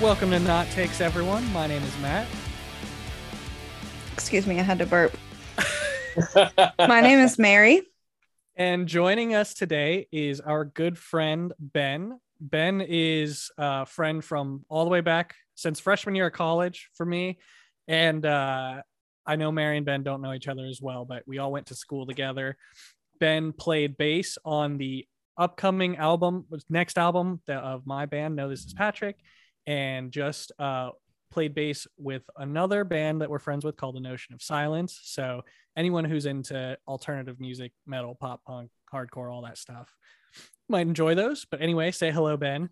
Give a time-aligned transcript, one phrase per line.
[0.00, 1.50] Welcome to Not Takes Everyone.
[1.54, 2.28] My name is Matt.
[4.12, 5.16] Excuse me, I had to burp.
[6.78, 7.80] My name is Mary.
[8.56, 12.20] And joining us today is our good friend Ben.
[12.38, 17.06] Ben is a friend from all the way back since freshman year of college for
[17.06, 17.38] me.
[17.88, 18.82] And uh,
[19.24, 21.68] I know Mary and Ben don't know each other as well, but we all went
[21.68, 22.58] to school together.
[23.18, 25.06] Ben played bass on the
[25.38, 29.16] upcoming album, next album of my band, No This Is Patrick,
[29.66, 30.90] and just uh,
[31.30, 35.00] played bass with another band that we're friends with called The Notion of Silence.
[35.02, 35.42] So
[35.76, 39.92] anyone who's into alternative music, metal, pop punk, hardcore, all that stuff
[40.68, 41.44] might enjoy those.
[41.44, 42.70] But anyway, say hello, Ben.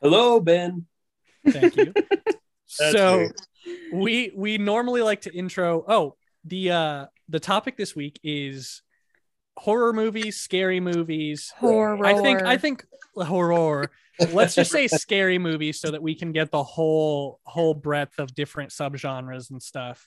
[0.00, 0.86] Hello, Ben.
[1.46, 1.92] Thank you.
[2.66, 3.28] so
[3.92, 5.84] we we normally like to intro.
[5.86, 8.82] Oh, the uh the topic this week is
[9.56, 11.52] horror movies, scary movies.
[11.56, 12.04] Horror.
[12.04, 12.84] I think I think
[13.16, 13.90] horror.
[14.32, 18.34] Let's just say scary movies so that we can get the whole whole breadth of
[18.34, 20.06] different subgenres and stuff.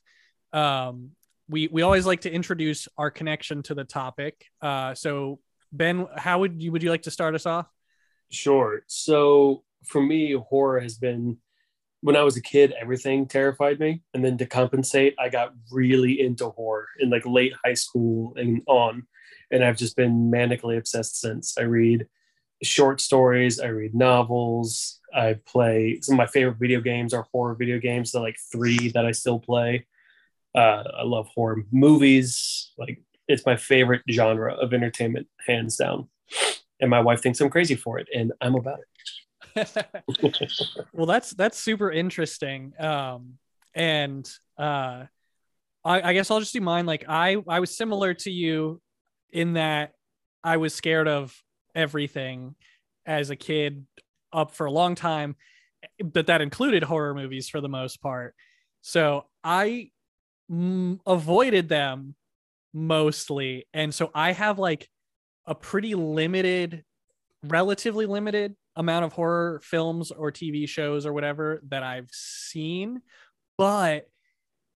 [0.51, 1.11] Um,
[1.49, 4.45] we we always like to introduce our connection to the topic.
[4.61, 5.39] Uh, so
[5.71, 7.67] Ben, how would you would you like to start us off?
[8.31, 8.83] Sure.
[8.87, 11.37] So for me, horror has been
[12.03, 14.01] when I was a kid, everything terrified me.
[14.13, 18.61] And then to compensate, I got really into horror in like late high school and
[18.67, 19.07] on.
[19.51, 21.57] And I've just been manically obsessed since.
[21.57, 22.07] I read
[22.63, 27.55] short stories, I read novels, I play some of my favorite video games are horror
[27.55, 28.11] video games.
[28.11, 29.85] The like three that I still play.
[30.55, 32.71] Uh, I love horror movies.
[32.77, 36.07] Like it's my favorite genre of entertainment, hands down.
[36.79, 38.87] And my wife thinks I'm crazy for it, and I'm about it.
[40.93, 42.73] well, that's that's super interesting.
[42.79, 43.37] Um,
[43.75, 45.05] and uh,
[45.85, 46.85] I, I guess I'll just do mine.
[46.85, 48.81] Like I I was similar to you
[49.31, 49.93] in that
[50.43, 51.35] I was scared of
[51.75, 52.55] everything
[53.05, 53.85] as a kid
[54.31, 55.35] up for a long time,
[56.03, 58.35] but that included horror movies for the most part.
[58.81, 59.91] So I
[60.51, 62.15] mm, avoided them
[62.73, 63.67] mostly.
[63.73, 64.89] And so I have like
[65.45, 66.83] a pretty limited,
[67.43, 73.01] relatively limited amount of horror films or TV shows or whatever that I've seen,
[73.57, 74.09] but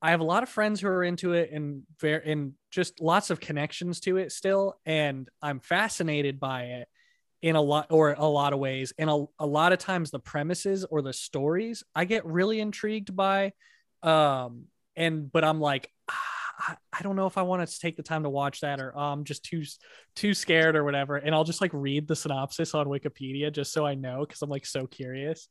[0.04, 3.30] I have a lot of friends who are into it and very and just lots
[3.30, 6.88] of connections to it still, and I'm fascinated by it
[7.40, 8.92] in a lot or a lot of ways.
[8.98, 13.16] And a, a lot of times the premises or the stories I get really intrigued
[13.16, 13.52] by.
[14.02, 14.64] Um,
[14.94, 18.24] and but I'm like, I, I don't know if I want to take the time
[18.24, 19.62] to watch that or oh, I'm just too
[20.14, 21.16] too scared or whatever.
[21.16, 24.50] And I'll just like read the synopsis on Wikipedia just so I know because I'm
[24.50, 25.48] like so curious.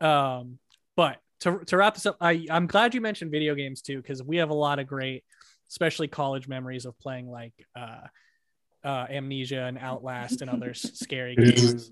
[0.00, 0.60] Um,
[0.94, 4.22] but to, to wrap this up, I, I'm glad you mentioned video games too, because
[4.22, 5.24] we have a lot of great,
[5.70, 8.06] especially college memories of playing like uh,
[8.84, 11.90] uh, Amnesia and Outlast and other scary games.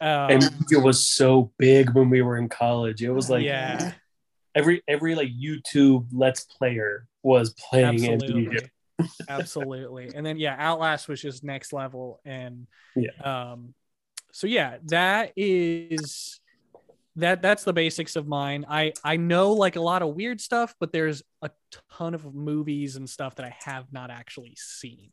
[0.00, 3.02] Um, Amnesia was so big when we were in college.
[3.02, 3.92] It was like yeah,
[4.54, 8.70] every every like YouTube Let's Player was playing Absolutely.
[9.28, 10.10] Absolutely.
[10.14, 12.20] And then yeah, Outlast was just next level.
[12.24, 12.66] And
[12.96, 13.10] yeah.
[13.22, 13.74] Um
[14.32, 16.40] so yeah, that is
[17.18, 18.64] that that's the basics of mine.
[18.68, 21.50] I I know like a lot of weird stuff, but there's a
[21.90, 25.10] ton of movies and stuff that I have not actually seen.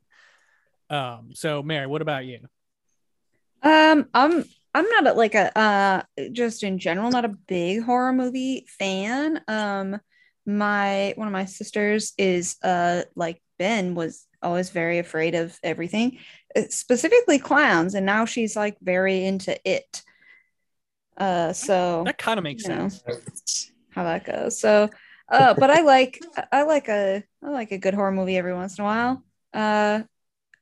[0.90, 2.40] Um so Mary, what about you?
[3.64, 4.44] Um I'm
[4.74, 9.42] I'm not a, like a uh just in general not a big horror movie fan.
[9.48, 10.00] Um
[10.46, 16.20] my one of my sisters is uh like Ben was always very afraid of everything,
[16.56, 20.04] uh, specifically clowns, and now she's like very into it.
[21.18, 23.04] Uh, so that kind of makes sense.
[23.08, 23.14] Know,
[23.92, 24.60] how that goes.
[24.60, 24.90] So,
[25.30, 26.22] uh, but I like
[26.52, 29.24] I like a I like a good horror movie every once in a while.
[29.54, 30.04] Uh,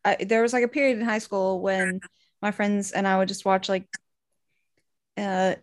[0.05, 1.99] I, there was like a period in high school when
[2.41, 3.87] my friends and I would just watch like
[5.17, 5.55] uh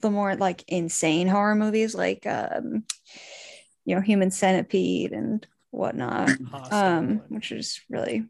[0.00, 2.84] the more like insane horror movies like um
[3.84, 6.30] you know human centipede and whatnot
[6.70, 8.24] um which is really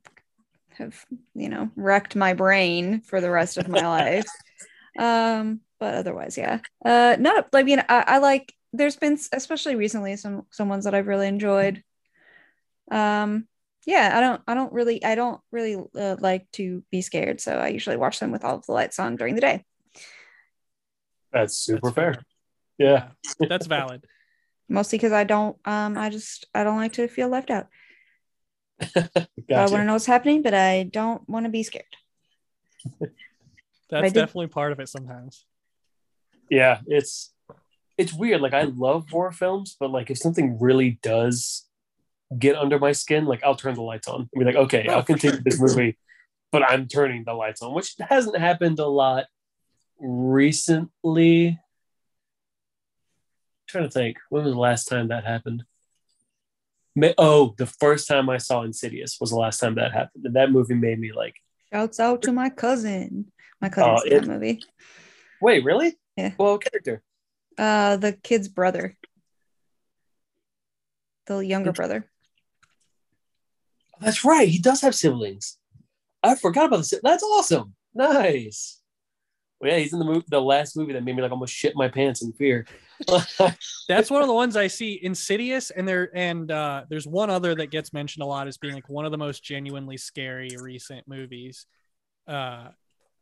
[0.70, 1.04] have
[1.34, 4.26] you know wrecked my brain for the rest of my life
[4.98, 9.74] um but otherwise yeah uh not like you know I, I like there's been especially
[9.74, 11.82] recently some some ones that i've really enjoyed
[12.90, 13.46] um
[13.86, 17.52] yeah i don't i don't really i don't really uh, like to be scared so
[17.52, 19.64] i usually watch them with all of the lights on during the day
[21.32, 22.14] that's super that's fair.
[22.14, 22.22] fair.
[22.78, 23.08] Yeah.
[23.40, 23.46] yeah.
[23.48, 24.04] That's valid.
[24.68, 27.68] Mostly because I don't um I just I don't like to feel left out.
[28.94, 29.26] gotcha.
[29.54, 31.84] I want to know what's happening, but I don't want to be scared.
[33.88, 35.46] That's definitely part of it sometimes.
[36.50, 37.32] Yeah, it's
[37.98, 38.40] it's weird.
[38.40, 41.66] Like I love horror films, but like if something really does
[42.38, 44.94] get under my skin, like I'll turn the lights on and be like, okay, oh,
[44.94, 45.96] I'll continue this movie,
[46.52, 49.24] but I'm turning the lights on, which hasn't happened a lot
[49.98, 51.58] recently
[53.68, 54.18] trying to think.
[54.28, 55.64] When was the last time that happened?
[56.94, 60.24] Ma- Oh, the first time I saw Insidious was the last time that happened.
[60.26, 61.34] And that movie made me like,
[61.72, 63.32] Shouts out to my cousin.
[63.60, 64.62] My cousin Oh, seen it- that movie.
[65.40, 65.96] wait, really?
[66.16, 66.32] Yeah.
[66.38, 67.02] Well, character.
[67.58, 68.96] Uh, the kid's brother,
[71.26, 72.10] the younger brother.
[74.00, 74.48] That's right.
[74.48, 75.58] He does have siblings.
[76.22, 76.94] I forgot about this.
[77.02, 77.74] That's awesome.
[77.94, 78.82] Nice.
[79.60, 81.74] Well, yeah, he's in the movie, the last movie that made me like almost shit
[81.76, 82.66] my pants in fear.
[83.88, 87.54] That's one of the ones I see Insidious, and there and uh, there's one other
[87.54, 91.08] that gets mentioned a lot as being like one of the most genuinely scary recent
[91.08, 91.66] movies.
[92.28, 92.68] Uh,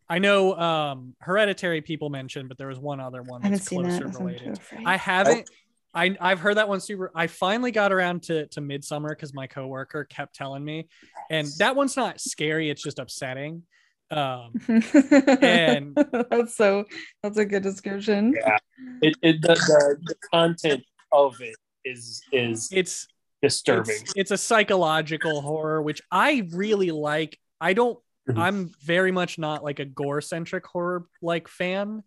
[0.09, 3.69] I know um, Hereditary people mentioned, but there was one other one I haven't that's
[3.69, 3.89] seen that.
[4.03, 4.59] closer I'm too related.
[4.59, 4.87] afraid.
[4.87, 5.51] I haven't.
[5.95, 7.11] I I've heard that one super.
[7.15, 10.89] I finally got around to to Midsommar because my coworker kept telling me,
[11.31, 12.69] and that one's not scary.
[12.71, 13.63] It's just upsetting.
[14.11, 14.53] Um,
[15.41, 15.97] And-
[16.31, 16.85] that's so
[17.23, 18.35] that's a good description.
[18.37, 18.59] Yeah.
[19.03, 21.55] it, it the, the, the content of it
[21.85, 23.07] is is it's
[23.41, 23.97] disturbing.
[24.01, 27.39] It's, it's a psychological horror, which I really like.
[27.61, 27.99] I don't.
[28.37, 32.03] I'm very much not like a gore centric horror like fan,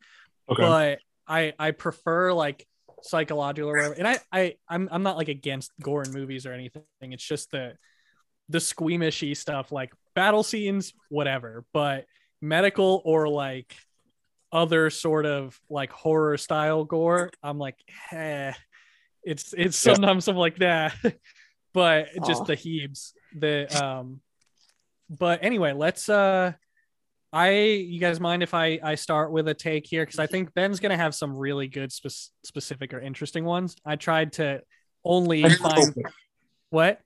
[0.50, 0.62] okay.
[0.62, 2.66] but I I prefer like
[3.04, 3.94] psychological or whatever.
[3.94, 6.84] And I I I'm I'm not like against gore in movies or anything.
[7.02, 7.74] It's just the
[8.50, 11.66] the squeamishy stuff like battle scenes, whatever.
[11.74, 12.06] But
[12.42, 13.76] medical or like
[14.52, 17.76] other sort of like horror style gore, I'm like,
[18.12, 18.54] eh.
[19.24, 19.94] It's it's Yeah.
[19.94, 20.96] sometimes something like that.
[21.74, 22.46] but just Aw.
[22.46, 23.14] the heaves.
[23.38, 24.22] The um
[25.10, 26.54] but anyway, let's uh
[27.34, 30.54] I you guys mind if I I start with a take here because I think
[30.54, 33.76] Ben's gonna have some really good spe- specific or interesting ones.
[33.86, 34.62] I tried to
[35.04, 36.04] only I'm find hoping.
[36.70, 37.02] what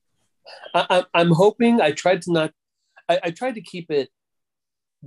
[0.73, 1.81] I, I'm hoping.
[1.81, 2.51] I tried to not.
[3.09, 4.09] I, I tried to keep it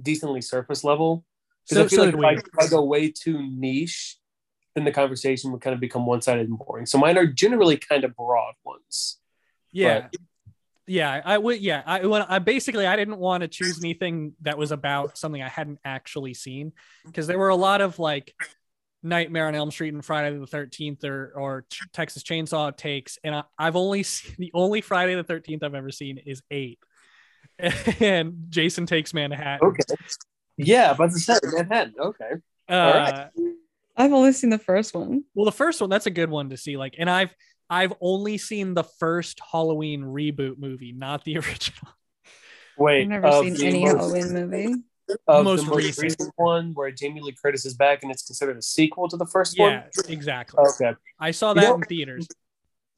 [0.01, 1.25] decently surface level
[1.69, 2.45] because so, I feel so like if.
[2.45, 4.19] I, if I go way too niche,
[4.75, 6.87] then the conversation would kind of become one sided and boring.
[6.87, 9.19] So mine are generally kind of broad ones.
[9.73, 10.09] yeah
[10.87, 14.59] yeah i would yeah i when i basically i didn't want to choose anything that
[14.59, 16.73] was about something i hadn't actually seen
[17.07, 18.35] because there were a lot of like
[19.03, 23.45] nightmare on elm street and friday the 13th or or texas chainsaw takes and I,
[23.59, 26.79] i've only seen the only friday the 13th i've ever seen is eight
[28.01, 29.83] and jason takes manhattan Okay.
[30.57, 31.95] Yeah, about to say Manhattan.
[31.99, 32.31] Okay.
[32.69, 33.29] uh, right.
[33.97, 35.25] I've only seen the first one.
[35.35, 37.35] well the first one that's a good one to see like and i've
[37.71, 41.89] i've only seen the first halloween reboot movie not the original
[42.77, 43.03] Wait.
[43.03, 44.75] I've never seen the any most- Halloween movie.
[45.29, 46.03] Of Most the most recent.
[46.03, 46.33] recent.
[46.37, 49.57] one where Jamie Lee Curtis is back and it's considered a sequel to the first
[49.59, 49.71] one.
[49.73, 50.97] yeah exactly Okay.
[51.21, 52.27] I saw You that know- in theaters.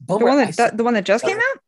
[0.07, 1.59] The one I that saw- the, the one that just came out.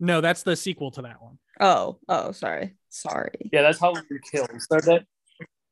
[0.00, 1.38] No, that's the sequel to that one.
[1.60, 3.48] Oh, oh, sorry, sorry.
[3.52, 4.66] yeah, that's Halloween Kills.
[4.68, 5.04] So that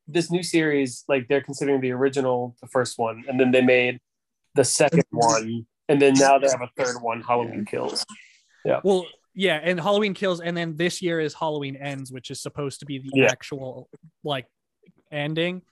[0.08, 3.98] this new series, like they're considering the original, the first one, and then they made
[4.54, 8.04] the second one, and then now they have a third one, Halloween Kills.
[8.64, 8.80] Yeah.
[8.82, 12.80] Well, yeah, and Halloween Kills, and then this year is Halloween Ends, which is supposed
[12.80, 13.26] to be the Yeah.
[13.30, 13.88] actual
[14.24, 14.46] like
[15.10, 15.62] ending.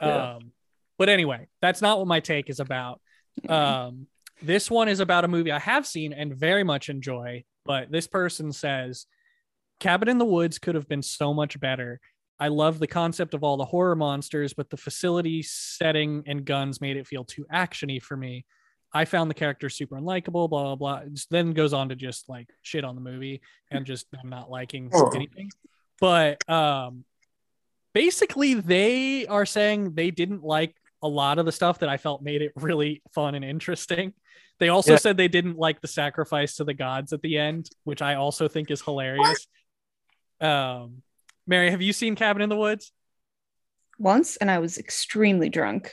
[0.00, 0.34] Yeah.
[0.36, 0.52] Um,
[0.98, 3.00] but anyway, that's not what my take is about.
[3.48, 4.06] Um,
[4.42, 8.06] this one is about a movie I have seen and very much enjoy, but this
[8.06, 9.06] person says
[9.80, 12.00] Cabin in the Woods could have been so much better.
[12.40, 16.80] I love the concept of all the horror monsters, but the facility setting and guns
[16.80, 18.44] made it feel too actiony for me.
[18.92, 20.96] I found the character super unlikable, blah blah blah.
[21.06, 23.40] It then goes on to just like shit on the movie
[23.70, 25.10] and just I'm not liking Oh.
[25.14, 25.50] anything.
[26.00, 27.04] But um
[27.94, 32.22] basically they are saying they didn't like a lot of the stuff that I felt
[32.22, 34.14] made it really fun and interesting.
[34.58, 34.98] They also Yeah.
[34.98, 38.48] said they didn't like the sacrifice to the gods at the end, which I also
[38.48, 39.46] think is hilarious.
[40.40, 41.02] Um
[41.46, 42.92] Mary, have you seen Cabin in the Woods?
[43.98, 45.92] Once, and I was extremely drunk.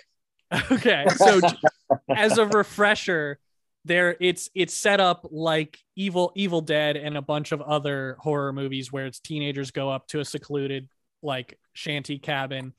[0.72, 1.48] Okay, so j-
[2.10, 3.40] as a refresher,
[3.84, 8.52] there it's it's set up like Evil Evil Dead and a bunch of other horror
[8.54, 10.90] movies where it's teenagers go up to a secluded
[11.22, 12.74] like shanty cabin,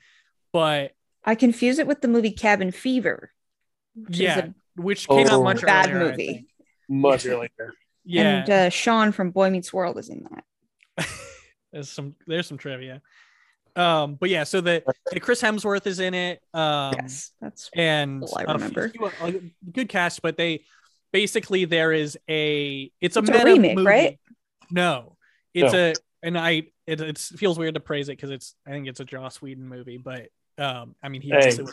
[0.53, 0.91] but
[1.23, 3.31] I confuse it with the movie Cabin Fever.
[3.95, 5.43] which is yeah, a which came out Oh.
[5.43, 6.47] much bad earlier, movie.
[6.89, 7.49] Much earlier.
[8.09, 11.07] Yeah, And uh, Shawn from Boy Meets World is in that.
[11.73, 13.01] there's some there's some trivia.
[13.77, 16.41] Um, but yeah, so the, the Chris Hemsworth is in it.
[16.53, 18.89] Um, yes, that's and Well, I a remember.
[18.89, 19.33] few- a
[19.71, 20.63] good cast, but they
[21.13, 23.85] basically there is a it's a It's a remake, movie.
[23.87, 24.19] right?
[24.71, 25.15] No,
[25.53, 25.79] it's No.
[25.91, 25.93] a
[26.23, 29.05] and I it, it feels weird to praise it because it's I think it's a
[29.05, 31.45] Joss Whedon movie, but um I mean he Hey.
[31.45, 31.69] wasn't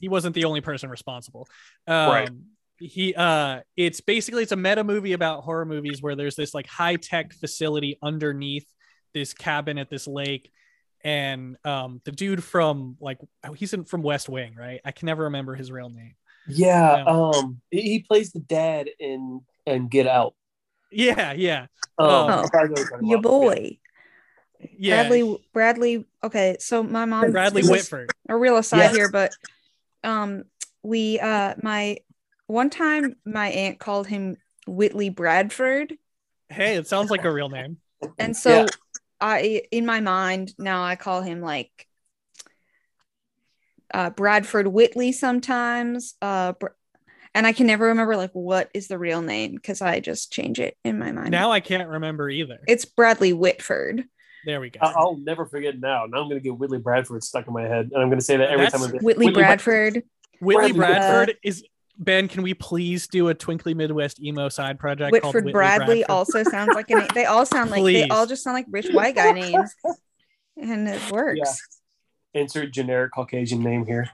[0.00, 1.46] he wasn't the only person responsible.
[1.86, 2.30] Um, Right.
[2.78, 6.66] He uh it's basically it's a meta movie about horror movies where there's this like
[6.66, 8.66] high tech facility underneath
[9.14, 10.50] this cabin at this lake
[11.04, 13.18] and um the dude from like
[13.56, 14.80] he's in from West Wing, right?
[14.84, 16.14] I can never remember his real name.
[16.46, 17.04] Yeah, Yeah.
[17.06, 20.34] um, he he plays the dad in and Get Out.
[20.90, 21.66] Yeah, yeah,
[21.98, 22.44] Um, Oh.
[22.44, 23.78] I probably know what you're talking Your boy.
[24.78, 25.02] yeah.
[25.08, 28.10] Bradley Bradley okay, so my mom Bradley Whitford.
[28.28, 28.94] a real aside Yes.
[28.94, 29.32] here, but
[30.02, 30.44] um
[30.82, 31.98] we uh my
[32.46, 35.94] one time my aunt called him Whitley Bradford.
[36.50, 37.78] Hey, it sounds like a real name.
[38.18, 38.66] And so Yeah.
[39.24, 41.70] I in my mind now I call him like
[43.92, 46.14] uh Bradford Whitley sometimes.
[46.20, 46.68] Uh Br-
[47.34, 50.60] and I can never remember like what is the real name because I just change
[50.60, 51.30] it in my mind.
[51.30, 52.60] Now I can't remember either.
[52.68, 54.04] it's Bradley Whitford.
[54.44, 54.80] There we go.
[54.82, 56.04] I- I'll never forget now.
[56.06, 58.24] Now I'm going to get Whitley Bradford stuck in my head, and I'm going to
[58.24, 58.94] say that every That's- time.
[58.94, 60.02] I'm Whitley, Bradford.
[60.40, 61.64] Whitley Bradley Bradford is
[61.98, 62.28] Ben.
[62.28, 66.10] Can we please do a Twinkly Midwest emo side project called Whitford Whitley Bradley Bradford?
[66.10, 69.14] also sounds like an they all sound like they all just sound like rich white
[69.14, 69.74] guy names.
[70.56, 71.40] And it works.
[72.32, 72.42] Yeah.
[72.42, 74.08] Insert generic Caucasian name here.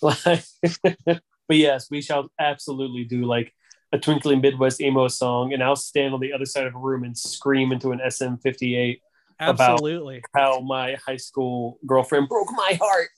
[0.02, 3.52] But yes, we shall absolutely do like
[3.92, 7.02] a Twinkly Midwest emo song, and I'll stand on the other side of a room
[7.02, 9.00] and scream into an SM58
[9.40, 10.22] about- Absolutely.
[10.32, 13.08] how my high school girlfriend broke my heart,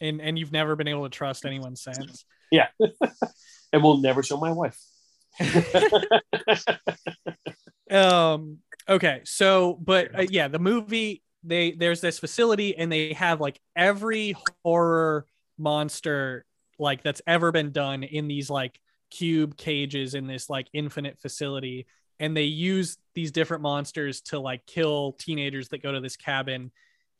[0.00, 2.24] And and you've never been able to trust anyone since.
[3.72, 4.78] and we'll never show my wife.
[7.90, 13.40] um okay so but uh, yeah the movie they there's this facility and they have
[13.40, 15.24] like every horror
[15.58, 16.44] monster
[16.78, 18.78] like that's ever been done in these like
[19.10, 21.86] cube cages in this like infinite facility.
[22.18, 26.70] And they use these different monsters to like kill teenagers that go to this cabin.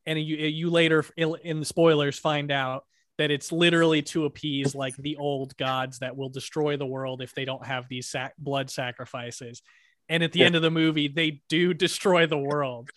[0.06, 2.84] And you you later in the spoilers find out
[3.18, 7.34] that it's literally to appease like the old gods that will destroy the world if
[7.34, 9.62] they don't have these sac- blood sacrifices
[10.08, 10.46] and at the Yeah.
[10.46, 12.90] end of the movie they do destroy the world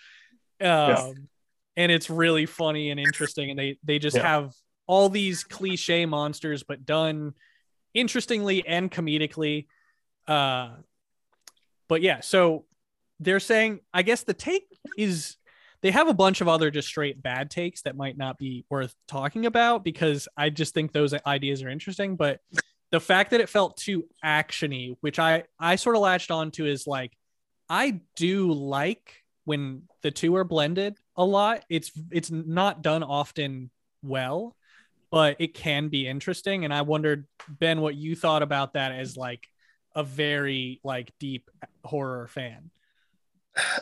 [0.62, 1.12] um Yeah.
[1.78, 4.24] and it's really funny and interesting and they they just Yeah.
[4.28, 4.54] have
[4.88, 7.34] all these cliche monsters but done
[7.94, 9.68] interestingly and comedically
[10.28, 10.70] uh
[11.88, 12.66] but yeah so
[13.20, 14.66] they're saying i guess the take
[14.98, 15.38] is
[15.82, 18.94] they have a bunch of other just straight bad takes that might not be worth
[19.08, 22.40] talking about because i just think those ideas are interesting but
[22.92, 26.88] the fact that it felt too actiony which i i sort of latched onto is
[26.88, 27.12] like
[27.70, 31.64] i do like when the two are blended a lot.
[31.70, 33.70] It's it's not done often
[34.04, 34.56] well
[35.12, 36.66] but it can be interesting.
[36.66, 39.48] And i wondered ben what you thought about that as like
[39.96, 41.50] a very like deep
[41.86, 42.72] horror fan.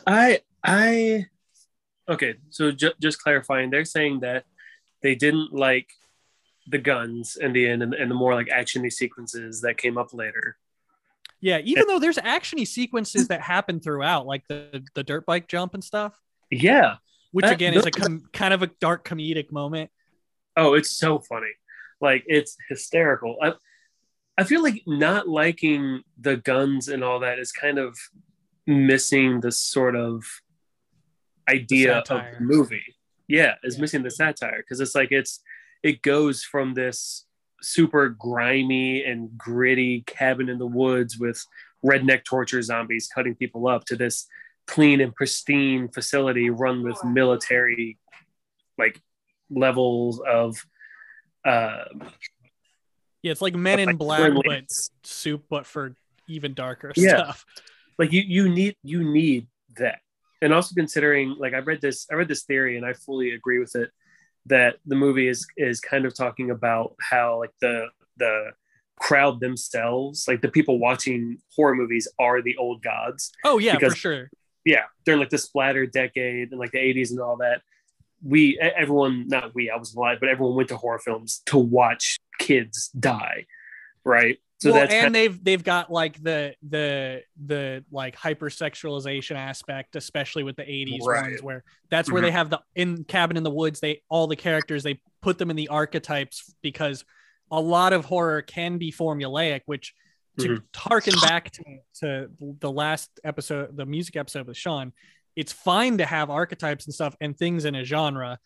[0.05, 1.25] I I
[2.09, 2.35] okay.
[2.49, 4.45] So ju- just clarifying, they're saying that
[5.01, 5.89] they didn't like
[6.67, 10.13] the guns in the end and, and the more like actiony sequences that came up
[10.13, 10.55] later.
[11.41, 15.73] yeah even though there's actiony sequences that happen throughout like the the dirt bike jump
[15.73, 16.17] and stuff
[16.49, 16.95] Yeah.
[17.33, 19.91] which That- again is a com- kind of a dark comedic moment
[20.55, 21.51] Oh, it's so funny.
[21.99, 23.35] Like it's hysterical.
[23.41, 23.53] I
[24.37, 27.97] I feel like not liking the guns and all that is kind of
[28.65, 30.23] missing the sort of
[31.49, 32.95] idea of the movie.
[33.27, 33.81] Yeah, is Yeah.
[33.81, 35.41] missing the satire because it's like it's
[35.81, 37.25] it goes from this
[37.61, 41.45] super grimy and gritty cabin in the woods with
[41.85, 44.27] redneck torture zombies cutting people up to this
[44.67, 47.97] clean and pristine facility run with military
[48.77, 49.01] like
[49.49, 50.57] levels of
[51.45, 51.83] uh
[53.21, 54.63] yeah it's like men in like, black but
[55.03, 55.95] soup but for
[56.27, 57.15] even darker Yeah.
[57.17, 57.45] stuff
[57.97, 59.47] like you you need you need
[59.77, 59.99] that
[60.43, 63.59] and also considering like i read this i read this theory and i fully agree
[63.59, 63.89] with it
[64.45, 68.51] that the movie is is kind of talking about how like the the
[68.99, 73.31] crowd themselves like the people watching horror movies are the old gods.
[73.43, 74.29] Oh yeah for sure.
[74.65, 77.61] Yeah during like the splatter decade and like the 80s and all that
[78.23, 82.17] we everyone not we i was alive but everyone went to horror films to watch
[82.39, 83.45] kids die
[84.05, 89.35] right so well, that's and kind they've they've got like the the the like hypersexualization
[89.35, 91.23] aspect, especially with the '80s Right.
[91.23, 92.25] ones, where that's where Mhm.
[92.25, 93.79] they have the in Cabin in the Woods.
[93.79, 97.03] They all the characters they put them in the archetypes because
[97.51, 99.93] a lot of horror can be formulaic, which
[100.39, 100.63] to Mhm.
[100.75, 101.63] harken back to,
[101.99, 102.29] to
[102.59, 104.91] the last episode, the music episode with Sean,
[105.35, 108.39] it's fine to have archetypes and stuff and things in a genre,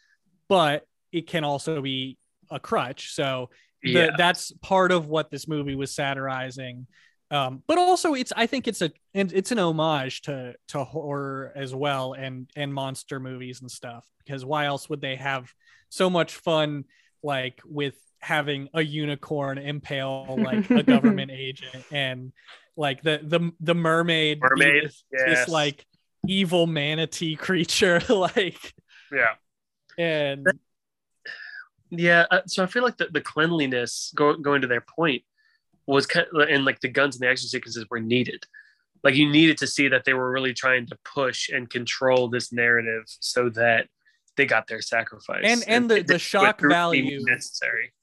[0.50, 2.18] but it can also be
[2.52, 3.14] a crutch.
[3.14, 3.50] So
[3.84, 4.10] the, yeah.
[4.18, 6.88] that's part of what this movie was satirizing.
[7.30, 11.52] Um, but also it's I think it's a and it's an homage to to horror
[11.56, 15.52] as well and and monster movies and stuff because why else would they have
[15.90, 16.86] so much fun
[17.22, 22.32] like with having a unicorn impale like a government agent and
[22.78, 25.86] like the the the mermaid Mermaid, this, this like
[26.26, 28.74] evil manatee creature like
[29.12, 29.36] yeah.
[29.98, 30.48] And
[31.90, 35.24] Yeah, uh, so I feel like the, the cleanliness, go, going to their point,
[35.86, 38.44] was kind of, and like the guns and the action sequences were needed.
[39.04, 42.52] Like you needed to see that they were really trying to push and control this
[42.52, 43.88] narrative so that
[44.36, 45.44] they got their sacrifice.
[45.46, 47.94] And and the, the shock value necessary.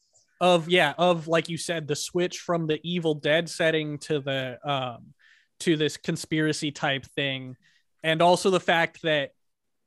[0.41, 4.59] of yeah of like you said the switch from the evil dead setting to the
[4.69, 5.15] um
[5.61, 7.57] to this conspiracy type thing
[8.03, 9.31] and also the fact that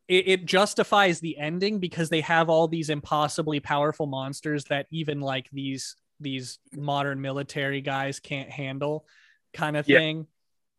[0.08, 5.20] it, it justifies the ending because they have all these impossibly powerful monsters that even
[5.20, 9.06] like these these modern military guys can't handle
[9.54, 10.00] kind of Yeah.
[10.00, 10.28] thing.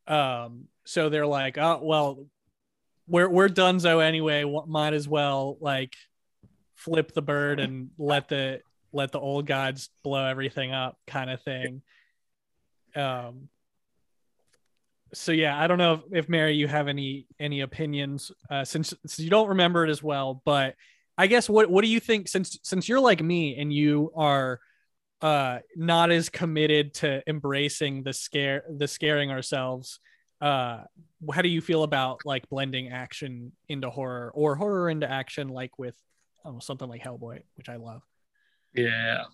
[0.06, 2.26] Um so they're like oh well
[3.06, 4.44] we're we're donezo anyway.
[4.66, 5.94] Might as well like
[6.74, 8.60] flip the bird and let the
[8.92, 11.82] let the old gods blow everything up kind of thing.
[12.96, 13.48] Um
[15.14, 18.94] so yeah i don't know if, if mary you have any any opinions uh since,
[19.06, 20.74] since you don't remember it as well but
[21.16, 24.60] i guess what what do you think since since you're like me and you are
[25.22, 30.00] uh not as committed to embracing the scare the scaring ourselves
[30.40, 30.82] uh
[31.32, 35.76] how do you feel about like blending action into horror or horror into action like
[35.78, 35.96] with
[36.44, 38.02] oh, something like hellboy which i love
[38.74, 39.24] Yeah.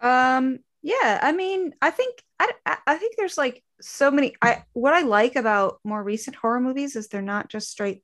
[0.00, 4.64] Um, yeah, I mean, I think I, I I think there's like so many I
[4.72, 8.02] what I like about more recent horror movies is they're not just straight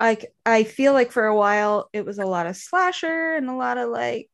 [0.00, 3.54] like I feel like for a while it was a lot of slasher and a
[3.54, 4.28] lot of like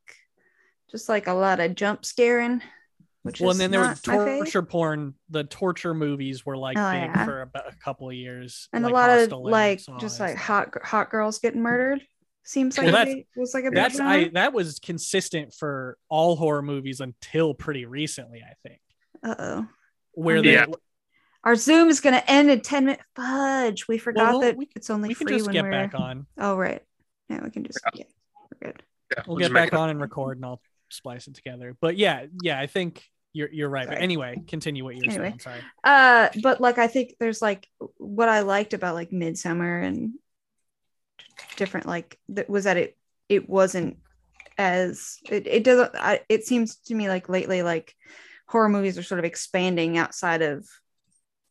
[0.90, 2.60] just like a lot of jump scaring,
[3.22, 6.90] which well is and then there was torture porn the torture movies were like Oh,
[6.90, 7.24] big yeah.
[7.24, 10.74] for about a couple of years and like a lot of like just like hot
[10.82, 12.02] hot girls getting murdered.
[12.42, 14.12] Seems like Well, it was like a big that's genre.
[14.12, 18.80] i that was consistent for all horror movies until pretty recently i think
[19.22, 19.66] Uh-oh.
[20.12, 20.66] Where they Yeah.
[21.42, 23.02] Our Zoom is going to end in 10 minutes.
[23.16, 23.88] Fudge.
[23.88, 25.94] We forgot well, that we- it's only we can free just when get we're back
[25.94, 26.82] on Oh, right.
[27.28, 28.04] Yeah, we can just yeah,
[28.60, 28.82] we're good.
[29.16, 32.26] Yeah, we'll just get back on and record and i'll splice it together but yeah
[32.42, 35.28] yeah i think you're you're right but anyway continue what you're Anyway.
[35.30, 39.84] saying sorry Uh, but like I think there's like what I liked about like Midsommar
[39.84, 40.14] and
[41.56, 42.96] different like that was that it
[43.28, 43.98] it wasn't
[44.58, 47.94] as it, it doesn't I, it seems to me like lately like
[48.50, 50.66] horror movies are sort of expanding outside of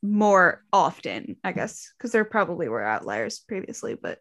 [0.02, 4.20] more often I guess because there probably were outliers previously but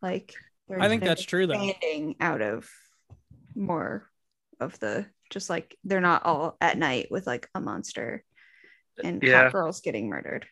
[0.00, 0.34] like
[0.78, 2.68] i think that's true though expanding out of
[3.54, 4.08] more
[4.60, 8.22] of the just like they're not all at night with like a monster
[9.02, 9.44] and Yeah.
[9.44, 10.46] hot girls getting murdered.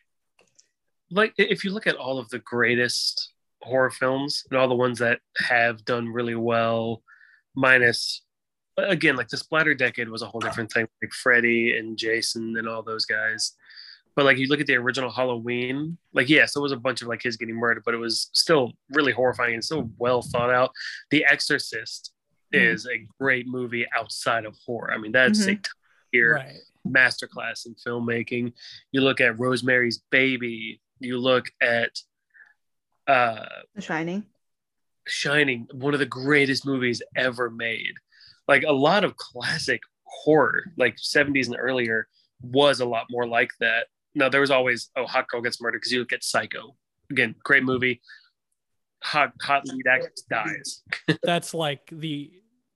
[1.11, 4.99] like if you look at all of the greatest horror films and all the ones
[4.99, 7.03] that have done really well
[7.55, 8.23] minus
[8.87, 12.67] again like the splatter decade was a whole different thing like freddy and jason and
[12.67, 13.55] all those guys
[14.15, 17.07] but like you look at the original halloween like yes there was a bunch of
[17.07, 20.71] like kids getting murdered but it was still really horrifying and so well thought out
[21.11, 22.11] the exorcist
[22.53, 22.73] Mhm.
[22.73, 25.63] is a great movie outside of horror i mean that's a Mhm.
[25.63, 25.71] top
[26.11, 28.53] tier right masterclass in filmmaking.
[28.93, 30.81] You look at Rosemary's Baby.
[30.99, 31.99] You look at
[33.05, 34.25] uh, The Shining.
[35.05, 37.93] Shining, one of the greatest movies ever made.
[38.49, 42.07] Like a lot of classic horror, like 70s and earlier,
[42.41, 43.85] was a lot more like that.
[44.15, 46.75] Now there was always oh, hot girl gets murdered because you look at Psycho.
[47.11, 48.01] Again, great movie.
[49.03, 50.81] Hot hot lead actress dies.
[51.23, 52.31] that's like the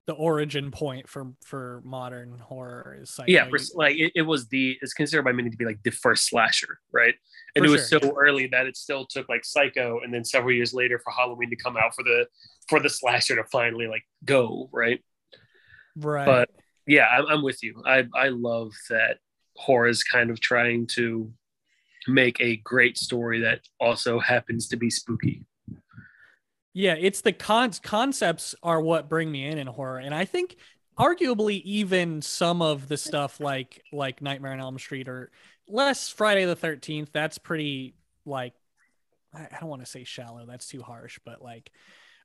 [0.05, 4.47] the origin point for for modern horror is like yeah, for, like it, it was
[4.49, 7.15] the it's considered by many to be like the first slasher, right?
[7.55, 8.11] And For it was sure, so yeah.
[8.15, 11.55] early that it still took like Psycho, and then several years later for Halloween to
[11.55, 12.27] come out for the
[12.69, 15.01] for the slasher to finally like go right.
[15.95, 16.49] Right But
[16.87, 17.81] yeah, I'm, I'm with you.
[17.85, 19.17] I I love that
[19.55, 21.31] horror is kind of trying to
[22.07, 25.45] make a great story that also happens to be spooky.
[26.73, 30.55] yeah it's the con- concepts are what bring me in in horror and i think
[30.99, 35.31] arguably even some of the stuff like like nightmare on elm street or
[35.67, 38.53] less friday the 13th that's pretty like
[39.35, 41.71] I don't want to say shallow that's too harsh but like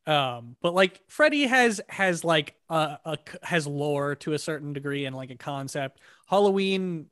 [0.09, 5.05] um but like freddy has has like a, a has lore to a certain degree
[5.05, 7.07] and like a concept halloween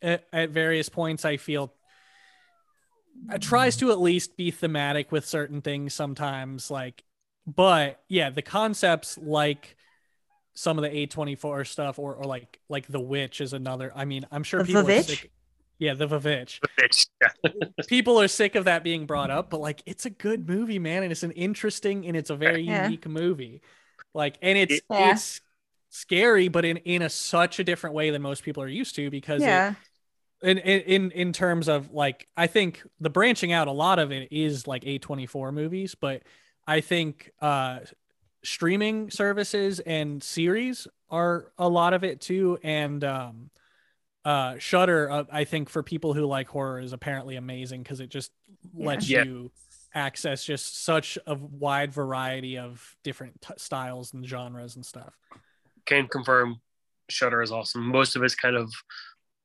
[0.00, 1.74] at, at various points i feel
[3.30, 7.02] it tries to at least be thematic with certain things sometimes like
[7.46, 9.76] but yeah the concepts like
[10.54, 14.24] some of the a24 stuff or, or like like the witch is another i mean
[14.30, 15.04] i'm sure The people are Vavitch?
[15.04, 15.32] sick
[15.82, 16.60] yeah the Vavitch.
[16.78, 17.08] Bitch.
[17.20, 17.52] Yeah.
[17.88, 21.02] people are sick of that being brought up but like it's a good movie man
[21.02, 22.84] and it's an interesting and it's a very Yeah.
[22.84, 23.60] unique movie
[24.14, 25.10] like and it's Yeah.
[25.12, 25.40] it's
[25.90, 29.10] scary but in in a such a different way than most people are used to
[29.10, 29.74] because Yeah.
[30.42, 34.10] in, in in in terms of like i think the branching out a lot of
[34.12, 36.22] it is like a24 movies but
[36.66, 37.80] i think uh
[38.44, 43.50] streaming services and series are a lot of it too and um
[44.24, 48.08] uh Shudder uh, I think for people who like horror is apparently amazing because it
[48.08, 48.30] just
[48.74, 48.86] Yeah.
[48.86, 49.24] lets Yeah.
[49.24, 49.50] you
[49.94, 55.14] access just such a wide variety of different t- styles and genres and stuff.
[55.86, 56.60] Can confirm
[57.10, 57.86] Shudder is awesome.
[57.88, 58.72] Most of it's kind of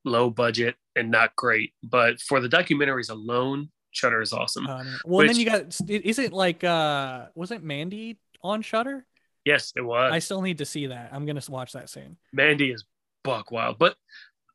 [0.06, 4.68] low budget and not great, but for the documentaries alone, Shudder is awesome.
[4.68, 9.06] Um, well, and then you got is it like uh wasn't Mandy on Shudder?
[9.44, 10.12] yes, it was.
[10.14, 11.10] I still need to see that.
[11.12, 12.18] I'm gonna watch that soon.
[12.32, 12.86] Mandy is
[13.24, 13.80] buck wild.
[13.80, 13.96] But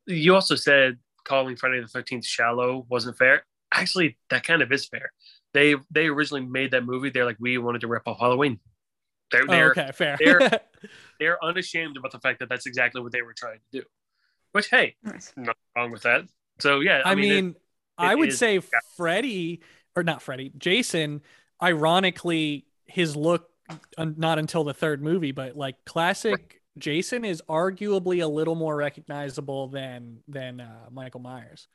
[0.07, 3.45] you also said calling Friday the Thirteenth shallow wasn't fair.
[3.73, 5.11] Actually, that kind of is fair.
[5.53, 7.09] They they originally made that movie.
[7.09, 8.59] They're like, we wanted to rip off Halloween.
[9.31, 10.17] They're Oh, they're okay, fair.
[10.19, 10.59] they're-
[11.19, 13.85] they're unashamed about the fact that that's exactly what they were trying to do.
[14.51, 15.31] Which hey, Nice.
[15.35, 16.23] nothing wrong with that.
[16.59, 17.55] So yeah, I, I, mean, it-
[17.97, 18.61] I would is- say yeah.
[18.97, 19.61] Freddy
[19.95, 21.21] or not Freddy, Jason.
[21.61, 23.49] Ironically, his look
[23.97, 29.67] not until the third movie, but like classic Jason is arguably a little more recognizable
[29.67, 31.67] than than uh, Michael Myers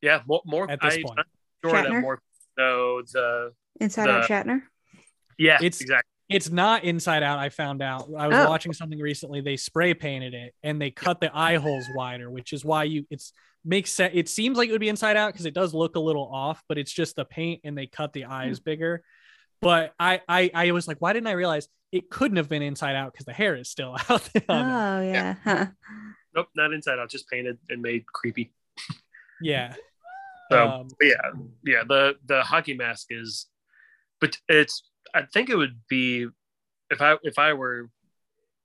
[0.00, 1.20] yeah, more, more at this I, point.
[1.64, 2.20] Sure that more
[2.58, 4.62] no the Inside Out Shatner.
[5.38, 7.38] yeah It's- exactly It's not Inside Out.
[7.38, 8.08] I found out.
[8.18, 8.48] I was Oh.
[8.48, 9.40] watching something recently.
[9.42, 13.06] They spray painted it and they cut the eye holes wider, which is why you
[13.10, 13.32] it's
[13.64, 14.12] makes sense.
[14.16, 16.62] It seems like it would be Inside Out because it does look a little off,
[16.68, 19.02] but it's just the paint and they cut the eyes bigger.
[19.60, 22.96] But I I I was like, why didn't I realize it couldn't have been Inside
[22.96, 24.42] Out because the hair is still out there.
[24.48, 24.72] on it.
[24.72, 25.34] Oh yeah.
[25.44, 25.66] Huh.
[26.34, 28.52] nope not inside out just painted and made creepy.
[29.40, 29.74] Yeah.
[30.50, 31.30] So Um, yeah
[31.64, 33.46] yeah the the hockey mask is
[34.20, 34.82] but it's
[35.14, 36.26] i think it would be
[36.90, 37.88] if i if i were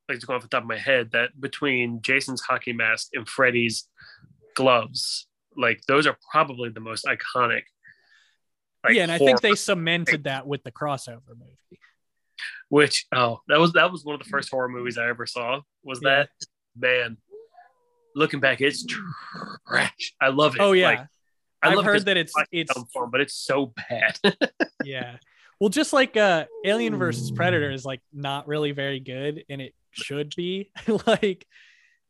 [0.10, 3.30] like to go off the top of my head that between jason's hockey mask and
[3.30, 3.88] freddy's
[4.56, 7.62] gloves like those are probably the most iconic
[8.84, 11.80] like, yeah, and I think they cemented that with the crossover movie.
[12.70, 15.60] Which oh that was that was one of the first horror movies i ever saw
[15.84, 16.10] was Yeah.
[16.10, 16.30] that?
[16.80, 17.18] Man
[18.16, 18.86] looking back it's
[19.68, 20.14] trash.
[20.22, 20.62] I love it.
[20.62, 20.88] Oh yeah.
[20.90, 21.00] Like,
[21.64, 24.20] I I've heard that it's it's dumb but it's so bad.
[24.84, 25.18] Yeah.
[25.60, 29.74] Well just like uh alien versus predator is like not really very good and it
[29.92, 30.72] should be.
[31.08, 31.46] Like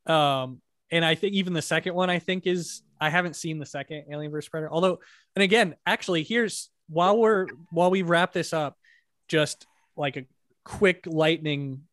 [0.06, 3.66] um and i think even the second one i think is i haven't seen the
[3.66, 4.72] second alien versus predator.
[4.72, 5.00] Although
[5.36, 8.78] and again actually here's while we're while we wrap this up
[9.28, 9.66] just
[9.98, 10.26] like a
[10.64, 11.84] quick lightning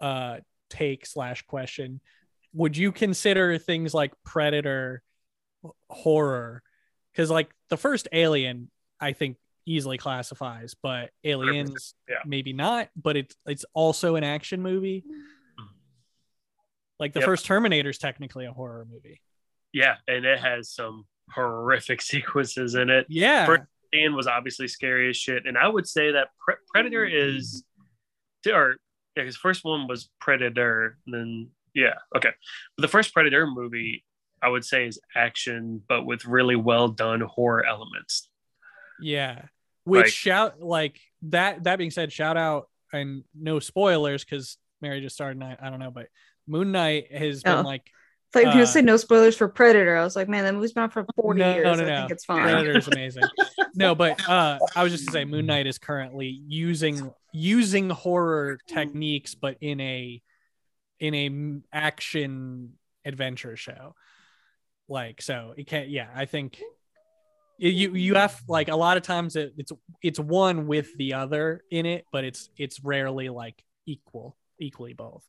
[0.00, 0.36] uh
[0.70, 2.00] take slash question
[2.52, 5.02] would you consider things like predator
[5.88, 6.62] horror
[7.12, 12.16] because like the first alien i think easily classifies but aliens Yeah.
[12.26, 15.04] maybe not but it's it's also an action movie
[16.98, 17.26] like the Yep.
[17.26, 19.20] first terminator is technically a horror movie
[19.72, 23.06] Yeah, and it has some horrific sequences in it.
[23.08, 27.04] yeah First- Alien was obviously scary as shit, and I would say that Pre- Predator
[27.04, 27.64] is,
[28.46, 28.76] or
[29.16, 30.98] yeah, his first one was Predator.
[31.06, 32.30] and Then yeah, okay,
[32.76, 34.04] but the first Predator movie
[34.42, 38.28] I would say is action, but with really well done horror elements.
[39.00, 39.42] yeah
[39.84, 45.00] which Like- shout like that that being said shout out and no spoilers because mary
[45.00, 46.08] just started and I, I don't know but
[46.48, 47.62] moon knight has been Oh.
[47.62, 47.88] like
[48.36, 49.96] Thought you were gonna Uh, say no spoilers for Predator.
[49.96, 51.64] I was like, man, that movie's been out for 40 No, years.
[51.64, 51.96] no, I no.
[52.00, 52.42] think it's fine.
[52.42, 53.22] Predator is amazing.
[53.74, 58.58] no, but uh, I was just to say, Moon Knight is currently using using horror
[58.68, 60.20] techniques, but in a
[61.00, 62.74] in a action
[63.06, 63.94] adventure show.
[64.86, 65.88] Like so, it can't.
[65.88, 66.60] Yeah, I think
[67.56, 69.72] you you have like a lot of times it, it's
[70.02, 75.24] it's one with the other in it, but it's it's rarely like equal equally both.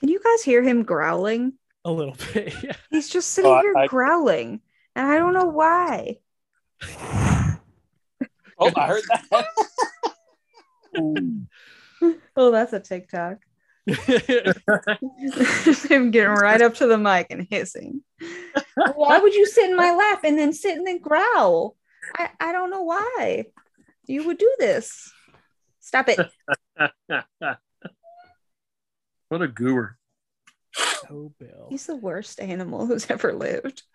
[0.00, 1.54] Can you guys hear him growling?
[1.84, 2.52] A little bit.
[2.62, 2.72] Yeah.
[2.90, 4.60] He's just sitting Oh, here I- growling,
[4.96, 6.16] and I don't know why.
[8.60, 9.46] Oh, I heard that.
[12.36, 13.38] Oh, that's a TikTok.
[13.86, 13.94] him
[16.10, 18.02] getting right up to the mic and hissing.
[18.96, 21.76] why would you sit in my lap and then sit and then growl?
[22.16, 23.44] I, I don't know why
[24.06, 25.12] you would do this.
[25.78, 26.18] Stop it.
[29.28, 29.97] what a goober.
[31.10, 31.66] Oh, Bill.
[31.70, 33.82] He's the worst animal who's ever lived.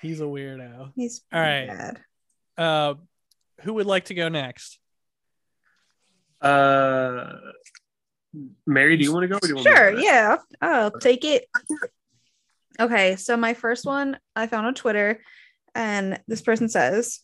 [0.00, 0.92] He's a weirdo.
[0.96, 1.66] He's All right.
[1.68, 2.00] bad.
[2.58, 2.94] Uh,
[3.62, 4.78] who would like to go next?
[6.40, 7.32] Uh,
[8.66, 9.36] Mary, do you want to go?
[9.36, 9.98] Or do you want me to Sure, go?
[9.98, 10.36] yeah.
[10.60, 11.46] I'll take it.
[12.78, 15.20] Okay, so my first one I found on Twitter,
[15.74, 17.20] and this person says,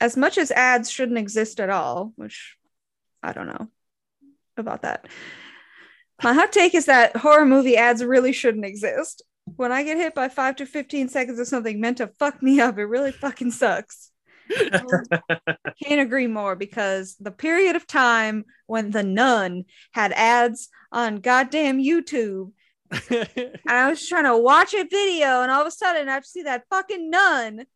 [0.00, 2.56] as much as ads shouldn't exist at all, which
[3.22, 3.66] I don't know
[4.58, 5.06] about that.
[6.22, 9.22] My hot take is that horror movie ads really shouldn't exist.
[9.56, 12.60] When I get hit by five to 15 seconds of something meant to fuck me
[12.60, 14.10] up, it really fucking sucks.
[15.84, 21.78] Can't agree more because the period of time when the nun had ads on goddamn
[21.78, 22.52] YouTube,
[23.10, 26.42] and I was trying to watch a video, and all of a sudden I see
[26.42, 27.66] that fucking nun.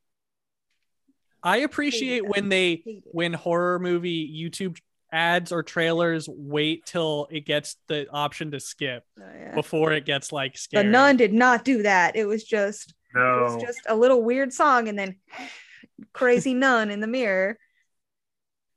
[1.43, 4.79] I appreciate when they when horror movie YouTube
[5.13, 9.55] ads or trailers wait till it gets the option to skip Oh, yeah.
[9.55, 10.89] before it gets like The scary.
[10.89, 12.17] nun did not do that.
[12.17, 13.43] It was just it No.
[13.45, 15.17] was just a little weird song, and then
[16.15, 17.59] crazy nun in the mirror.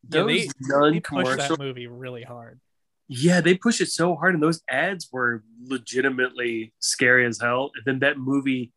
[0.10, 2.60] Yeah, Those they- nun They pushed that movie really hard.
[3.08, 7.72] Yeah, they push it so hard, and those ads were legitimately scary as hell.
[7.76, 8.72] And then that movie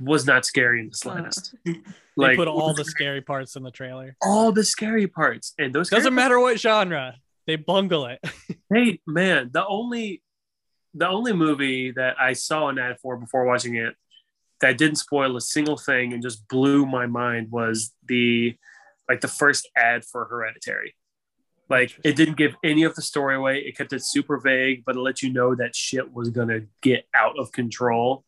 [0.00, 1.54] was not scary in the slightest.
[1.64, 4.16] They like put all the scary parts in the trailer.
[4.22, 8.20] all the scary parts, and those Doesn't scary matter what genre, they bungle it.
[8.72, 10.22] Hey man, the only
[10.94, 13.94] the only movie that I saw an ad for before watching it
[14.60, 18.56] that didn't spoil a single thing and just blew my mind was the
[19.08, 20.96] like the first ad for Hereditary.
[21.68, 23.58] Like it didn't give any of the story away.
[23.58, 27.06] It kept it super vague, but it let you know that shit was gonna get
[27.14, 28.24] out of control.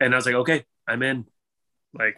[0.00, 1.26] And I was like, okay, I'm in.
[1.94, 2.16] Like,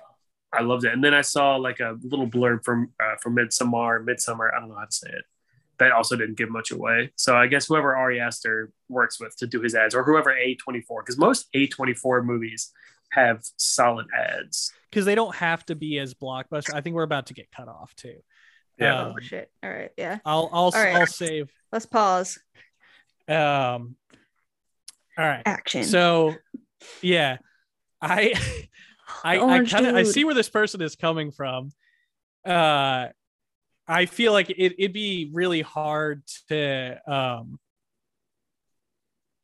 [0.53, 0.93] I loved it.
[0.93, 4.51] And then I saw like a little blurb from uh, from Midsommar, Midsommar.
[4.55, 5.25] I don't know how to say it
[5.79, 7.13] that also didn't give much away.
[7.17, 11.01] So I guess whoever Ari Aster works with to do his ads, or whoever A24,
[11.01, 12.73] because most A24 movies
[13.11, 14.73] have solid ads.
[14.91, 16.75] Because they don't have to be as blockbuster.
[16.75, 18.17] I think we're about to get cut off too.
[18.79, 19.01] Yeah.
[19.01, 19.51] Um, oh shit!
[19.63, 20.19] All right, yeah.
[20.25, 20.95] I'll I'll right.
[20.95, 21.51] I'll save.
[21.73, 22.39] Let's pause.
[23.29, 23.97] Um
[25.17, 25.43] all right.
[25.45, 25.83] Action.
[25.83, 26.37] So
[27.03, 27.39] yeah.
[28.03, 28.35] I
[29.25, 31.71] I, I kind of I see where this person is coming from.
[32.47, 33.09] Uh
[33.91, 37.59] I feel like it, it'd be really hard to um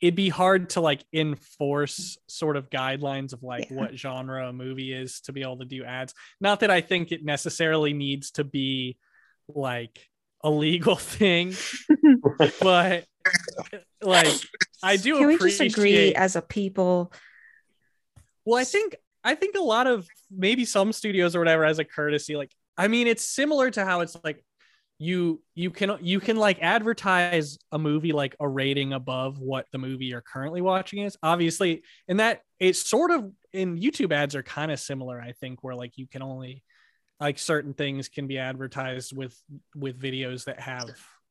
[0.00, 3.76] it'd be hard to like enforce sort of guidelines of like Yeah.
[3.76, 6.12] what genre a movie is to be able to do ads.
[6.40, 8.98] Not that I think it necessarily needs to be
[9.48, 9.98] like
[10.42, 11.54] a legal thing,
[12.60, 13.06] but
[14.02, 14.34] like
[14.82, 17.10] I do Can we just agree as a people?
[18.44, 21.84] Well, I think I think a lot of maybe some studios or whatever as a
[21.84, 24.44] courtesy, like I mean, it's similar to how it's like
[24.98, 29.78] you you can you can like advertise a movie like a rating above what the
[29.78, 31.16] movie you're currently watching is.
[31.22, 35.62] Obviously, and that it's sort of in YouTube ads are kind of similar, I think,
[35.62, 36.62] where like you can only
[37.20, 39.36] like certain things can be advertised with
[39.74, 40.90] with videos that have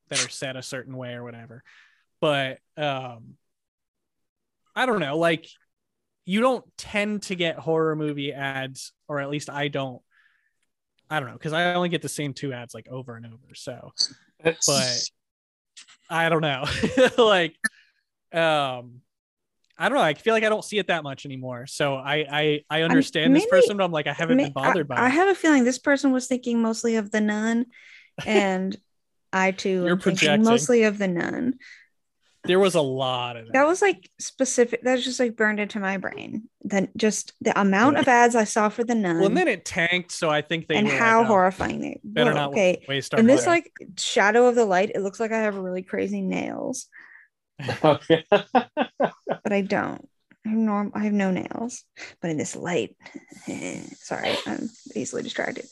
[0.09, 1.63] that are set a certain way or whatever.
[2.19, 3.35] But um
[4.75, 5.47] I don't know, like
[6.25, 10.01] you don't tend to get horror movie ads, or at least I don't.
[11.09, 13.53] I don't know because I only get the same two ads like over and over.
[13.55, 13.91] So
[14.43, 15.03] But-
[16.09, 16.65] I don't know.
[17.17, 17.55] like,
[18.31, 19.01] um,
[19.77, 20.03] I don't know.
[20.03, 21.65] I feel like I don't see it that much anymore.
[21.67, 24.53] So I I I understand this maybe- person, but I'm like I haven't May- been
[24.53, 25.11] bothered I, by I it.
[25.11, 27.65] have a feeling this person was thinking mostly of the nun,
[28.25, 28.75] and
[29.33, 30.43] I too You're am thinking projecting.
[30.45, 31.55] mostly of the nun.
[32.45, 33.53] There was a lot of that.
[33.53, 34.83] That was like specific.
[34.83, 36.49] That was just like burned into my brain.
[36.61, 39.65] Then just the amount of ads I saw for the nun, well, and then it
[39.65, 41.99] tanked, so I think they and were how like, oh, horrifying they.
[42.03, 42.83] better whoa, not okay.
[42.87, 45.83] waste our In this like shadow of the light, it looks like I have really
[45.83, 46.87] crazy nails,
[47.83, 48.23] Okay.
[48.31, 50.07] but I don't.
[50.45, 51.83] I have, norm- I have no nails,
[52.21, 52.97] but in this light,
[53.95, 55.65] sorry, I'm easily distracted.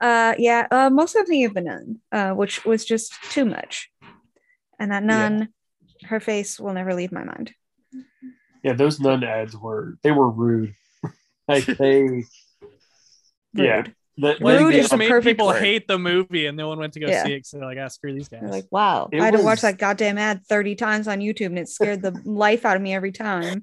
[0.00, 3.90] Uh, yeah, uh, most of the of the nun, uh, which was just too much,
[4.78, 5.28] and that Yeah.
[5.28, 5.48] nun,
[6.04, 7.52] her face will never leave my mind.
[8.62, 10.74] yeah, those nun ads were they were rude.
[11.48, 12.24] like they
[13.54, 13.76] Yeah.
[13.76, 13.94] Rude.
[14.16, 15.60] the, Well, I think Rude they is just the made people word.
[15.62, 17.24] hate the movie, and no one went to go Yeah.
[17.24, 17.46] see it.
[17.46, 18.40] So they're like, ah, screw these guys.
[18.42, 21.46] They're like, wow, It I had to watch that goddamn ad 30 times on YouTube
[21.46, 23.62] and it scared the life out of me every time.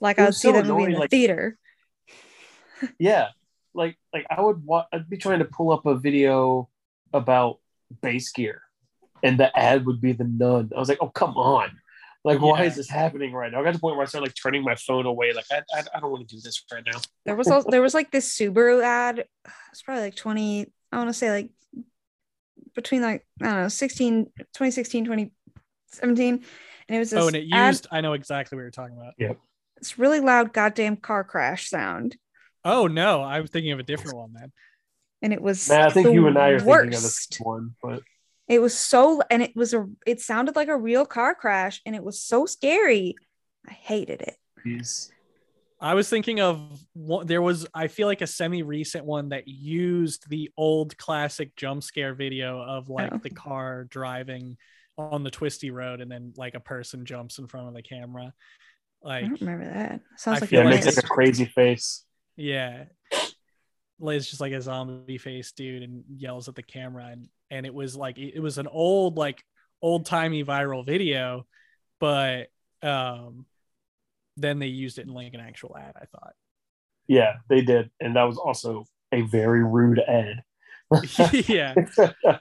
[0.00, 1.56] Like I would see so that movie in the like- theater.
[2.98, 3.28] yeah
[3.74, 6.68] like like i would wa- i'd be trying to pull up a video
[7.14, 7.58] about
[8.02, 8.60] bass gear
[9.26, 11.68] and the ad would be the nun i was like oh come on
[12.24, 12.68] like why Yeah.
[12.68, 14.62] is this happening right now i got to the point where i started like turning
[14.62, 17.36] my phone away like i, I, I don't want to do this right now There
[17.36, 19.24] was also, there was like this Subaru ad.
[19.72, 21.50] It's probably like 20, I want to say like
[22.74, 26.34] between like, I don't know, 16, 2016, 2017.
[26.88, 27.86] And it was this oh, and it ad- used.
[27.90, 29.14] I know exactly what you're talking about.
[29.18, 29.32] Yeah,
[29.78, 32.16] it's really loud goddamn car crash sound.
[32.64, 34.52] Oh no, I was thinking of a different one then.
[35.22, 36.68] And it was man i think the you and i are worst.
[36.68, 38.02] thinking of the same one but
[38.48, 41.96] It was so, and it was a, it sounded like a real car crash, and
[41.96, 43.16] it was so scary.
[43.68, 44.36] I hated it.
[44.64, 45.10] geez.
[45.78, 49.46] I was thinking of one, there was I feel like a semi recent one that
[49.46, 53.18] used the old classic jump scare video of like Oh.
[53.18, 54.56] the car driving
[54.96, 58.32] on the twisty road and then like a person jumps in front of the camera.
[59.02, 60.00] Like I don't remember that.
[60.16, 62.04] Sounds I like feel yeah a it makes like a crazy face
[62.36, 62.84] yeah.
[63.98, 67.74] lays just like a zombie face dude and yells at the camera and and it
[67.74, 69.42] was like it was an old like
[69.82, 71.46] old timey viral video,
[72.00, 72.48] but
[72.82, 73.46] um
[74.36, 75.94] then they used it in like an actual ad.
[75.96, 76.34] I thought.
[77.08, 80.42] Yeah, they did, and that was also a very rude ad.
[81.32, 81.74] yeah,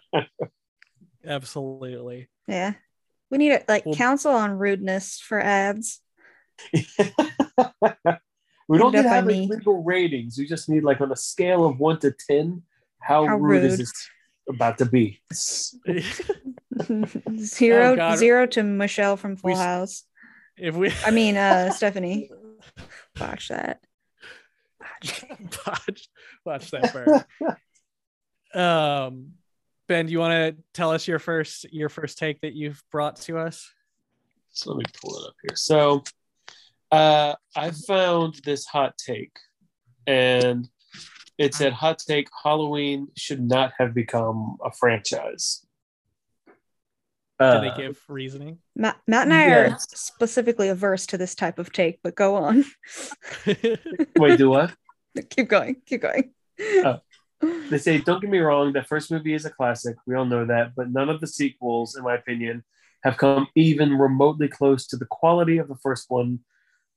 [1.25, 2.29] absolutely.
[2.47, 2.73] Yeah.
[3.31, 6.01] We need a like Well- council on rudeness for ads.
[6.73, 6.85] we
[8.77, 10.37] don't need to have like, legal ratings.
[10.37, 12.63] We just need like on a scale of one to ten,
[12.99, 13.79] how, How rude, is rude.
[13.81, 14.09] this
[14.49, 15.21] about to be?
[15.33, 16.11] zero
[17.91, 18.17] Oh, God.
[18.17, 20.03] zero to Michelle from Full We House.
[20.57, 22.29] if we I mean uh Stephanie.
[23.19, 23.79] Watch that.
[25.67, 26.09] watch,
[26.45, 27.23] watch that burn.
[28.53, 29.31] um,
[29.87, 33.17] Ben, do you want to tell us your first your first take that you've brought
[33.21, 33.71] to us?
[34.51, 35.55] So let me pull it up here.
[35.55, 36.03] So
[36.91, 39.35] uh, I found this hot take,
[40.07, 40.67] and
[41.37, 45.65] it said hot take Halloween should not have become a franchise.
[47.39, 48.59] Did Uh, they give reasoning?
[48.75, 52.63] Matt, Matt and I are specifically averse to this type of take, but go on.
[54.17, 54.73] wait, do what?
[55.29, 55.77] keep going.
[55.85, 56.31] Keep going.
[56.61, 56.99] Oh.
[57.69, 59.97] They say, don't get me wrong, that first movie is a classic.
[60.07, 62.63] We all know that, but none of the sequels, in my opinion,
[63.03, 66.39] have come even remotely close to the quality of the first one.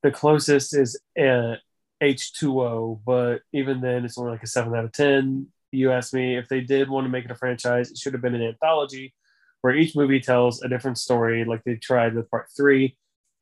[0.05, 1.57] The closest is uh,
[2.03, 5.49] H2O, but even then, it's only like a 7 out of 10.
[5.73, 8.23] You asked me if they did want to make it a franchise, it should have
[8.23, 9.15] been an anthology
[9.61, 12.97] where each movie tells a different story, like they tried with part three.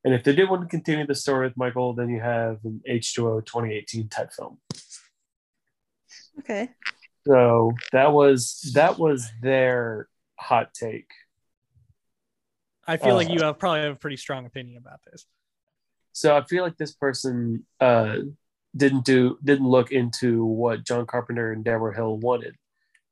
[0.05, 2.81] And if they did want to continue the story with Michael, then you have an
[2.89, 4.59] H2O 2018 type film.
[6.39, 6.71] Okay.
[7.27, 11.11] So that was that was their hot take.
[12.87, 15.27] I feel like Uh, you have probably have a pretty strong opinion about this.
[16.13, 18.19] So I feel like this person uh,
[18.77, 22.57] didn't do didn't look into what John Carpenter and Debra Hill wanted,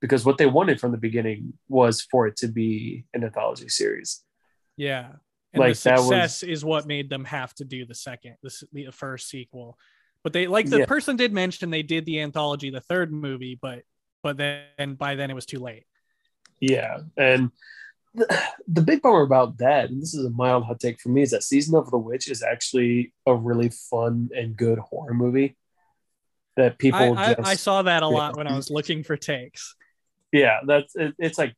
[0.01, 4.23] because what they wanted from the beginning was for it to be an anthology series.
[4.77, 5.13] Yeah.
[5.53, 8.37] And Like, the that was- success is what made them have to do the second,
[8.43, 9.79] the, the first sequel.
[10.25, 10.87] But they like the Yeah.
[10.87, 13.83] person did mention they did the anthology, the third movie, but
[14.23, 15.85] but then by then it was too late.
[16.61, 17.51] Yeah, and
[18.15, 21.23] the, the big bummer about that, and this is a mild hot take for me,
[21.23, 25.57] is that Season of the Witch is actually a really fun and good horror movie
[26.57, 29.17] that people I, I, just I saw that a lot when I was looking for
[29.17, 29.75] takes.
[30.33, 31.55] yeah that's it, it's like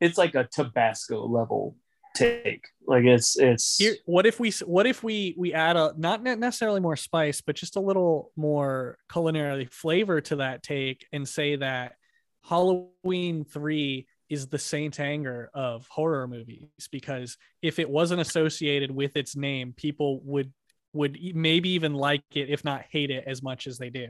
[0.00, 1.76] it's like a tabasco level
[2.14, 6.22] take like it's it's Here, what if we what if we we add a not
[6.22, 11.56] necessarily more spice, but just a little more culinary flavor to that take, and say
[11.56, 11.94] that
[12.42, 19.16] Halloween three is the Saint Anger of horror movies because if it wasn't associated with
[19.16, 20.52] its name, people would
[20.92, 24.08] would maybe even like it, if not hate it as much as they do.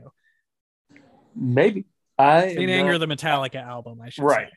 [1.35, 1.85] maybe
[2.17, 4.53] i Saint Anger, not- the Metallica album, I should right say.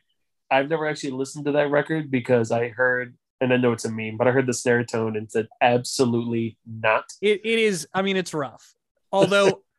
[0.49, 3.91] i've never actually listened to that record because i heard and i know it's a
[3.91, 7.87] meme but i heard the snare tone and said absolutely not It, it is.
[7.93, 8.73] I mean, it's rough.
[9.11, 9.61] Although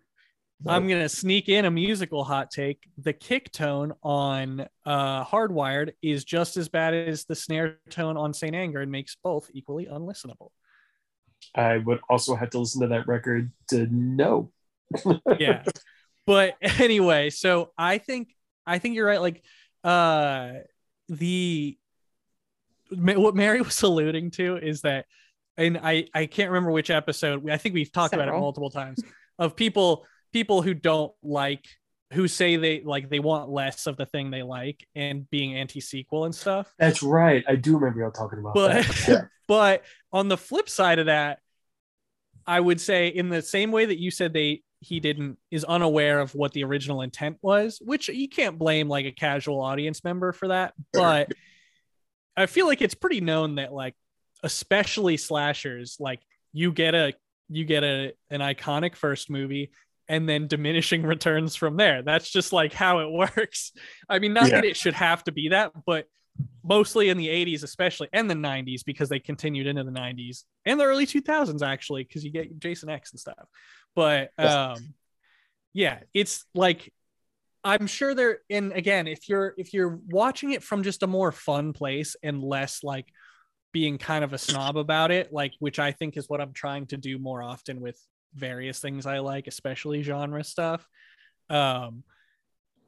[0.66, 2.79] I'm gonna sneak in a musical hot take.
[2.98, 8.33] The kick tone on uh, Hardwired is just as bad as the snare tone on
[8.33, 10.51] Saint Anger, and makes both equally unlistenable.
[11.55, 14.51] i would also have to listen to that record to know
[15.38, 15.64] Yeah,
[16.27, 18.29] but anyway, so I think
[18.66, 19.20] I think you're right.
[19.20, 19.42] Like
[19.85, 20.53] uh,
[21.09, 21.79] the
[22.90, 25.07] what Mary was alluding to is that,
[25.57, 27.48] and I I can't remember which episode.
[27.51, 29.03] I think we've talked about it multiple times
[29.38, 31.66] of people people who don't like
[32.12, 36.25] who say they like they want less of the thing they like and being anti-sequel
[36.25, 36.73] and stuff.
[36.79, 37.42] That's right.
[37.49, 39.05] I do remember y'all talking about but that.
[39.09, 39.23] Yeah.
[39.49, 41.38] but on the flip side of that
[42.47, 46.18] i would say in the same way that you said they he didn't is unaware
[46.18, 50.33] of what the original intent was which you can't blame like a casual audience member
[50.33, 50.75] for that.
[50.92, 51.33] But
[52.37, 53.95] i feel like it's pretty known that like
[54.42, 56.21] especially slashers like
[56.53, 57.14] you get a
[57.49, 59.71] you get a an iconic first movie
[60.09, 62.03] and then diminishing returns from there.
[62.03, 63.73] That's just like how it works.
[64.09, 64.57] I mean not Yeah.
[64.57, 66.07] that it should have to be that but
[66.65, 70.79] mostly in the 80s especially and the 90s because they continued into the 90s and
[70.81, 73.48] the early 2000s actually because you get jason x and stuff.
[73.94, 74.94] But um
[75.75, 76.92] yeah it's like
[77.65, 81.33] i'm sure they're and again if you're if you're watching it from just a more
[81.33, 83.07] fun place and less like
[83.73, 86.87] being kind of a snob about it like which i think is what i'm trying
[86.87, 87.98] to do more often with
[88.35, 90.89] various things i like especially genre stuff.
[91.51, 92.05] Um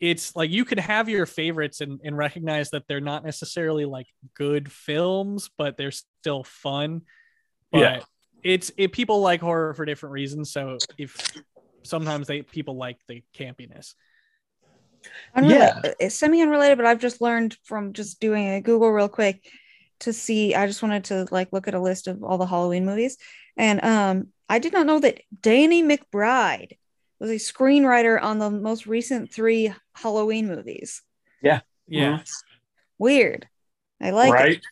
[0.00, 4.06] it's like you can have your favorites and, and recognize that they're not necessarily like
[4.34, 7.02] good films but they're still fun.
[7.70, 8.00] But Yeah.
[8.42, 10.50] it's it people like horror for different reasons.
[10.52, 11.16] So if
[11.84, 13.94] sometimes they people like the campiness.
[15.34, 19.46] Unrelated, It's semi unrelated, but I've just learned from just doing a Google real quick
[20.00, 20.54] to see.
[20.54, 23.16] I just wanted to like look at a list of all the Halloween movies,
[23.56, 26.72] and um, I did not know that Danny McBride
[27.18, 31.02] was a screenwriter on the most recent three Halloween movies.
[31.42, 31.60] Yeah.
[31.86, 32.20] Yeah.
[32.98, 33.48] Weird.
[34.00, 34.52] I like right?
[34.52, 34.62] it.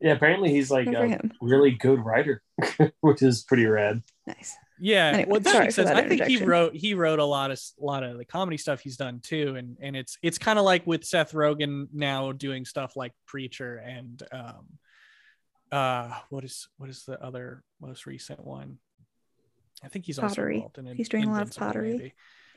[0.00, 2.42] Yeah, apparently he's like Good a really good writer,
[3.00, 4.02] which is pretty rad.
[4.26, 4.56] Nice.
[4.80, 5.88] Yeah, Anyway, well, that makes sense.
[5.88, 8.56] that I think he wrote he wrote a lot of a lot of the comedy
[8.56, 12.30] stuff he's done too, and and it's it's kind of like with Seth Rogen now
[12.30, 14.66] doing stuff like Preacher and um,
[15.72, 18.78] uh, what is what is the other most recent one?
[19.82, 20.56] I think he's also Pottery.
[20.56, 20.86] involved in.
[20.96, 22.14] He's doing a lot of pottery.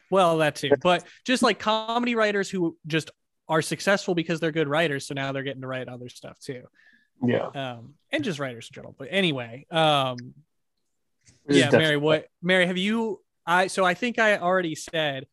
[0.09, 3.11] Well, that too, but just like comedy writers who just
[3.47, 6.63] are successful because they're good writers, so now they're getting to write other stuff too,
[7.25, 7.47] Yeah.
[7.47, 8.95] um, and just writers in general.
[8.97, 10.17] But anyway, um,
[11.45, 15.25] This yeah mary what mary have you i so i think i already said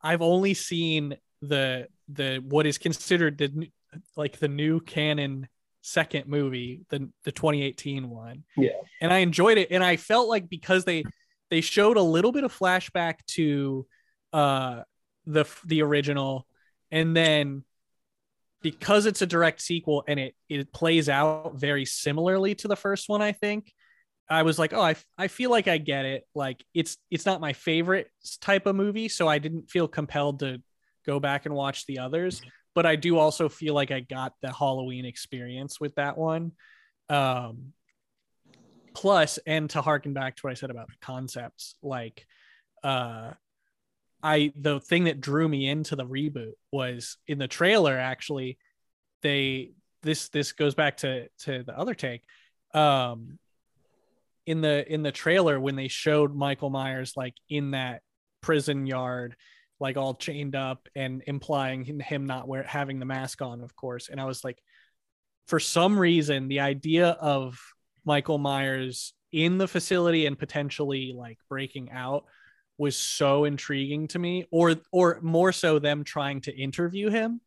[0.00, 3.70] i've only seen the the what is considered the
[4.16, 5.48] like the new canon
[5.82, 8.70] second movie the the 2018 one Yeah.
[9.00, 11.04] and i enjoyed it and i felt like because they
[11.50, 13.86] they showed a little bit of flashback to
[14.32, 14.82] uh
[15.26, 16.46] the the original
[16.90, 17.64] and then
[18.62, 23.08] because it's a direct sequel and it it plays out very similarly to the first
[23.08, 23.72] one i think
[24.30, 26.26] I was like, oh, I, I feel like I get it.
[26.34, 28.08] Like it's it's not my favorite
[28.40, 30.62] type of movie, so I didn't feel compelled to
[31.04, 32.40] go back and watch the others.
[32.74, 36.52] But I do also feel like I got the Halloween experience with that one.
[37.08, 37.72] Um,
[38.94, 42.26] plus, and to harken back to what I said about the concepts, like
[42.82, 43.32] uh,
[44.22, 47.98] I the thing that drew me into the reboot was in the trailer.
[47.98, 48.58] Actually,
[49.22, 52.22] they this this goes back to to the other take.
[52.74, 53.38] Um,
[54.46, 58.02] in the in the trailer when they showed Michael Myers like in that
[58.40, 59.36] prison yard
[59.82, 64.08] like all chained up and implying him, not wear having the mask on of course
[64.08, 64.58] and I was like
[65.46, 67.58] for some reason the idea of
[68.04, 72.24] Michael Myers in the facility and potentially like breaking out
[72.78, 77.40] was so intriguing to me or or more so them trying to interview him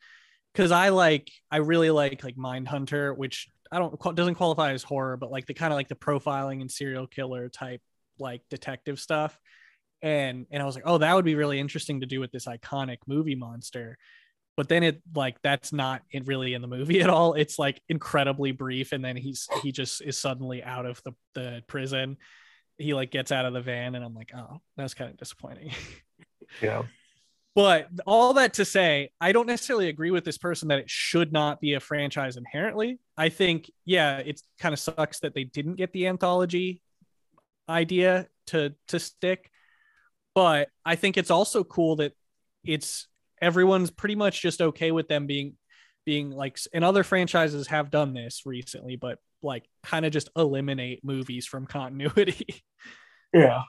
[0.53, 5.17] because I like I really like like Mindhunter which I don't doesn't qualify as horror,
[5.17, 7.81] but like the kind of like the profiling and serial killer type
[8.19, 9.37] like detective stuff.
[10.01, 12.45] And and I was like, oh, that would be really interesting to do with this
[12.45, 13.97] iconic movie monster.
[14.57, 17.33] But then it like that's not it really in the movie at all.
[17.33, 21.63] It's like incredibly brief, and then he's he just is suddenly out of the, the
[21.67, 22.17] prison.
[22.77, 25.71] He like gets out of the van, and I'm like, oh, that's kind of disappointing.
[26.61, 26.83] Yeah.
[27.55, 31.31] But all that to say, I don't necessarily agree with this person that it should
[31.31, 32.99] not be a franchise inherently.
[33.17, 36.81] I think, yeah, it kind of sucks that they didn't get the anthology
[37.69, 39.49] idea to to stick.
[40.35, 42.13] But I think it's also cool that
[42.63, 43.07] it's
[43.41, 45.53] everyone's pretty much just okay with them being
[46.05, 51.03] being like and other franchises have done this recently, but like kind of just eliminate
[51.03, 52.63] movies from continuity.
[53.33, 53.63] Yeah.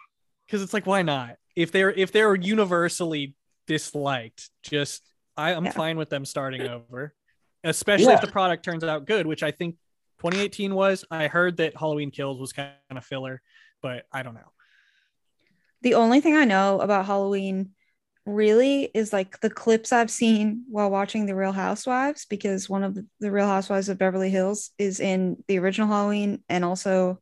[0.47, 3.35] because it's like why not if they're if they're universally
[3.67, 5.03] disliked just
[5.37, 5.73] I, i'm Yeah.
[5.73, 7.13] fine with them starting over
[7.65, 9.75] especially if the product turns out good which i think
[10.21, 13.43] 2018 was i heard that halloween kills was kind of filler
[13.83, 14.53] but i don't know
[15.87, 17.71] The only thing I know about Halloween
[18.25, 22.99] really is like the clips I've seen while watching The Real Housewives, because one of
[23.21, 27.21] the, Real Housewives of Beverly Hills is in the original Halloween and also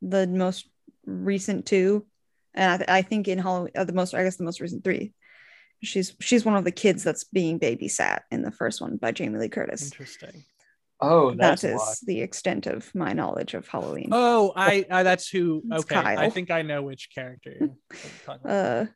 [0.00, 0.68] the most
[1.06, 2.06] recent two.
[2.54, 4.84] And I, th- I think in Halloween, uh, the most, I guess the most recent
[4.84, 5.12] three.
[5.82, 9.40] She's she's one of the kids that's being babysat in the first one by Jamie
[9.40, 9.82] Lee Curtis.
[9.82, 10.44] interesting
[11.00, 11.94] Oh, that's That is why.
[12.06, 14.08] the extent of my knowledge of Halloween.
[14.12, 17.70] oh i, I that's who It's okay i think i know which character you're
[18.24, 18.52] talking about.
[18.54, 18.86] Uh,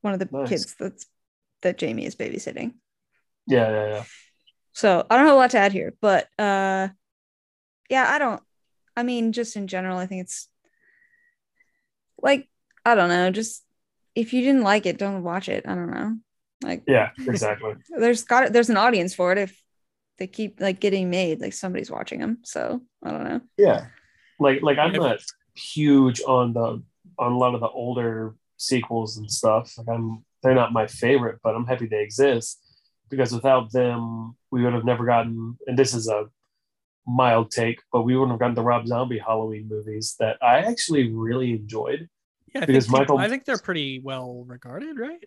[0.00, 0.48] one of the Nice.
[0.48, 1.06] kids that's
[1.62, 2.74] that Jamie is babysitting.
[3.46, 4.04] Yeah, yeah, yeah.
[4.72, 6.88] So I don't have a lot to add here, but uh
[7.88, 8.42] yeah, I don't
[8.96, 10.48] I mean just in general, I think it's
[12.18, 12.48] like
[12.84, 13.64] I don't know, just
[14.14, 15.64] if you didn't like it, don't watch it.
[15.66, 16.16] I don't know.
[16.62, 17.74] Like Yeah, exactly.
[17.98, 19.58] there's got there's an audience for it if
[20.18, 22.38] they keep like getting made, like somebody's watching them.
[22.44, 23.40] So I don't know.
[23.56, 23.86] yeah.
[24.38, 25.18] Like like I'm not
[25.54, 26.82] huge on the
[27.18, 29.72] on a lot of the older sequels and stuff.
[29.78, 32.60] Like I'm they're not my favorite, but I'm happy they exist
[33.10, 36.26] because without them we would have never gotten and this is a
[37.06, 41.10] mild take, but we wouldn't have gotten the Rob Zombie Halloween movies that I actually
[41.12, 42.08] really enjoyed.
[42.54, 45.22] yeah I because think, Michael- i think they're pretty well regarded right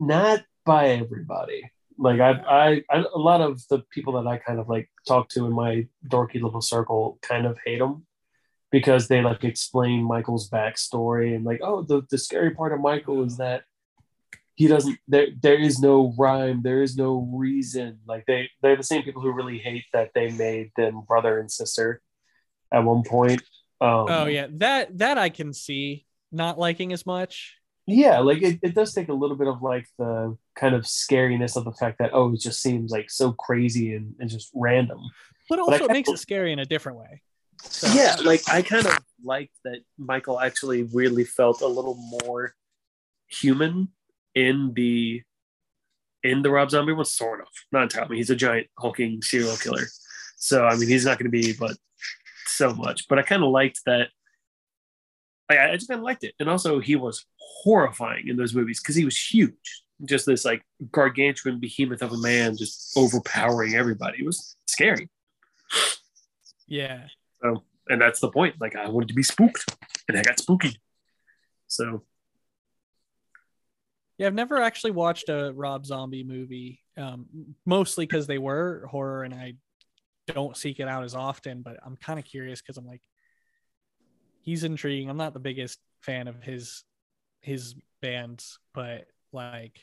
[0.00, 1.62] not by everybody.
[1.98, 5.28] Like I, I, I, a lot of the people that I kind of like talk
[5.30, 8.06] to in my dorky little circle kind of hate them
[8.70, 13.22] because they like explain Michael's backstory and like, oh, the, the scary part of Michael
[13.22, 13.64] is that
[14.54, 18.00] he doesn't there there is no rhyme there is no reason.
[18.06, 21.50] Like they they're the same people who really hate that they made them brother and
[21.50, 22.02] sister
[22.72, 23.42] at one point.
[23.80, 24.46] Um, oh yeah.
[24.50, 27.56] That that i can see not liking as much.
[27.86, 31.56] Yeah like it, it does take a little bit of like the kind of scariness
[31.56, 35.00] of the fact that oh it just seems like so crazy and, and just random
[35.48, 37.22] but also but it makes it scary in a different way
[37.62, 37.86] so.
[37.94, 42.54] yeah like i kind of liked that michael actually really felt a little more
[43.28, 43.88] human
[44.34, 45.22] in the
[46.22, 47.48] in the Rob Zombie one, sort of.
[47.72, 48.16] Not entirely.
[48.16, 49.86] He's a giant hulking serial killer.
[50.36, 51.76] So I mean he's not gonna be but
[52.46, 53.08] so much.
[53.08, 54.08] But I kind of liked that
[55.48, 56.34] I, I just kind of liked it.
[56.38, 59.81] And also he was horrifying in those movies because he was huge.
[60.04, 64.18] Just this like gargantuan behemoth of a man just overpowering everybody.
[64.20, 65.08] It was scary.
[66.66, 67.06] Yeah.
[67.42, 68.56] So and that's the point.
[68.60, 69.64] Like I wanted to be spooked
[70.08, 70.80] and I got spooky.
[71.68, 72.02] So
[74.18, 77.26] yeah, I've never actually watched a Rob Zombie movie, um,
[77.66, 79.54] mostly because they were horror and I
[80.28, 81.62] don't seek it out as often.
[81.62, 83.02] But I'm kind of curious because I'm like,
[84.42, 85.08] he's intriguing.
[85.08, 86.84] I'm not the biggest fan of his
[87.40, 89.78] his bands, but like,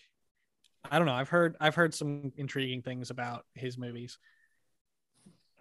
[0.90, 1.14] I don't know.
[1.14, 4.18] I've heard I've heard some intriguing things about his movies.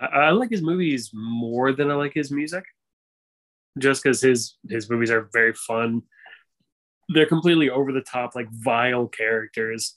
[0.01, 2.65] I, I like his movies more than I like his music,
[3.79, 6.03] just because his his movies are very fun
[7.09, 9.97] they're completely over the top, like vile characters.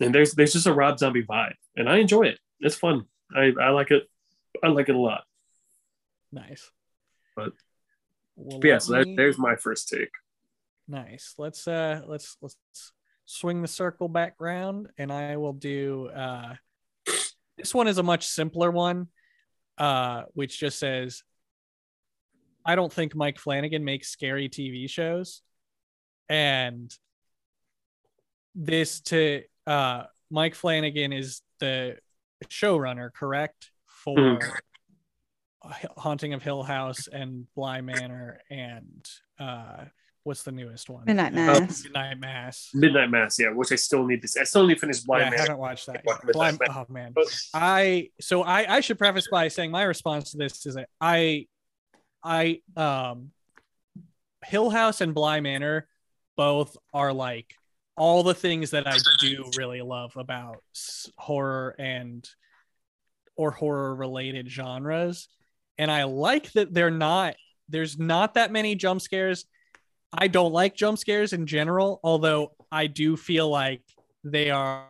[0.00, 2.38] And there's there's just a Rob Zombie vibe, and I enjoy it.
[2.60, 3.04] It's fun.
[3.34, 4.04] I I like it.
[4.62, 5.24] I like it a lot.
[6.32, 6.70] Nice.
[7.36, 7.52] But,
[8.36, 10.10] well, but yeah, so that, there's my first take.
[10.90, 11.34] Nice.
[11.38, 12.56] Let's uh let's let's
[13.24, 16.54] swing the circle back round, and I will do uh
[17.56, 19.06] this one is a much simpler one,
[19.78, 21.22] uh, which just says
[22.66, 25.42] I don't think Mike Flanagan makes scary TV shows
[26.28, 26.92] and
[28.56, 31.98] this to uh Mike Flanagan is the
[32.48, 33.70] showrunner, correct?
[33.86, 34.52] For mm.
[35.96, 39.84] Haunting of Hill House and Bly Manor and uh
[40.30, 41.02] what's the newest one?
[41.06, 41.82] Midnight Mass.
[41.82, 42.70] Midnight Mass.
[42.72, 45.24] Midnight Mass, yeah, which I still need to I still need to finish Bly yeah,
[45.24, 45.36] Manor.
[45.36, 46.04] I haven't watched that.
[46.32, 47.12] Bly, oh man.
[47.52, 51.48] I so I I should preface by saying my response to this is that I
[52.22, 53.32] I um
[54.44, 55.88] Hill House and Bly Manor
[56.36, 57.52] both are like
[57.96, 60.62] all the things that I do really love about
[61.18, 62.24] horror and
[63.34, 65.26] or horror related genres.
[65.76, 67.34] And I like that they're not
[67.68, 69.44] there's not that many jump scares.
[70.12, 73.82] I don't like jump scares in general, although I do feel like
[74.24, 74.88] they are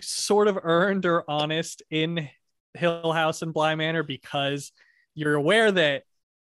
[0.00, 2.28] sort of earned or honest in
[2.74, 4.72] Hill House and Bly Manor because
[5.14, 6.02] you're aware that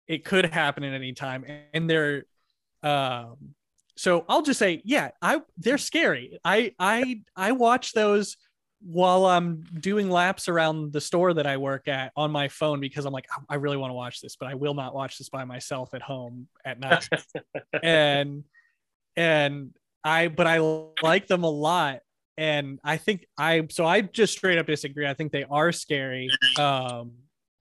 [0.08, 2.24] it could happen at any time and they're
[2.84, 3.54] um
[3.98, 6.40] so I'll just say, yeah, I they're scary.
[6.46, 8.38] I I I watch those
[8.82, 13.06] while I'm doing laps around the store that I work at on my phone because
[13.06, 15.46] I'm like, I really want to watch this, but I will not watch this by
[15.46, 17.08] myself at home at night.
[17.84, 18.44] and
[19.16, 19.74] and
[20.04, 20.60] I but I
[21.02, 22.00] like them a lot.
[22.38, 25.08] And I think I so I just straight up disagree.
[25.08, 26.30] I think they are scary.
[26.60, 27.14] Um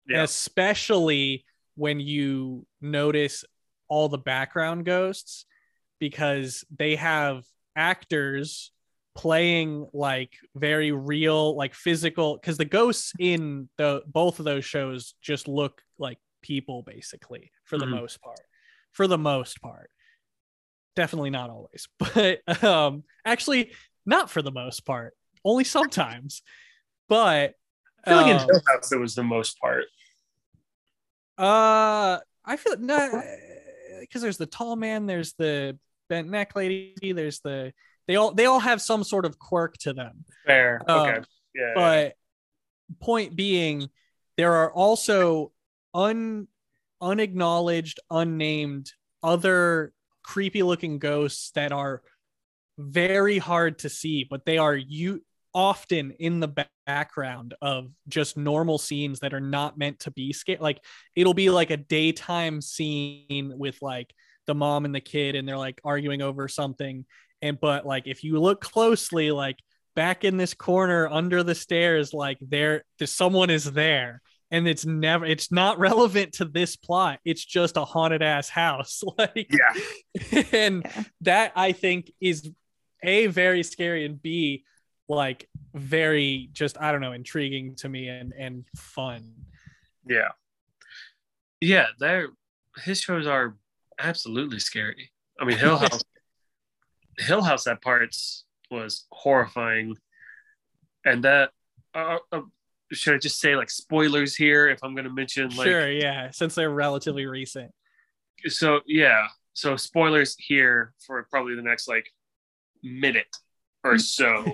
[0.06, 0.22] yeah.
[0.22, 1.44] especially
[1.76, 3.44] when you notice
[3.88, 5.46] all the background ghosts
[5.98, 7.44] because they have
[7.74, 8.70] actors
[9.16, 15.14] playing like very real like physical because the ghosts in the both of those shows
[15.22, 17.96] just look like people basically for the mm-hmm.
[17.96, 18.40] most part
[18.92, 19.90] for the most part
[20.94, 23.72] definitely not always but um actually
[24.04, 25.14] not for the most part
[25.44, 26.42] only sometimes
[27.08, 27.54] but
[28.04, 29.84] I feel like in um, Hill House it was the most part
[31.38, 33.22] uh I feel no
[34.00, 36.94] because there's the tall man there's the bent neck lady.
[37.02, 37.72] There's the
[38.06, 40.24] they all they all have some sort of quirk to them.
[40.46, 40.82] Fair.
[40.86, 41.20] Um, okay.
[41.54, 41.72] Yeah.
[41.74, 42.12] But
[43.00, 43.88] point being,
[44.36, 45.52] there are also
[45.94, 46.48] un
[47.00, 48.92] unacknowledged, unnamed
[49.22, 49.92] other
[50.22, 52.02] creepy looking ghosts that are
[52.78, 55.22] very hard to see, but they are you
[55.54, 60.58] often in the background of just normal scenes that are not meant to be scary.
[60.60, 60.80] Like
[61.14, 64.12] it'll be like a daytime scene with like
[64.46, 67.06] the mom and the kid and they're like arguing over something
[67.46, 69.58] and but like if you look closely like
[69.94, 74.20] back in this corner under the stairs like there someone is there
[74.50, 79.02] and it's never it's not relevant to this plot it's just a haunted ass house
[79.18, 81.02] like yeah and yeah.
[81.22, 82.50] that i think is
[83.02, 84.64] a very scary and b
[85.08, 89.32] like very just i don't know intriguing to me and and fun
[90.06, 90.28] yeah
[91.60, 92.28] yeah they're
[92.84, 93.56] his shows are
[93.98, 95.10] absolutely scary.
[95.40, 96.02] I mean, Hill House.
[97.18, 99.96] Hill House at parts was horrifying,
[101.04, 101.50] and that
[101.94, 102.42] uh, uh,
[102.92, 106.30] should I just say like spoilers here if I'm going to mention like sure, yeah,
[106.30, 107.72] since they're relatively recent.
[108.48, 112.12] so yeah so spoilers here for probably the next like
[112.82, 113.34] minute
[113.82, 114.44] or so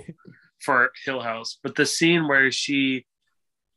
[0.61, 3.05] for Hill House but the scene where she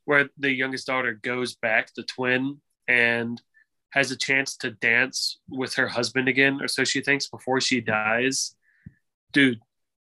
[0.05, 3.41] where the youngest daughter goes back the twin and
[3.89, 7.81] has a chance to dance with her husband again or so she thinks before she
[7.81, 8.54] dies
[9.33, 9.59] dude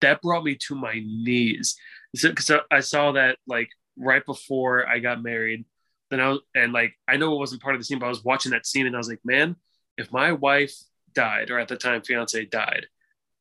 [0.01, 1.75] that brought me to my knees.
[2.13, 5.65] Because I saw that like right before I got married
[6.11, 8.09] then I was, and like I know it wasn't part of the scene but I
[8.09, 9.55] was watching that scene and I was like man
[9.97, 10.75] if my wife
[11.13, 12.85] died or at the time fiance died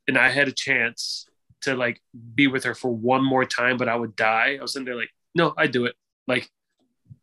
[0.08, 1.26] and I had a chance
[1.62, 2.00] to like
[2.34, 4.96] be with her for one more time but I would die I was sitting there
[4.96, 5.94] like no I do it.
[6.26, 6.48] Like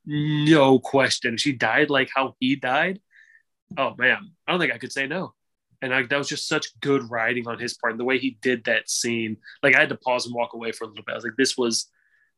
[0.05, 1.33] no question.
[1.33, 2.99] If she died like how he died
[3.77, 5.33] oh man I don't think I could say no
[5.81, 8.37] and I, that was just such good writing on his part and the way he
[8.41, 11.13] did that scene like I had to pause and walk away for a little bit
[11.13, 11.89] I was like this was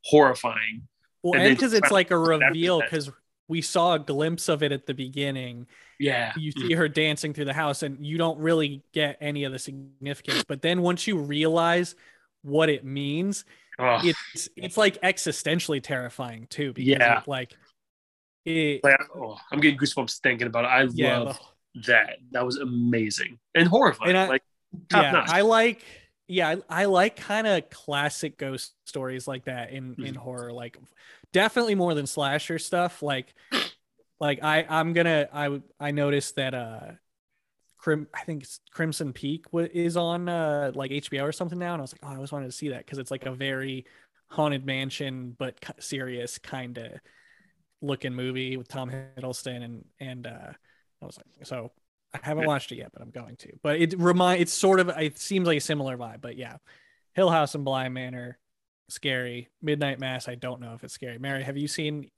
[0.03, 0.87] horrifying
[1.23, 3.09] Well, And because it's like a reveal, because
[3.47, 5.67] we saw a glimpse of it at the beginning.
[5.99, 6.67] yeah You mm-hmm.
[6.67, 10.45] see her dancing through the house, and you don't really get any of the significance.
[10.47, 11.95] But then once you realize
[12.43, 13.43] what it means,
[13.79, 16.73] oh, it's it's like existentially terrifying too.
[16.73, 17.21] Because Yeah.
[17.27, 17.57] like
[18.45, 21.39] it, like, oh, I'm getting goosebumps thinking about it I yeah, love
[21.87, 24.43] that that was amazing and horrifying And I- like
[24.89, 25.83] top yeah, notch I like
[26.27, 30.17] yeah, I, I like kind of classic ghost stories like that in in Mhm.
[30.17, 30.51] horror.
[30.53, 30.77] Like
[31.33, 33.01] definitely more than slasher stuff.
[33.01, 33.33] Like
[34.19, 36.91] like I I'm gonna I I noticed that uh
[37.77, 41.81] Crim I think it's Crimson Peak is on uh like HBO or something now, and
[41.81, 43.85] I was like, oh, I always wanted to see that because it's like a very
[44.27, 46.91] haunted mansion but serious kind of
[47.81, 50.51] looking movie with Tom Hiddleston and and uh
[51.01, 51.71] I was like, so
[52.13, 52.47] I haven't Yeah.
[52.47, 53.53] watched it yet, but I'm going to.
[53.63, 56.57] But it remind it's sort of it seems like a similar vibe, but yeah.
[57.13, 58.37] Hill House and Bly Manor,
[58.87, 59.49] scary.
[59.61, 61.17] Midnight Mass, I don't know if it's scary.
[61.17, 62.09] Mary, have you seen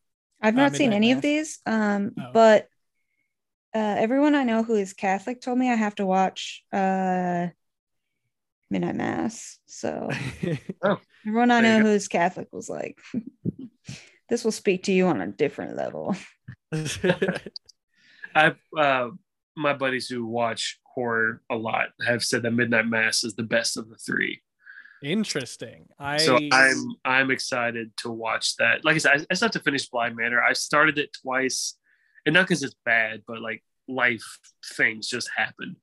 [0.41, 1.17] I've Uh, not seen any Mass?
[1.17, 2.31] of these, um, Oh.
[2.33, 2.67] but
[3.73, 7.47] uh, everyone I know who is Catholic told me I have to watch uh,
[8.69, 9.59] Midnight Mass.
[9.67, 10.09] So
[11.25, 11.85] everyone I know go.
[11.89, 12.97] who's Catholic was like,
[14.29, 16.15] "This will speak to you on a different level."
[18.35, 19.09] I uh,
[19.55, 23.77] my buddies who watch horror a lot have said that Midnight Mass is the best
[23.77, 24.41] of the three.
[25.03, 25.87] Interesting.
[25.97, 28.85] I So I'm I'm excited to watch that.
[28.85, 30.41] Like I said, I, I still have to finish Bly Manor.
[30.41, 31.75] I started it twice,
[32.25, 34.23] and not because it's bad, but like life
[34.75, 35.75] things just happen.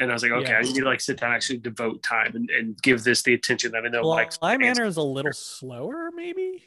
[0.00, 0.58] And I was like, okay, Yeah.
[0.58, 3.34] I need to like sit down, and actually devote time, and, and give this the
[3.34, 4.02] attention that I know.
[4.02, 6.64] Like, Bly Manor is a little slower, maybe.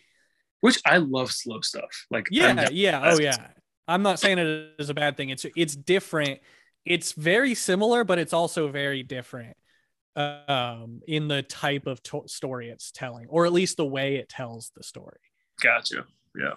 [0.61, 2.05] which I love slow stuff.
[2.09, 3.47] Like, Yeah, yeah, oh yeah.
[3.92, 5.30] I'm not saying it is a bad thing.
[5.30, 6.39] It's it's different.
[6.86, 9.56] It's very similar, but it's also very different
[10.16, 14.28] um in the type of to- story it's telling or at least the way it
[14.28, 15.22] tells the story
[15.64, 16.04] gotcha.
[16.36, 16.56] Yeah,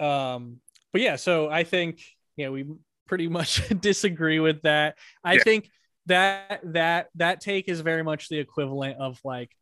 [0.00, 0.60] um
[0.92, 2.00] but yeah so i think
[2.36, 2.64] yeah we
[3.06, 5.42] pretty much disagree with that i Yeah.
[5.42, 5.70] think
[6.06, 9.54] that that that take is very much the equivalent of like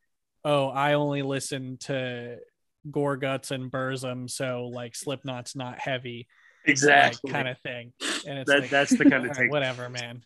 [0.45, 2.37] oh i only listen to
[2.91, 6.27] Gorguts and burzum so like slipknot's not heavy
[6.67, 7.31] exactly.
[7.31, 7.93] kind of thing
[8.27, 9.51] and it's that, like that's the kind of all right, take.
[9.51, 10.23] whatever man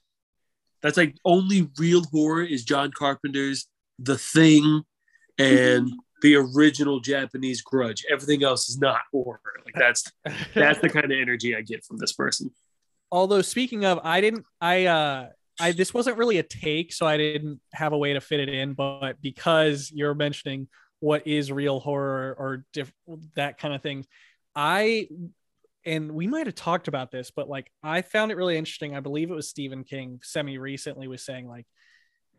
[0.82, 3.66] That's like only real horror is John Carpenter's
[3.98, 4.82] The Thing
[5.38, 5.90] and
[6.22, 8.04] the original Japanese Grudge.
[8.10, 9.40] Everything else is not horror.
[9.64, 10.04] Like that's
[10.54, 12.52] that's the kind of energy I get from this person.
[13.10, 15.28] although speaking of i didn't i uh
[15.60, 18.48] i this wasn't really a take so i didn't have a way to fit it
[18.48, 20.68] in but because you're mentioning
[21.00, 22.92] what is real horror or diff-
[23.34, 24.04] that kind of thing.
[24.54, 25.08] I
[25.84, 28.96] and we might have talked about this but like i found it really interesting.
[28.96, 31.66] I believe it was stephen king semi recently was saying like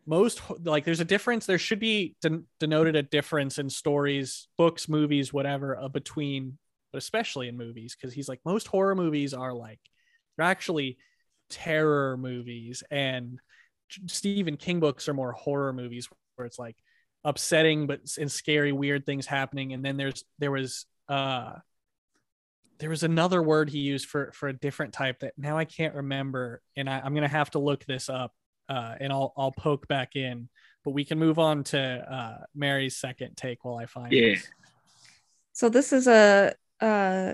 [0.06, 4.90] most like there's a difference there should be den- denoted a difference in stories books
[4.90, 6.58] movies whatever uh, between
[6.92, 9.80] but especially in movies because he's like most horror movies are like
[10.36, 10.98] they're actually
[11.50, 13.40] terror movies and
[14.08, 16.78] Stephen King books are more horror movies where it's like
[17.24, 21.54] upsetting but and scary weird things happening and then there's there was uh
[22.80, 25.96] there was another word he used for for a different type that now I can't
[25.96, 28.34] remember and I, I'm gonna have to look this up
[28.70, 30.48] uh and I'll I'll poke back in
[30.86, 34.28] but we can move on to uh Mary's second take while I find Yeah.
[34.34, 34.50] it.
[35.52, 37.34] So this is a uh,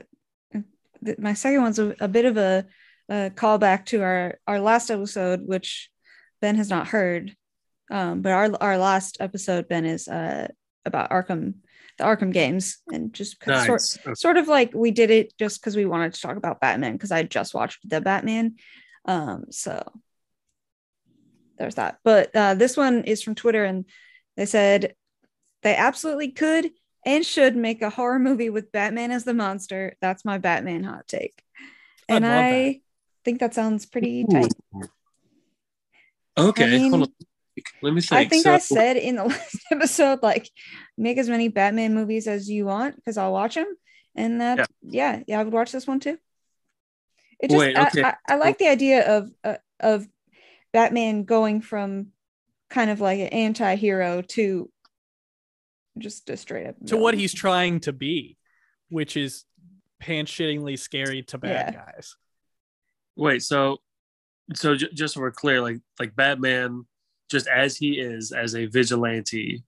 [1.06, 2.66] th- my second one's a, a bit of a,
[3.08, 5.92] a callback to our our last episode, which
[6.42, 7.36] Ben has not heard.
[7.92, 10.48] Um, but our our last episode, Ben, is uh,
[10.86, 11.56] about Arkham,
[11.98, 14.14] the Arkham games, and just 'cause sort, Okay.
[14.16, 17.12] sort of like we did it just because we wanted to talk about Batman because
[17.12, 18.56] I just watched the Batman.
[19.06, 19.84] Um, so
[21.58, 22.00] there's that.
[22.04, 23.86] But uh, this one is from Twitter, and
[24.36, 24.96] they said
[25.62, 26.72] they absolutely could
[27.06, 29.96] and should make a horror movie with Batman as the monster.
[30.02, 31.44] That's my Batman hot take.
[32.10, 32.76] I'd And I that.
[33.24, 34.28] think that sounds pretty Ooh.
[34.28, 34.54] tight.
[36.38, 37.14] Okay, I mean, hold on.
[37.82, 38.12] Let me think.
[38.14, 40.50] I think so, I said in the last episode, like,
[40.98, 43.68] make as many Batman movies as you want because I'll watch them.
[44.16, 45.22] And that, yeah.
[45.28, 46.18] yeah, I would watch this one too.
[47.40, 48.04] It just, Wait, I- okay.
[48.04, 50.08] I, I, like the idea of uh, of
[50.74, 52.08] Batman going from
[52.70, 54.70] kind of like an anti-hero to
[55.98, 58.38] just a straight up to what he's trying to be,
[58.90, 59.46] which is
[60.00, 61.86] pants shittingly scary to bad Yeah.
[61.86, 62.16] guys.
[63.16, 63.78] Wait, so
[64.54, 66.86] so j- just so we're clear, like like Batman,
[67.30, 69.64] just as he is as a vigilante,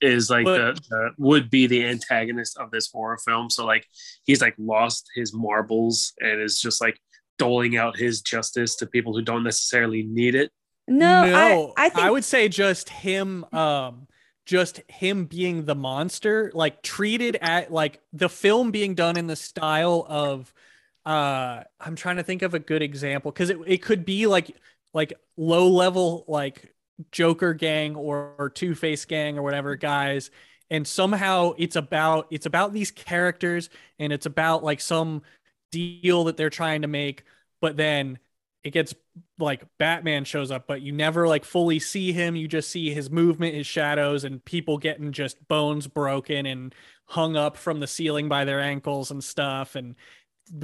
[0.00, 3.50] is like But- the, the would be the antagonist of this horror film.
[3.50, 3.86] So like
[4.24, 6.98] he's like lost his marbles and is just like
[7.38, 10.50] doling out his justice to people who don't necessarily need it.
[10.88, 14.08] No, I, I think would say just him um
[14.44, 19.36] just him being the monster like treated at like the film being done in the
[19.36, 20.52] style of
[21.06, 24.56] uh I'm trying to think of a good example cuz it it could be like
[24.94, 26.74] like low level like
[27.10, 30.30] Joker gang or, or Two-Face gang or whatever guys
[30.70, 35.22] and somehow it's about it's about these characters and it's about like some
[35.70, 37.24] deal that they're trying to make
[37.60, 38.18] but then
[38.64, 38.94] it gets
[39.38, 42.36] like Batman shows up, but you never like fully see him.
[42.36, 46.74] You just see his movement, his shadows, and people getting just bones broken and
[47.06, 49.96] hung up from the ceiling by their ankles and stuff and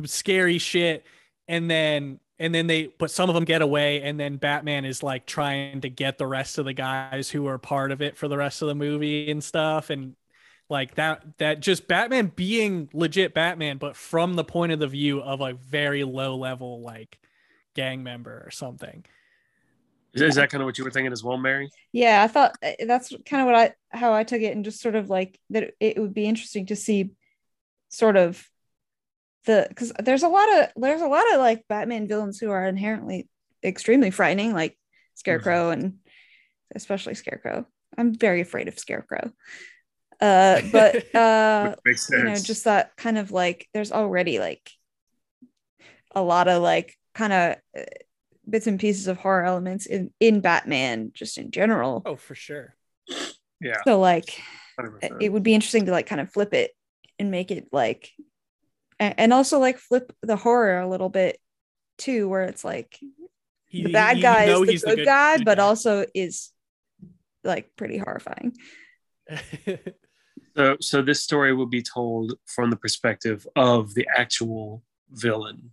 [0.05, 1.05] scary shit.
[1.49, 5.03] And then and then they but some of them get away and then Batman is
[5.03, 8.29] like trying to get the rest of the guys who are part of it for
[8.29, 10.15] the rest of the movie and stuff and
[10.69, 15.21] like that that just Batman being legit Batman but from the point of the view
[15.21, 17.19] of a very low level like
[17.75, 19.05] gang member or something.
[20.15, 21.71] Is, is that kind of what you were thinking as well, Mary?
[21.93, 24.81] yeah, I thought uh, that's kind of what I how I took it, and just
[24.81, 27.11] sort of like that it would be interesting to see
[27.89, 28.49] sort of
[29.45, 32.67] the because there's a lot of there's a lot of like Batman villains who are
[32.67, 33.29] inherently
[33.65, 34.77] extremely frightening, like
[35.15, 35.99] Scarecrow and
[36.75, 37.67] especially Scarecrow.
[37.97, 39.33] I'm very afraid of Scarecrow.
[40.21, 41.75] Uh, but uh,
[42.11, 44.71] you know, just that kind of like there's already like
[46.15, 47.85] a lot of like kind of uh,
[48.49, 52.03] bits and pieces of horror elements in in Batman just in general.
[52.05, 52.75] Oh, for sure.
[53.61, 54.41] yeah, So like
[54.79, 55.23] 100%.
[55.23, 56.73] it would be interesting to like kind of flip it
[57.19, 58.11] and make it like
[59.01, 61.39] and also like flip the horror a little bit
[61.99, 62.99] too where it's like
[63.67, 66.51] He- the bad you guy know is he's the good, guy but also is
[67.45, 68.57] like pretty horrifying.
[70.57, 75.71] So, so this story will be told from the perspective of the actual villain.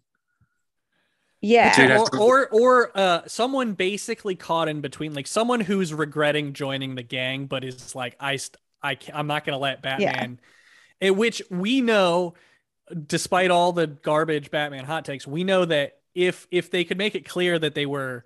[1.41, 1.75] Yeah.
[1.75, 6.53] Dude, I- or or or uh someone basically caught in between like someone who's regretting
[6.53, 9.81] joining the gang but is like I st- I can't, I'm not going to let
[9.81, 10.39] Batman
[11.01, 12.35] in which we know
[13.07, 17.15] despite all the garbage Batman hot takes we know that if if they could make
[17.15, 18.23] it clear that they were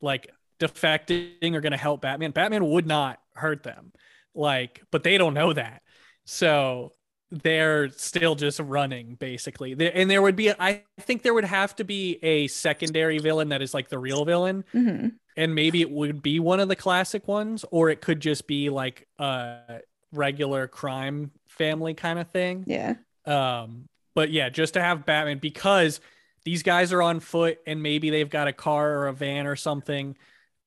[0.00, 0.30] like
[0.60, 3.92] defecting or going to help Batman Batman would not hurt them.
[4.34, 5.82] Like but they don't know that.
[6.24, 6.92] So
[7.30, 9.72] they're still just running basically.
[9.94, 13.60] And there would be i think there would have to be a secondary villain that
[13.62, 14.64] is like the real villain.
[14.74, 15.12] Mhm.
[15.36, 18.70] and maybe it would be one of the classic ones or it could just be
[18.70, 19.80] like a
[20.12, 22.64] regular crime family kind of thing.
[22.66, 22.94] Yeah.
[23.28, 26.00] Um but yeah just to have batman because
[26.44, 29.56] these guys are on foot and maybe they've got a car or a van or
[29.56, 30.16] something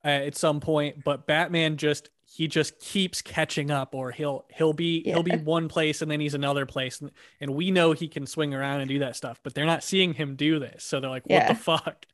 [0.06, 4.74] uh, at some point but batman just he just keeps catching up or he'll he'll
[4.74, 8.08] be he'll be one place and then he's another place and, and we know he
[8.08, 11.00] can swing around and do that stuff but they're not seeing him do this so
[11.00, 11.48] they're like what Yeah.
[11.54, 12.06] the fuck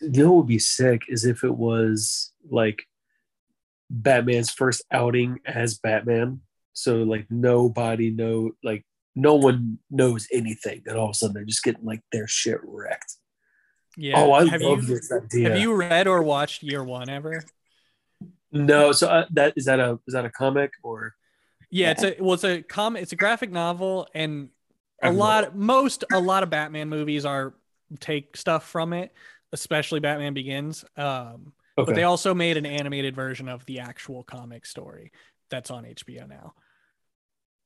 [0.00, 2.82] You know would be sick is if it was like
[3.90, 6.40] Batman's first outing as Batman.
[6.72, 8.84] So like nobody know like
[9.20, 12.60] no one knows anything, and all of a sudden they're just getting like their shit
[12.64, 13.16] wrecked.
[13.96, 15.48] yeah Oh, I have love you this idea.
[15.50, 17.44] have you read or watched year one ever
[18.52, 21.14] No, so uh, that is that a is that a comic or
[21.70, 24.48] Yeah, it's a well, it's a com it's a graphic novel, and
[25.02, 27.54] a lot most a lot of Batman movies are
[28.00, 29.12] take stuff from it,
[29.52, 30.84] especially Batman Begins.
[30.96, 31.86] Um, okay?
[31.86, 35.12] but they also made an animated version of the actual comic story
[35.48, 36.54] that's on HBO now,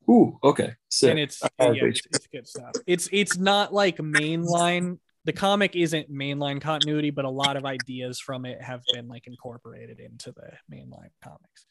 [0.08, 1.10] Ooh, okay, sick.
[1.10, 2.72] and it's yeah, it's, it's good stuff.
[2.86, 4.98] It's it's not like mainline.
[5.24, 9.26] The comic isn't mainline continuity, but a lot of ideas from it have been like
[9.26, 11.66] incorporated into the mainline comics.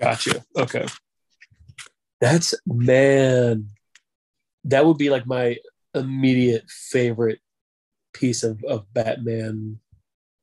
[0.00, 0.42] Gotcha.
[0.56, 0.86] Okay.
[2.20, 3.68] That's man.
[4.64, 5.58] That would be like my
[5.94, 7.40] immediate favorite
[8.14, 9.78] piece of, of Batman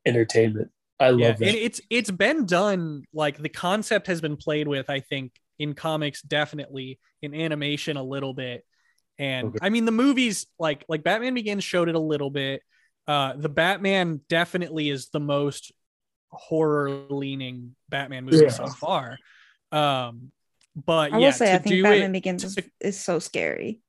[0.06, 0.72] entertainment.
[1.00, 1.48] I love yeah, that.
[1.48, 4.90] and it's it's been done like the concept has been played with.
[4.90, 8.66] I think in comics, definitely in animation a little bit,
[9.18, 9.58] and Okay.
[9.62, 12.64] I mean the movies like like Batman Begins showed it a little bit.
[13.08, 15.72] Uh, the Batman definitely is the most
[16.32, 18.50] horror leaning Batman movie Yeah.
[18.50, 19.18] so far.
[19.72, 20.32] Um,
[20.76, 23.00] but I will yeah, say to I think do Batman it, Begins is, to- is
[23.00, 23.82] so scary.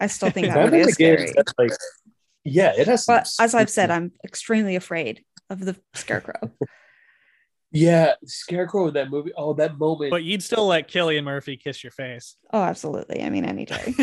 [0.00, 1.32] I still think that Batman movie is scary.
[1.58, 1.70] like,
[2.44, 3.04] yeah, it has.
[3.04, 6.50] some But as I've said, I'm extremely afraid of the scarecrow.
[7.76, 9.32] yeah, Scarecrow in that movie.
[9.36, 10.10] Oh, that moment.
[10.10, 12.36] but you'd still let Cillian Murphy kiss your face.
[12.52, 13.22] Oh, absolutely.
[13.22, 13.94] I mean, any day.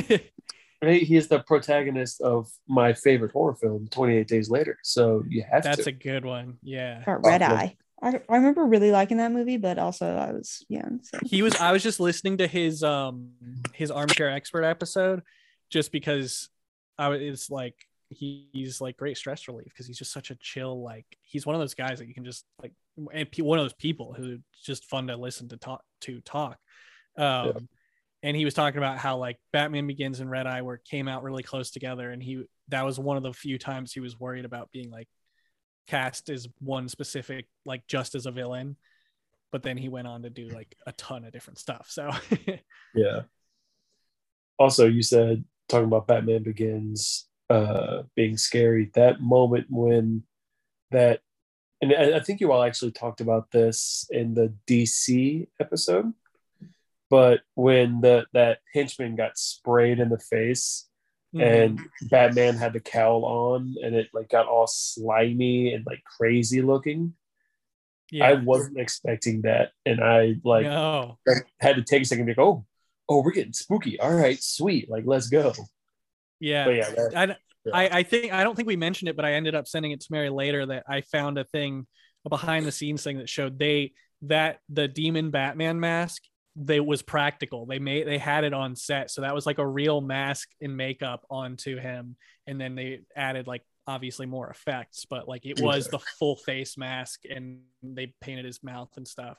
[0.82, 1.02] right?
[1.02, 4.78] He is the protagonist of my favorite horror film, 28 Days Later.
[4.84, 5.90] So you have That's to.
[5.90, 6.58] a good one.
[6.62, 7.04] Yeah.
[7.08, 7.48] Or Red Oh.
[7.48, 7.76] Eye.
[8.02, 11.00] I, I remember really liking that movie, but also I was young.
[11.04, 13.30] So he was i was just listening to his um
[13.74, 15.22] his armchair expert episode
[15.70, 16.50] just because
[17.00, 17.76] i was it's like
[18.14, 21.56] he, he's like great stress relief because he's just such a chill like he's one
[21.56, 22.74] of those guys that you can just like
[23.14, 26.58] and pe- one of those people who's just fun to listen to talk to talk.
[27.18, 27.68] Um
[28.22, 31.24] and he was talking about how like batman begins and red eye were came out
[31.24, 34.46] really close together and he that was one of the few times he was worried
[34.46, 35.10] about being like
[35.88, 38.78] cast as one specific like just as a villain
[39.52, 42.10] but then he went on to do like a ton of different stuff so.
[42.96, 43.22] Yeah.
[44.60, 48.90] Also, you said talking about Batman Begins uh, being scary.
[48.96, 50.24] That moment when
[50.92, 51.22] that,
[51.82, 56.14] and I think you all actually talked about this in the DC episode,
[57.10, 60.88] but when the that henchman got sprayed in the face
[61.34, 66.62] and Batman had the cowl on and it like got all slimy and like crazy
[66.62, 67.16] looking.
[68.12, 71.18] yeah I wasn't expecting that, and I like no
[71.60, 72.66] had to take a second to go, oh,
[73.10, 74.00] oh, we're getting spooky.
[74.00, 74.90] All right, sweet.
[74.90, 75.54] Like, let's go.
[76.44, 76.66] Yeah.
[76.66, 77.40] But yeah, that,
[77.74, 79.92] I, I i think i don't think we mentioned it but i ended up sending
[79.92, 81.88] it to mary later that i found a thing
[82.26, 86.24] a behind the scenes thing that showed they that the demon batman mask
[86.56, 87.66] they was practical.
[87.66, 89.10] They made they had it on set.
[89.10, 92.16] So that was like a real mask and makeup onto him.
[92.46, 96.78] And then they added like obviously more effects but like it was the full face
[96.78, 99.38] mask and they painted his mouth and stuff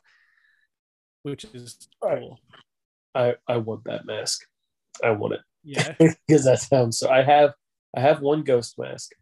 [1.23, 2.39] which is cool.
[3.15, 4.43] I, I want that mask.
[5.03, 7.09] I want it yeah because that sounds so.
[7.11, 7.55] I have
[7.97, 9.13] I have one ghost mask,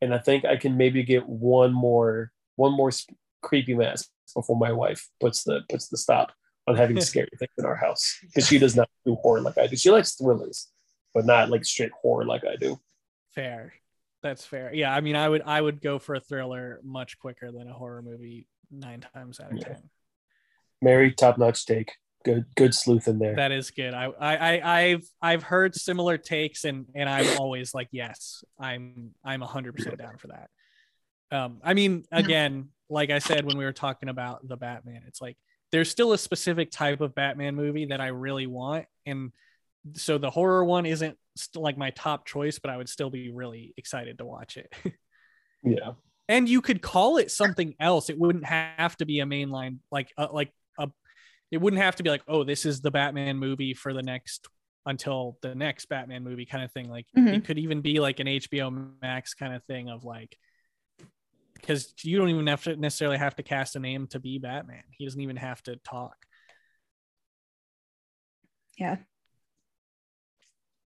[0.00, 4.56] and I think I can maybe get one more one more sp- creepy mask before
[4.58, 6.32] my wife puts the puts the stop
[6.66, 9.66] on having scary things in our house because she does not do horror like I
[9.66, 9.76] do.
[9.76, 10.68] She likes thrillers,
[11.14, 12.80] but not like straight horror like I do.
[13.34, 13.72] fair
[14.22, 17.52] that's fair yeah i mean i would i would go for a thriller much quicker
[17.52, 19.64] than a horror movie nine times out of Yeah.
[19.68, 19.90] ten
[20.80, 21.92] Mary, top notch take.
[22.24, 23.36] Good good sleuth in there.
[23.36, 23.92] that is good.
[23.92, 29.10] I, I i i've i've heard similar takes and and i'm always like yes i'm
[29.22, 30.48] i'm 100% down for that.
[31.30, 35.20] Um i mean again like i said when we were talking about the batman it's
[35.20, 35.36] like
[35.70, 38.86] there's still a specific type of batman movie that i really want.
[39.04, 39.32] And
[39.92, 43.30] so the horror one isn't st- like my top choice but i would still be
[43.30, 44.72] really excited to watch it.
[45.62, 45.92] Yeah.
[46.28, 48.10] and you could call it something else.
[48.10, 50.52] It wouldn't have to be a mainline like uh, like a
[51.50, 54.48] it wouldn't have to be like oh this is the batman movie for the next
[54.86, 57.34] until the next batman movie kind of thing like Mhm.
[57.34, 60.36] it could even be like an hbo max kind of thing of like
[61.54, 64.82] because you don't even have to necessarily have to cast a name to be batman
[64.90, 66.16] he doesn't even have to talk
[68.78, 68.96] yeah,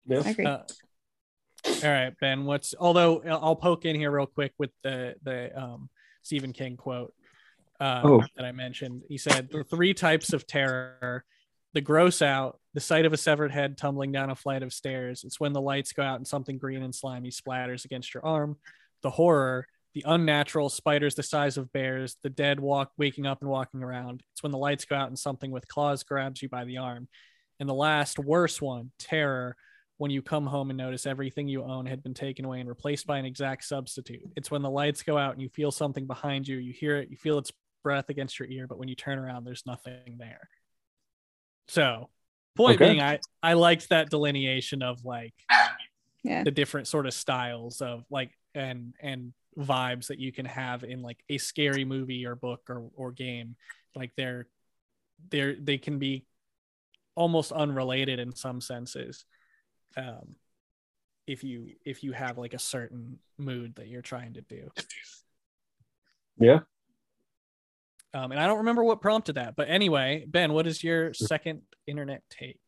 [0.05, 0.21] Yeah.
[0.25, 0.45] I agree.
[0.45, 0.59] Uh,
[1.65, 2.45] all right, Ben.
[2.45, 5.89] What's although I'll poke in here real quick with the the um,
[6.23, 7.13] Stephen King quote
[7.79, 8.23] uh, Oh.
[8.35, 9.03] that I mentioned.
[9.07, 11.23] He said the three types of terror:
[11.73, 15.23] the gross out, the sight of a severed head tumbling down a flight of stairs.
[15.23, 18.57] It's when the lights go out and something green and slimy splatters against your arm.
[19.01, 23.49] The horror, the unnatural spiders the size of bears, the dead walk waking up and
[23.49, 24.23] walking around.
[24.33, 27.07] It's when the lights go out and something with claws grabs you by the arm.
[27.59, 29.55] And the last worst one, terror,
[29.97, 33.05] when you come home and notice everything you own had been taken away and replaced
[33.05, 34.21] by an exact substitute.
[34.37, 37.09] It's when the lights go out and you feel something behind you, you hear it,
[37.09, 37.51] you feel its
[37.83, 40.49] breath against your ear, but when you turn around, there's nothing there.
[41.67, 42.09] So,
[42.55, 42.87] point Okay.
[42.89, 45.33] being, I I liked that delineation of like
[46.23, 50.83] yeah, the different sort of styles of like and and vibes that you can have
[50.83, 53.55] in like a scary movie or book or or game.
[53.95, 54.47] Like they're
[55.29, 56.25] they're they can be
[57.15, 59.25] almost unrelated in some senses
[59.97, 60.35] um
[61.27, 64.69] if you if you have like a certain mood that you're trying to do
[66.39, 66.59] Yeah.
[68.13, 71.61] Um and i don't remember what prompted that but anyway ben what is your second
[71.87, 72.59] internet take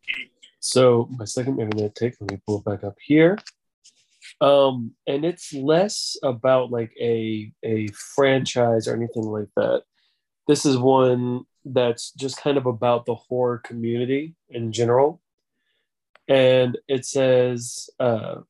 [0.62, 3.38] So my second internet take, let me pull it back up here.
[4.40, 9.82] Um, and it's less about like a a franchise or anything like that.
[10.48, 15.22] This is one that's just kind of about the horror community in general.
[16.28, 18.42] And it says, uh,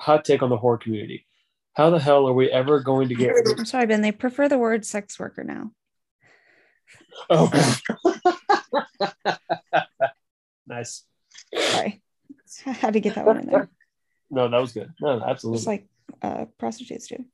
[0.00, 1.26] hot take on the horror community.
[1.74, 3.34] How the hell are we ever going to get?
[3.58, 4.00] I'm sorry, Ben.
[4.00, 5.72] They prefer the word sex worker now.
[7.30, 7.50] Oh,
[10.66, 11.04] nice.
[11.54, 12.02] Sorry.
[12.66, 13.68] I had to get that one in there.
[14.30, 14.92] No, that was good.
[15.00, 15.58] No, absolutely.
[15.58, 15.86] Just like
[16.22, 17.24] uh, prostitutes do.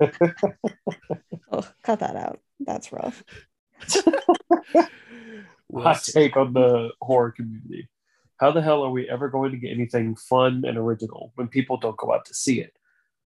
[1.52, 2.40] oh, cut that out.
[2.60, 3.22] That's rough.
[5.74, 7.88] hot take on the horror community.
[8.38, 11.76] How the hell are we ever going to get anything fun and original when people
[11.76, 12.76] don't go out to see it?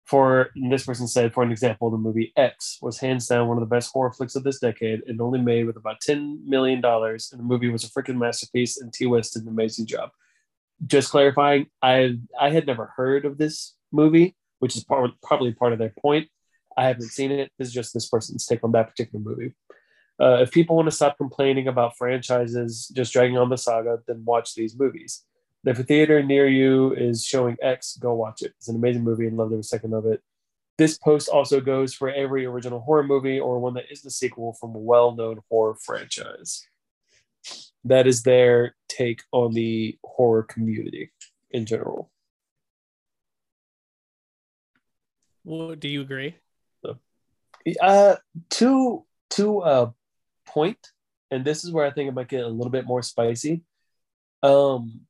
[0.07, 3.61] For this person said, for an example, the movie X was hands down one of
[3.61, 6.83] the best horror flicks of this decade and only made with about $10 million.
[6.83, 10.11] And the movie was a freaking masterpiece, and Ti West did an amazing job.
[10.85, 15.73] Just clarifying, I I had never heard of this movie, which is part, probably part
[15.73, 16.29] of their point.
[16.77, 17.51] I haven't seen it.
[17.57, 19.53] This is just this person's take on that particular movie.
[20.21, 24.23] Uh, if people want to stop complaining about franchises just dragging on the saga, then
[24.25, 25.25] watch these movies.
[25.65, 28.53] If a theater near you is showing X, go watch it.
[28.57, 30.21] It's an amazing movie and love every second of it.
[30.77, 34.53] This post also goes for every original horror movie or one that is the sequel
[34.53, 36.65] from a well known horror franchise.
[37.83, 41.11] That is their take on the horror community
[41.51, 42.11] in general.
[45.43, 46.35] Well, do you agree?
[47.81, 48.15] Uh,
[48.49, 49.93] to to a
[50.45, 50.91] point,
[51.31, 53.63] and this is where I think it might get a little bit more spicy.
[54.41, 55.06] Um,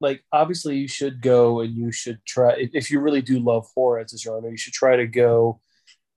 [0.00, 3.98] like obviously you should go and you should try if, you really do love horror
[3.98, 5.60] as a genre, you should try to go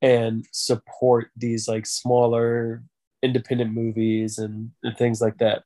[0.01, 2.83] and support these like smaller
[3.23, 5.63] independent movies and, and things like that.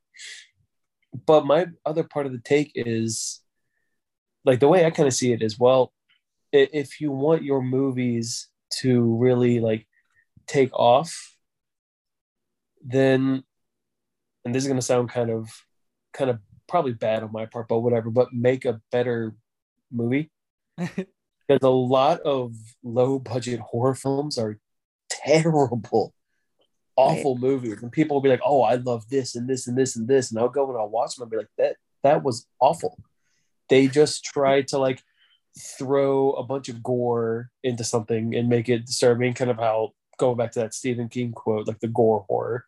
[1.26, 3.40] But my other part of the take is
[4.44, 5.92] like the way I kind of see it is well,
[6.52, 8.48] if you want your movies
[8.80, 9.86] to really like
[10.46, 11.36] take off,
[12.84, 13.42] then
[14.44, 15.50] and this is gonna sound kind of
[16.12, 16.38] kind of
[16.68, 19.34] probably bad on my part, but whatever, but make a better
[19.90, 20.30] movie.
[21.48, 24.58] Because a lot of low budget horror films are
[25.08, 26.12] terrible,
[26.96, 27.82] awful movies.
[27.82, 30.30] And people will be like, oh, I love this and this and this and this.
[30.30, 32.98] And I'll go and I'll watch them and be like, that that was awful.
[33.68, 35.02] They just tried to like
[35.78, 40.36] throw a bunch of gore into something and make it disturbing, kind of how going
[40.36, 42.64] back to that Stephen King quote, like the gore horror.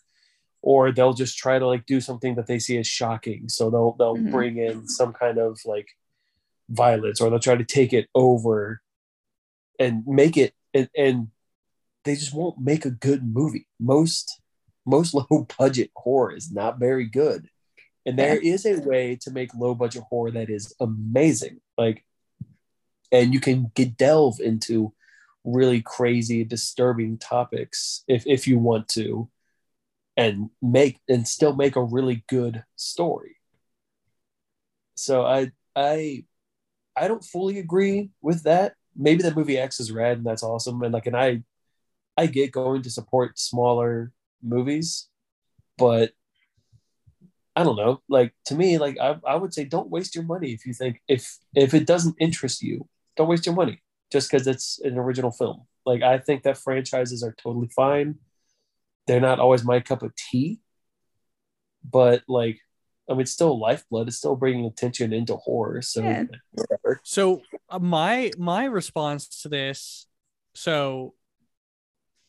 [0.61, 3.49] Or they'll just try to like do something that they see as shocking.
[3.49, 4.31] So they'll they'll Mhm.
[4.31, 5.89] bring in some kind of like
[6.69, 8.83] violence or they'll try to take it over
[9.79, 11.29] and make it and, and
[12.05, 13.67] they just won't make a good movie.
[13.79, 14.41] Most
[14.85, 17.49] most low budget horror is not very good.
[18.05, 21.61] And there is a way to make low budget horror that is amazing.
[21.77, 22.05] Like
[23.13, 24.93] and you can get delve into
[25.45, 29.29] really crazy disturbing topics if if you want to
[30.19, 33.37] and make and still make a really good story.
[34.97, 36.25] So i i
[36.97, 38.75] i don't fully agree with that.
[38.97, 40.83] Maybe the movie x is rad and that's awesome.
[40.83, 41.45] And like and i
[42.17, 44.13] i get going to support smaller
[44.43, 45.09] movies
[45.79, 46.13] but
[47.55, 48.03] i don't know.
[48.09, 51.01] Like to me like i, I would say don't waste your money if you think
[51.07, 55.31] if if it doesn't interest you don't waste your money just because it's an original
[55.31, 55.63] film.
[55.87, 58.19] Like i think that franchises are totally fine
[59.09, 60.61] they're not always my cup of tea
[61.83, 62.59] but like
[63.09, 66.25] i mean it's still lifeblood it's still bringing attention into horror so Yeah.
[66.53, 70.07] whatever So uh, my my response to this,
[70.55, 71.15] so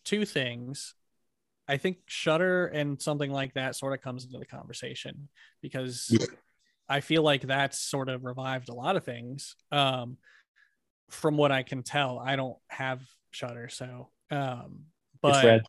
[0.06, 0.96] two things.
[1.68, 5.30] I think Shudder and something like that sort of comes into the conversation
[5.62, 6.26] because Yeah.
[6.88, 9.56] I feel like that's sort of revived a lot of things.
[9.72, 10.18] Um,
[11.10, 13.02] from what I can tell, I don't have
[13.32, 14.86] Shudder, so um,
[15.22, 15.64] but it's rad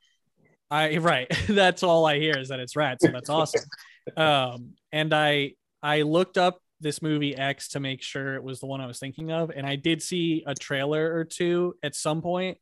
[0.70, 1.28] I right.
[1.48, 3.00] that's all I hear is that it's rad.
[3.00, 3.62] So that's awesome.
[4.16, 5.52] um, and I
[5.82, 8.98] I looked up this movie X to make sure it was the one I was
[8.98, 12.58] thinking of, and I did see a trailer or two at some point.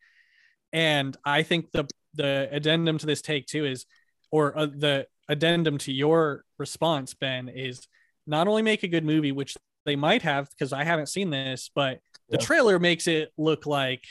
[0.73, 3.87] And I think the the addendum to this take too is,
[4.31, 7.87] or uh, the addendum to your response, Ben, is
[8.27, 11.71] not only make a good movie, which they might have because I haven't seen this,
[11.75, 12.45] but the Yeah.
[12.45, 14.05] trailer makes it look like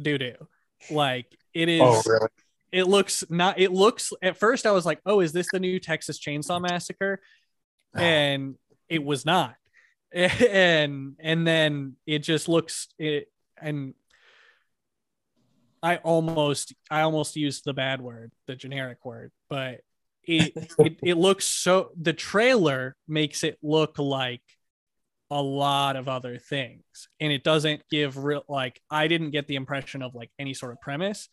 [0.00, 0.34] doo doo.
[0.90, 2.28] Like it is oh really
[2.72, 5.78] it looks not it looks at first i was like oh is this the new
[5.78, 7.20] texas chainsaw massacre?
[7.94, 8.00] Ah.
[8.00, 8.56] And
[8.88, 9.54] it was not.
[10.12, 13.28] And and then it just looks it
[13.60, 13.92] and
[15.82, 19.80] i almost i almost used the bad word the generic word but
[20.22, 24.42] it it, it looks so the trailer makes it look like
[25.30, 26.82] a lot of other things.
[27.20, 30.72] And it doesn't give real like i didn't get the impression of like any sort
[30.72, 31.28] of premise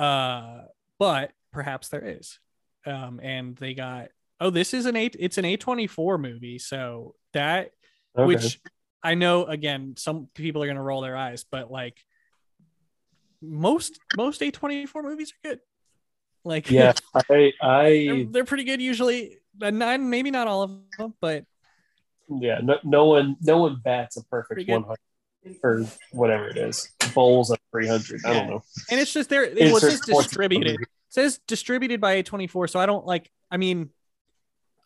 [0.00, 0.62] uh
[0.98, 2.38] but perhaps there is.
[2.86, 4.08] Um and they got
[4.40, 6.58] oh this is an eight it's an a24 movie.
[6.58, 7.70] So that
[8.18, 8.26] Okay.
[8.26, 8.60] which
[9.02, 11.96] i know again some people are going to roll their eyes but like
[13.40, 15.60] most most a24 movies are good.
[16.44, 17.52] Like yeah, I
[18.06, 19.38] they're, they're pretty good usually.
[19.62, 21.44] And not, maybe not all of them but
[22.28, 24.84] yeah, no, no one no one bats a perfect Pretty good.
[25.42, 26.90] 100 or whatever it is.
[27.14, 28.20] Bowls of 300.
[28.24, 28.62] I don't know.
[28.90, 30.80] and it's just there it It's was just just distributed.
[30.80, 33.90] It says distributed by a24 so i don't like i mean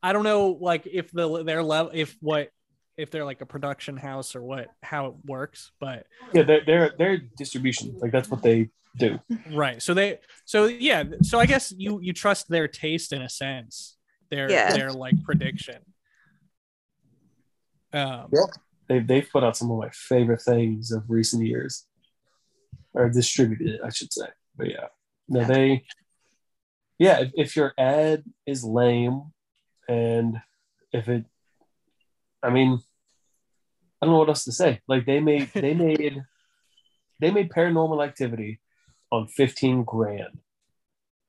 [0.03, 2.49] i don't know like if the their level if what
[2.97, 6.93] if they're like a production house or what how it works but Yeah, they're they're,
[6.97, 7.95] they're distribution.
[8.01, 9.19] Like that's what they do.
[9.53, 13.29] right so they so yeah so i guess you you trust their taste in a
[13.29, 13.97] sense
[14.31, 14.73] their Yeah.
[14.73, 15.83] their like prediction
[17.93, 18.47] um Yeah.
[18.89, 21.87] They they've put out some of my favorite things of recent years,
[22.93, 24.26] or distributed, I should say.
[24.57, 24.87] But yeah,
[25.28, 25.85] no, they.
[26.99, 29.32] Yeah, if, if your ad is lame,
[29.89, 30.41] and
[30.93, 31.24] if it,
[32.43, 32.78] I mean,
[34.01, 34.80] I don't know what else to say.
[34.87, 36.22] Like they made they made
[37.20, 38.61] they made Paranormal Activity
[39.11, 40.39] on fifteen grand,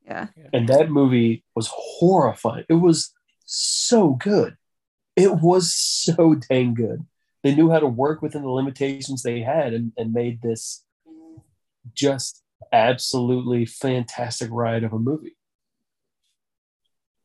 [0.05, 0.27] Yeah.
[0.53, 2.65] and that movie was horrifying.
[2.69, 3.11] It was
[3.45, 4.57] so good.
[5.15, 7.05] It was so dang good.
[7.45, 10.83] They knew how to work within the limitations they had and, and made this
[11.93, 12.41] just
[12.73, 15.37] absolutely fantastic ride of a movie.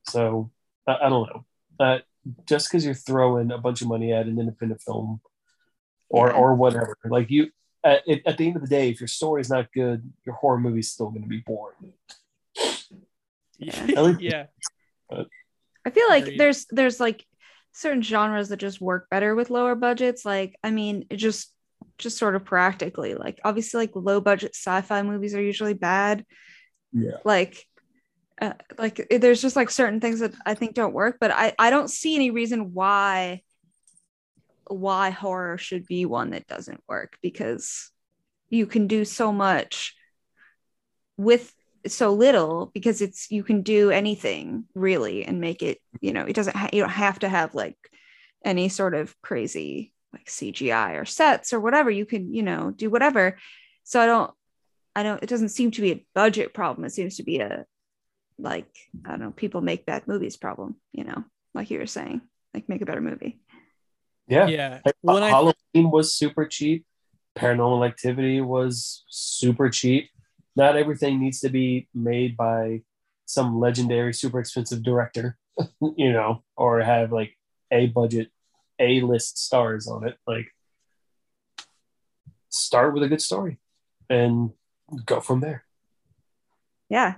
[0.08, 0.50] So
[0.86, 1.44] I, I don't know.
[1.78, 1.98] Uh,
[2.46, 5.22] just because you're throwing a bunch of money at an independent film
[6.10, 6.34] or Yeah.
[6.34, 7.48] or whatever, like you
[7.82, 10.60] at, at the end of the day, if your story is not good, your horror
[10.60, 11.94] movie is still going to be boring.
[13.58, 13.86] Yeah.
[13.96, 14.46] At least- yeah
[15.86, 17.24] I feel like there's there's like
[17.72, 20.24] certain genres that just work better with lower budgets.
[20.24, 21.52] Like, I mean, it just
[21.98, 23.14] just sort of practically.
[23.14, 26.24] Like, obviously, like low budget sci-fi movies are usually bad.
[26.92, 27.18] Yeah.
[27.24, 27.64] Like,
[28.40, 31.70] uh, like there's just like certain things that I think don't work, but I I
[31.70, 33.42] don't see any reason why
[34.66, 37.90] why horror should be one that doesn't work because
[38.48, 39.94] you can do so much
[41.16, 41.52] with
[41.86, 46.34] so little because it's you can do anything really and make it you know it
[46.34, 47.76] doesn't ha- you don't have to have like
[48.44, 52.90] any sort of crazy like cgi or sets or whatever you can you know do
[52.90, 53.38] whatever
[53.84, 54.30] so i don't
[54.94, 57.64] i don't it doesn't seem to be a budget problem it seems to be a
[58.38, 58.68] like
[59.04, 61.24] i don't know people make bad movies problem you know
[61.54, 62.20] like you were saying
[62.54, 63.40] like make a better movie
[64.26, 64.48] Yeah.
[64.48, 66.84] yeah Like, when i Halloween was super cheap.
[67.38, 70.10] Paranormal Activity was super cheap.
[70.61, 72.82] Not everything needs to be made by
[73.24, 75.38] some legendary, super expensive director,
[75.96, 77.32] you know, or have like
[77.70, 78.28] a budget,
[78.78, 80.18] a list stars on it.
[80.26, 80.48] Like,
[82.50, 83.58] start with a good story
[84.11, 84.50] and
[85.06, 85.64] go from there.
[86.90, 87.14] yeah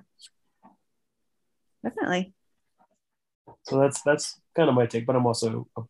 [1.82, 2.32] definitely
[3.64, 5.82] So that's that's kind of my take, but I'm also a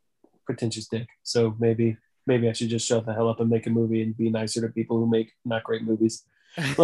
[0.46, 1.09] pretentious dick.
[1.22, 4.16] So maybe maybe I should just shut the hell up and make a movie and
[4.16, 6.24] be nicer to people who make not great movies.
[6.59, 6.74] Yeah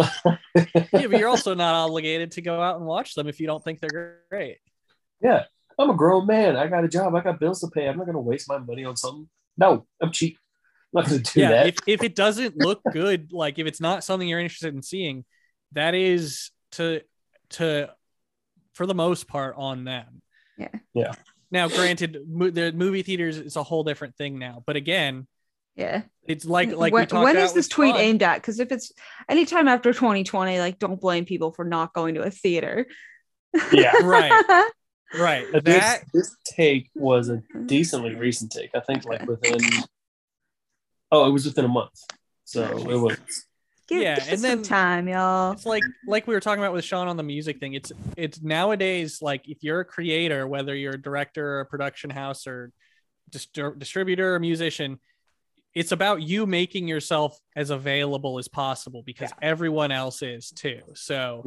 [0.91, 3.79] but you're also not obligated to go out and watch them if you don't think
[3.79, 4.57] they're great
[5.21, 5.43] Yeah,
[5.77, 6.55] I'm a grown man.
[6.57, 7.13] I got a job.
[7.15, 7.87] I got bills to pay.
[7.87, 9.29] I'm not gonna waste my money on something.
[9.57, 10.37] No, I'm cheap.
[10.95, 11.67] I'm not gonna do yeah that.
[11.67, 15.23] if, if it doesn't look good like if it's not something you're interested in seeing
[15.73, 17.01] that is to
[17.51, 17.89] to
[18.73, 20.21] for the most part on them
[20.57, 20.69] Yeah.
[20.93, 21.11] Yeah.
[21.51, 25.27] now granted mo- the movie theaters is a whole different thing now but again
[25.79, 28.01] yeah it's like like we when, talked when this tweet Sean.
[28.01, 28.91] aimed at because if it's
[29.27, 32.85] anytime after 2020 like don't blame people for not going to a theater
[33.71, 34.69] yeah, right
[35.17, 38.69] right this, that this take was a decently recent take.
[38.75, 39.59] I think like within.
[41.11, 41.99] Oh, it was within a month.
[42.45, 43.17] So it was.
[43.87, 46.73] give, Yeah, give it and then- time y'all it's like like we were talking about
[46.73, 47.73] with Sean on the music thing.
[47.73, 52.11] It's it's nowadays like if you're a creator, whether you're a director or a production
[52.11, 52.71] house or
[53.31, 54.99] distri- distributor or musician,
[55.75, 60.81] it's about you making yourself as available as possible because everyone else is too.
[60.95, 61.43] So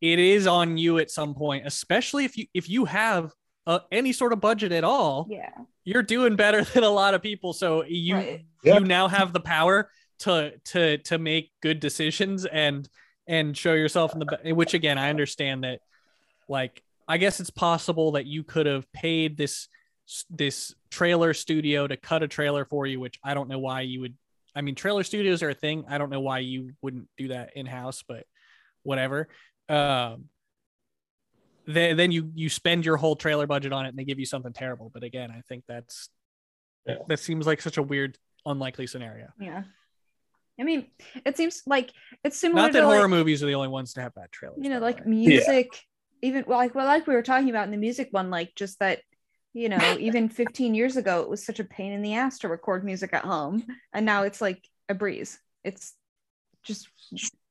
[0.00, 3.32] it is on you at some point, especially if you if you have
[3.66, 5.26] uh, any sort of budget at all.
[5.30, 5.50] yeah
[5.84, 7.52] You're doing better than a lot of people.
[7.52, 8.44] So you Right.
[8.62, 8.78] Yeah.
[8.78, 12.88] you now have the power to to to make good decisions and
[13.26, 15.80] and show yourself in the be- which again I understand that
[16.48, 19.68] like I guess it's possible that you could have paid this
[20.30, 24.00] this trailer studio to cut a trailer for you which I don't know why you
[24.00, 24.16] would
[24.54, 27.56] I mean trailer studios are a thing I don't know why you wouldn't do that
[27.56, 28.24] in house but
[28.82, 29.28] whatever
[29.68, 30.24] um
[31.66, 34.26] then, then you you spend your whole trailer budget on it and they give you
[34.26, 36.08] something terrible but again I think that's
[36.86, 37.04] Yeah.
[37.08, 38.16] That seems like such a weird,
[38.46, 39.28] unlikely scenario.
[39.38, 39.64] Yeah.
[40.58, 40.86] I mean,
[41.26, 41.92] it seems like
[42.24, 44.32] it's similar Not that to horror like, movies are the only ones to have bad
[44.32, 44.58] trailers.
[44.62, 45.10] you know, like way.
[45.10, 45.68] music,
[46.22, 48.78] even well, like well, like we were talking about in the music one, like just
[48.78, 49.00] that,
[49.52, 52.48] you know, even 15 years ago, it was such a pain in the ass to
[52.48, 55.38] record music at home, and now it's like a breeze.
[55.64, 55.94] It's
[56.62, 56.88] just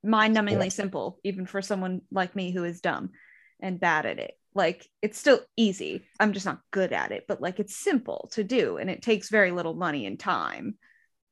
[0.03, 0.69] mind-numbingly Yeah.
[0.69, 3.11] simple, even for someone like me who is dumb
[3.60, 4.38] and bad at it.
[4.53, 6.06] Like it's still easy.
[6.19, 9.30] I'm just not good at it, but like it's simple to do, and it takes
[9.30, 10.78] very little money and time,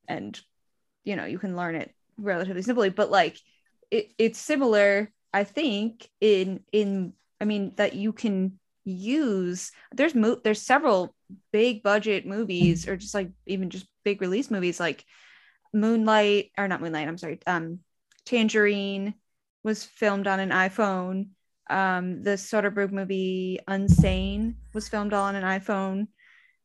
[0.08, 0.40] and
[1.04, 2.90] you know you can learn it relatively simply.
[2.90, 3.38] But like
[3.92, 10.40] it, it's similar i think in in i mean that you can use there's mo-
[10.44, 11.14] there's several
[11.52, 15.04] big budget movies or just like even just big release movies like
[15.74, 17.80] moonlight or not moonlight i'm sorry um
[18.26, 19.14] tangerine
[19.64, 21.30] was filmed on an iphone
[21.70, 26.08] um the soderbergh movie unsane was filmed on an iphone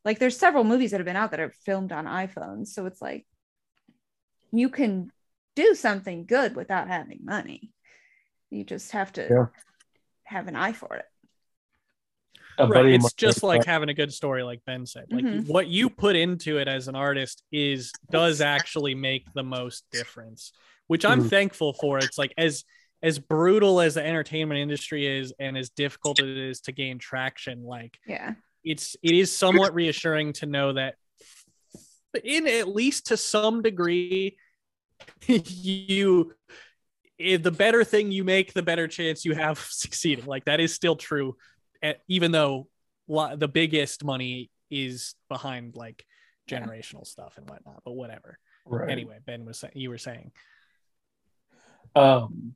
[0.05, 3.01] like there's several movies that have been out that are filmed on iphones so it's
[3.01, 3.27] like
[4.53, 5.11] you can
[5.55, 7.73] do something good without having money.
[8.51, 9.47] You just have to Yeah.
[10.25, 11.05] have an eye for it.
[12.61, 12.75] A right.
[12.75, 15.07] buddy of It's mine- just like having a good story, like Ben said.
[15.11, 15.47] Like Mhm.
[15.49, 20.53] what you put into it as an artist is does actually make the most difference,
[20.87, 21.31] which I'm Mhm.
[21.31, 21.99] thankful for.
[21.99, 22.65] It's like as
[23.03, 27.63] as brutal as the entertainment industry is and as difficult it is to gain traction,
[27.65, 28.35] like Yeah.
[28.63, 30.97] it's it is somewhat reassuring to know that
[32.23, 34.37] in at least to some degree
[35.27, 36.35] you
[37.19, 40.61] if the better thing you make the better chance you have of succeeding like that
[40.61, 41.33] is still true eh,
[42.09, 42.69] even though
[43.09, 46.05] lo- the biggest money is behind like
[46.49, 46.61] Yeah.
[46.61, 48.91] generational stuff and whatnot but whatever Right.
[48.91, 50.33] anyway ben was saying you were saying
[51.97, 52.55] Um,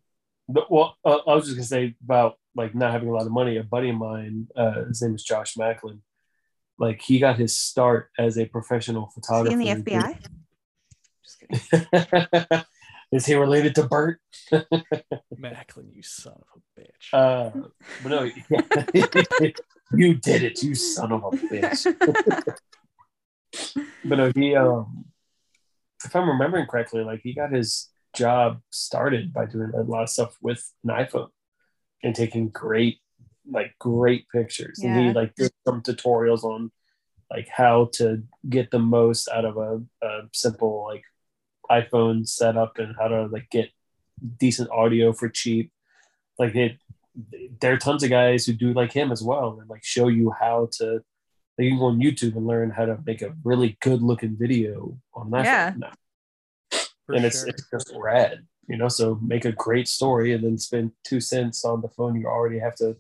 [0.49, 3.33] but, well, uh, I was just gonna say about like not having a lot of
[3.33, 3.57] money.
[3.57, 6.03] A buddy of mine, uh, his name is Josh Macklin.
[6.79, 9.53] Like he got his start as a professional photographer.
[9.53, 10.21] in the FBI?
[11.25, 12.65] Just kidding.
[13.15, 14.21] is he related to Burt?
[15.39, 17.51] macklin you son of a bitch Uh,
[18.03, 18.23] but no,
[19.95, 22.57] you did it, you son of a bitch.
[24.05, 25.05] But no, he um,
[26.05, 30.11] if I'm remembering correctly, like he got his job started by doing a lot of
[30.11, 31.29] stuff with an iPhone
[32.03, 32.99] and taking great,
[33.49, 34.81] like great pictures.
[34.83, 36.71] And he like did some tutorials on
[37.31, 41.05] like how to get the most out of a, a simple like
[41.71, 43.71] iPhone setup and how to like get
[44.39, 45.73] decent audio for cheap.
[46.39, 46.79] Like it,
[47.61, 50.31] there are tons of guys who do like him as well and like show you
[50.31, 51.03] how to.
[51.57, 54.37] Like you can go on YouTube and learn how to make a really good looking
[54.37, 55.45] video on that.
[55.45, 55.75] Yeah.
[55.77, 55.93] now
[57.09, 57.49] and it's, sure.
[57.49, 58.89] it's just rad, you know.
[58.89, 62.59] So make a great story and then spend two cents on the phone you already
[62.59, 62.97] have to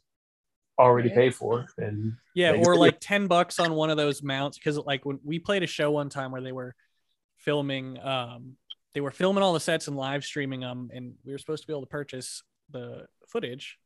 [0.78, 1.14] already Yeah.
[1.14, 5.04] pay for, and Yeah, or like 10 bucks on one of those mounts because like
[5.04, 6.74] when we played a show one time where they were
[7.44, 8.56] filming um
[8.94, 11.66] they were filming all the sets and live streaming them and we were supposed to
[11.66, 13.78] be able to purchase the footage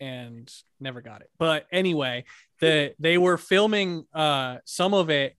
[0.00, 1.30] and never got it.
[1.38, 2.24] But anyway,
[2.60, 5.36] the they were filming uh some of it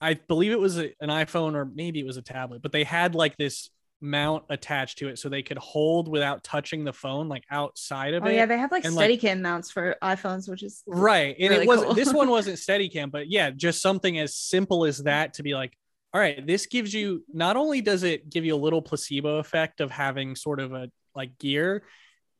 [0.00, 2.84] I believe it was a, an iPhone or maybe it was a tablet, but they
[2.84, 3.70] had like this
[4.02, 8.22] mount attached to it so they could hold without touching the phone like outside of
[8.22, 8.26] it.
[8.26, 8.36] Oh it.
[8.36, 11.64] yeah, they have like and, like- Steadicam mounts for iPhones, which is right and really
[11.64, 11.94] it was cool.
[11.94, 15.76] this one wasn't steadicam but yeah just something as simple as that to be like
[16.14, 19.80] all right this gives you not only does it give you a little placebo effect
[19.80, 21.82] of having sort of a like gear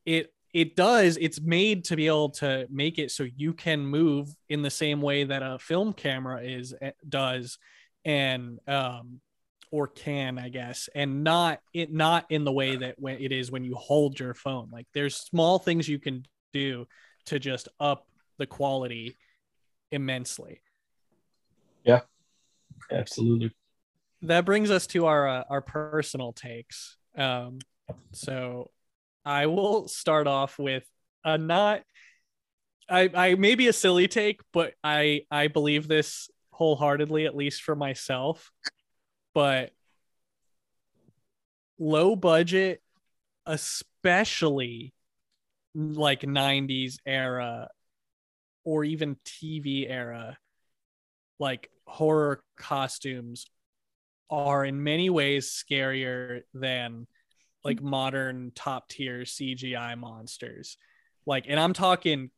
[0.05, 4.29] it it does it's made to be able to make it so you can move
[4.49, 7.57] in the same way that a film camera is eh, does
[8.05, 9.19] and um
[9.71, 13.51] or can i guess and not it not in the way that when it is
[13.51, 14.69] when you hold your phone.
[14.71, 16.87] Like there's small things you can do
[17.25, 18.07] to just up
[18.37, 19.17] the quality
[19.91, 20.61] immensely
[22.91, 23.53] absolutely.
[24.21, 27.59] that brings us to our uh, our personal takes um
[28.11, 28.69] so
[29.25, 30.85] i will start off with
[31.23, 31.81] a not
[32.89, 37.61] i i may be a silly take but i i believe this wholeheartedly at least
[37.61, 38.51] for myself
[39.33, 39.71] but
[41.79, 42.81] low budget
[43.45, 44.93] especially
[45.75, 47.69] like 90s era
[48.63, 50.37] or even tv era
[51.39, 53.45] like horror costumes
[54.29, 57.07] are in many ways scarier than
[57.63, 57.89] like mm-hmm.
[57.89, 60.77] modern top tier CGI monsters.
[61.25, 62.29] Like, and I'm talking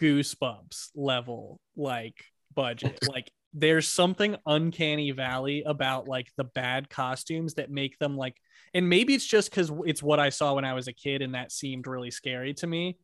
[0.00, 2.24] goosebumps level, like
[2.54, 2.98] budget.
[3.08, 8.36] like, there's something uncanny valley about like the bad costumes that make them like,
[8.74, 11.34] and maybe it's just because it's what I saw when I was a kid and
[11.34, 12.98] that seemed really scary to me.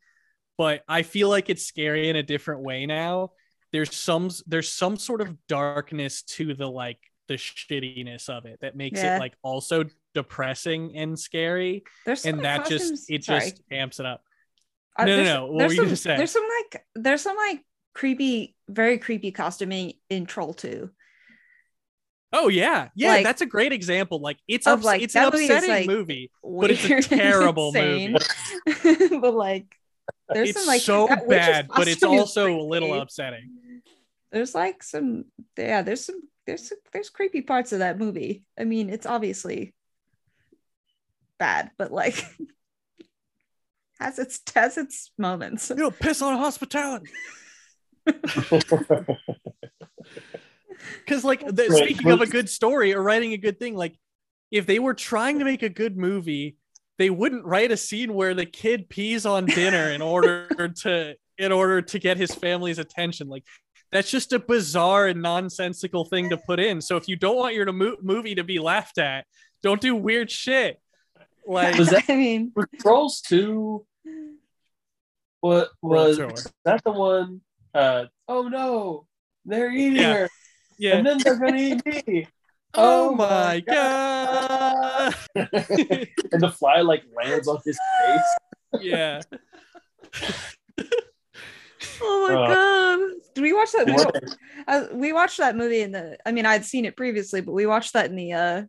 [0.56, 3.30] But I feel like it's scary in a different way now
[3.74, 8.76] there's some there's some sort of darkness to the like the shittiness of it that
[8.76, 9.16] makes Yeah.
[9.16, 9.84] it like also
[10.14, 13.40] depressing and scary There's and that costumes- just it sorry.
[13.40, 14.22] just amps it up
[14.96, 15.46] Uh, No, no, no.
[15.46, 16.16] What were you some, gonna say?
[16.16, 17.62] There's some like there's some like
[17.94, 20.88] creepy, very creepy costuming in Troll 2.
[22.32, 25.44] oh yeah yeah Like- that's a great example like it's ups- like, it's an movie
[25.46, 28.16] upsetting like, movie But it's a terrible insane.
[29.20, 29.66] but like
[30.28, 33.50] there's it's some like so bad but it's also a little upsetting
[34.34, 38.42] There's like some yeah, there's some there's some, there's creepy parts of that movie.
[38.58, 39.72] I mean, it's obviously
[41.38, 42.26] bad, but like
[44.00, 45.70] has its has its moments.
[45.70, 47.10] you know piss on a hospitality
[48.04, 48.34] because
[51.22, 53.96] like the, speaking of a good story or writing a good thing like
[54.50, 56.56] if they were trying to make a good movie
[56.98, 61.52] they wouldn't write a scene where the kid pees on dinner in order to in
[61.52, 63.44] order to get his family's attention like
[63.94, 66.80] that's just a bizarre and nonsensical thing to put in.
[66.82, 69.24] So if you don't want your mo- movie to be laughed at
[69.62, 70.78] don't do weird shit.
[71.46, 73.86] Like Was that- I mean, Was Trolls 2
[75.40, 76.32] what was Sure.
[76.64, 77.40] that the one
[77.74, 79.06] uh oh no
[79.46, 80.12] they're eating Yeah.
[80.14, 80.28] her.
[80.78, 80.96] Yeah.
[80.96, 82.26] And then they're gonna eat me.
[82.76, 88.82] Oh, Oh my my god, and the fly like lands on his face.
[88.82, 89.20] Yeah
[92.02, 93.10] oh my Uh, god.
[93.34, 93.86] Did we watch that?
[93.86, 94.16] We, What-
[94.68, 97.66] uh, we watched that movie in the I mean, I'd seen it previously, but we
[97.66, 98.62] watched that in the uh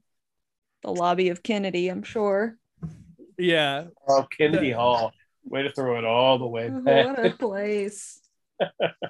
[0.82, 2.58] the lobby of Kennedy, I'm sure.
[3.38, 5.12] yeah oh kennedy hall
[5.44, 8.22] way to throw it all the way what a place.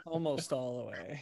[0.07, 1.21] almost all the way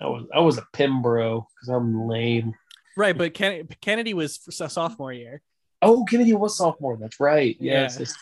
[0.00, 2.52] i was i was a pimbro because i'm lame
[2.96, 5.40] Right, but Ken- Kennedy was for sophomore year.
[5.82, 8.16] oh kennedy was sophomore that's right yes it's-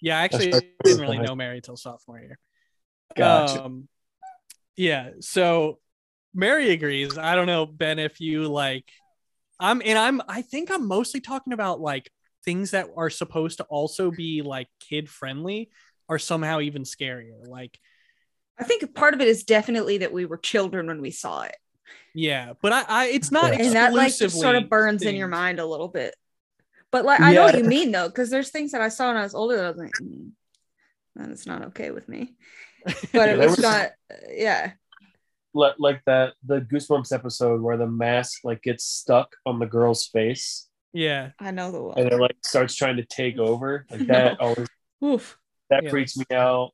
[0.00, 2.38] Yeah, I actually didn't really know Mary till sophomore year.
[3.16, 3.88] gotcha Um,
[4.76, 5.78] yeah, so
[6.34, 7.18] Mary agrees.
[7.18, 8.90] I don't know, Ben, if you like.
[9.58, 10.22] I'm and I'm.
[10.26, 12.10] I think I'm mostly talking about like
[12.44, 15.70] things that are supposed to also be like kid friendly
[16.08, 17.46] are somehow even scarier.
[17.46, 17.78] Like,
[18.58, 21.56] I think part of it is definitely that we were children when we saw it.
[22.14, 23.64] yeah, but I, I it's not Yeah.
[23.64, 26.14] and that like just sort of burns in your mind a little bit.
[26.92, 29.16] But like I know what you mean though, because there's things that I saw when
[29.16, 30.30] I was older that I was like, mm,
[31.16, 32.34] that is not okay with me.
[33.12, 33.90] But Yeah, it was was- not,
[34.30, 34.72] yeah,
[35.52, 40.06] like, like that the goosebumps episode where the mask like gets stuck on the girl's
[40.06, 41.98] face Yeah, I know the one.
[41.98, 44.46] and it like starts trying to take over like that No.
[44.46, 44.68] always
[45.04, 45.38] Oof.
[45.70, 46.70] that Yeah, freaks me out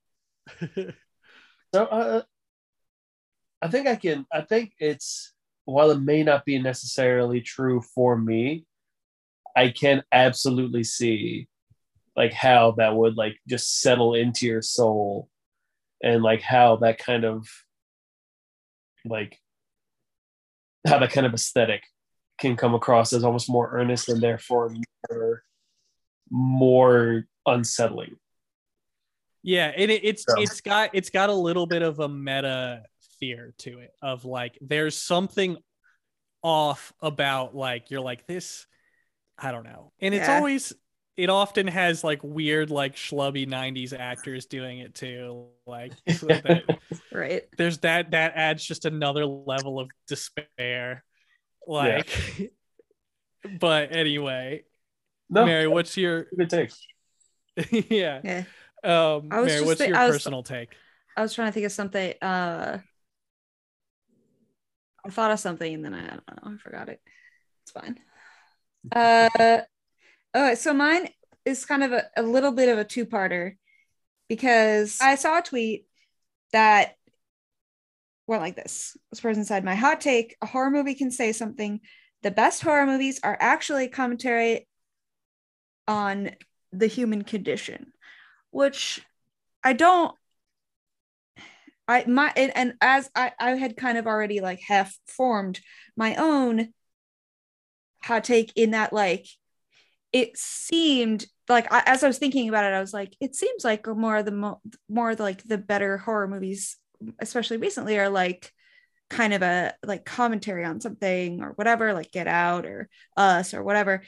[1.75, 2.23] so uh,
[3.63, 5.33] i think i can i think it's
[5.65, 8.65] while it may not be necessarily true for me
[9.57, 11.49] i can absolutely see
[12.15, 15.29] like how that would like just settle into your soul
[16.03, 17.49] and like how that kind of
[19.05, 19.41] like
[20.87, 21.83] how that kind of aesthetic
[22.39, 24.75] can come across as almost more earnest and therefore
[25.11, 25.43] more,
[26.31, 28.17] more unsettling.
[29.43, 32.83] Yeah, and it, it's So- it's got it's got a little bit of a meta
[33.19, 35.57] fear to it of like there's something
[36.43, 38.67] off about like you're like this
[39.39, 39.93] I don't know.
[40.01, 40.37] And it's Yeah.
[40.37, 40.73] always
[41.17, 45.47] it often has like weird like schlubby 90s actors doing it too.
[45.67, 46.79] Like so that,
[47.13, 47.45] Right.
[47.57, 51.05] there's that that adds just another level of despair.
[51.67, 52.09] Like
[53.61, 54.65] but anyway,
[55.31, 56.71] no Mary, what's your good take
[57.91, 58.21] yeah.
[58.23, 58.45] Yeah.
[58.85, 60.75] Um I was Mary, what's your was- personal take?
[61.17, 62.13] I was trying to think of something.
[62.21, 62.79] Uh,
[65.05, 66.53] I thought of something and then I, I don't know.
[66.53, 67.01] I forgot it.
[67.63, 67.99] It's fine.
[68.95, 69.61] Uh,
[70.35, 70.59] right.
[70.59, 71.09] So mine
[71.45, 73.57] is kind of a, a little bit of a two parter
[74.29, 75.87] because I saw a tweet
[76.53, 76.95] that
[78.27, 78.97] went like this.
[79.11, 81.81] This person said, My hot take a horror movie can say something.
[82.23, 84.67] The best horror movies are actually commentary
[85.87, 86.31] on
[86.73, 87.93] the human condition,
[88.51, 89.01] which
[89.63, 90.15] I don't
[91.89, 95.61] I my and, and as I, I had kind of already like half formed
[95.97, 96.73] my own
[98.21, 99.27] take in that like
[100.13, 103.65] it seemed like I, as I was thinking about it, I was like, it seems
[103.65, 106.77] like more of the mo- more like the better horror movies,
[107.21, 108.53] especially recently, are like
[109.11, 113.63] kind of a like commentary on something or whatever, like Get Out or Us or
[113.63, 114.03] whatever.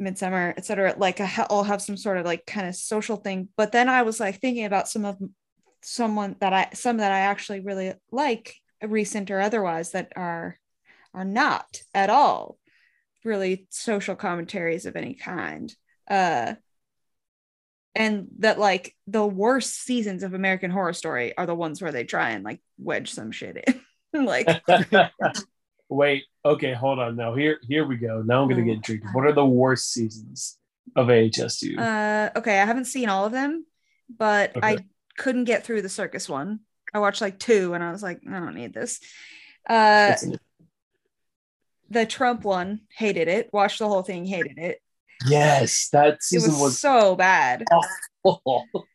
[0.00, 0.94] Midsommar, etc.
[0.98, 3.48] Like I all have some sort of like kind of social thing.
[3.56, 5.18] But then I was like thinking about some of
[5.82, 10.58] someone that I some that I actually really like, recent or otherwise, that are
[11.14, 12.58] are not at all
[13.24, 15.74] really social commentaries of any kind.
[16.08, 16.54] Uh
[17.94, 22.04] and that like the worst seasons of American Horror Story are the ones where they
[22.04, 23.64] try and like wedge some shit
[24.12, 24.24] in.
[24.24, 24.48] like
[25.88, 27.14] Wait, okay, hold on.
[27.14, 28.22] Now here, here we go.
[28.22, 28.64] Now I'm gonna Oh.
[28.64, 29.06] get intrigued.
[29.12, 30.58] What are the worst seasons
[30.96, 31.76] of AHS two?
[31.78, 33.64] uh okay, I haven't seen all of them,
[34.18, 34.78] but I
[35.16, 36.60] couldn't get through the circus one.
[36.92, 39.00] I watched like two and I was like, I don't need this.
[39.68, 40.16] Uh
[41.90, 43.50] the Trump one, hated it.
[43.52, 44.78] Watched the whole thing, hated it.
[45.26, 46.78] yes, that It season was, was.
[46.78, 47.64] so bad.
[48.24, 48.66] awful.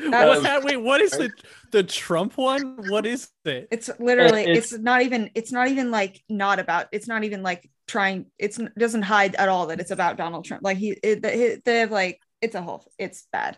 [0.00, 0.62] That What's was- that?
[0.62, 1.28] Wait, what is the
[1.72, 2.88] the Trump one?
[2.88, 3.66] What is it?
[3.72, 7.42] It's literally it's- it's, not even it's not even like not about it's not even
[7.42, 10.62] like trying it's it doesn't hide at all that it's about Donald Trump.
[10.62, 13.56] Like he it, they they have like it's a whole it's bad.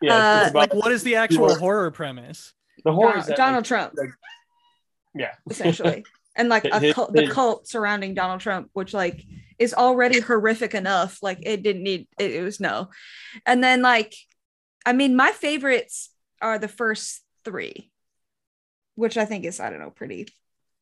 [0.00, 1.58] yeah, it's uh, about Like, what is the actual Sure.
[1.58, 2.52] horror premise?
[2.84, 3.14] the horror.
[3.14, 4.10] Donald, is Donald like, Trump like-
[5.16, 6.04] yeah, essentially.
[6.36, 9.24] and like a His- cult, the his- cult surrounding Donald Trump, which like
[9.58, 11.18] is already horrific enough.
[11.22, 12.90] Like it didn't need it, it was no.
[13.46, 14.14] And then like
[14.86, 16.10] I mean my favorites
[16.42, 17.90] are the first three,
[18.96, 20.26] which I think is I don't know pretty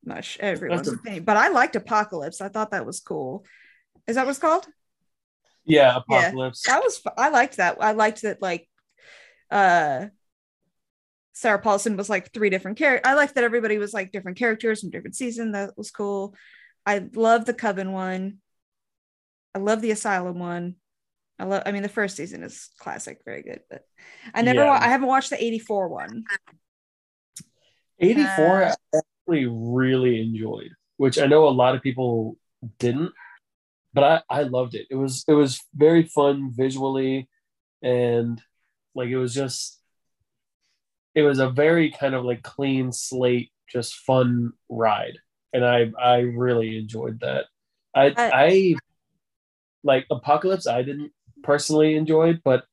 [0.04, 1.24] much everyone's a- opinion.
[1.24, 2.40] But I liked Apocalypse.
[2.40, 3.44] I thought that was cool.
[4.06, 4.66] Is that what's called?
[5.64, 6.64] yeah, apocalypse.
[6.66, 7.76] That was I liked that.
[7.80, 8.68] I liked that like
[9.50, 10.06] uh
[11.32, 13.10] Sarah Paulson was like three different characters.
[13.10, 15.52] I liked that everybody was like different characters from different season.
[15.52, 16.34] That was cool.
[16.84, 18.38] I love the Coven one.
[19.54, 20.76] I love the Asylum one.
[21.38, 21.62] I love.
[21.66, 23.60] I mean, the first season is classic, very good.
[23.70, 23.82] But
[24.34, 24.60] I never.
[24.60, 24.70] Yeah.
[24.70, 26.24] Wa- I haven't watched the '84 one.
[27.98, 32.36] 84 Uh, I actually really enjoyed, which I know a lot of people
[32.78, 33.12] didn't,
[33.94, 34.86] but I, I loved it.
[34.90, 37.28] It was it was very fun visually
[37.82, 38.40] and
[38.94, 39.81] like it was just
[41.14, 45.18] it was a very kind of like clean slate, just fun ride.
[45.52, 47.46] And I I really enjoyed that.
[47.94, 48.74] I I- I
[49.84, 51.12] like Apocalypse I didn't
[51.42, 52.64] personally enjoy, but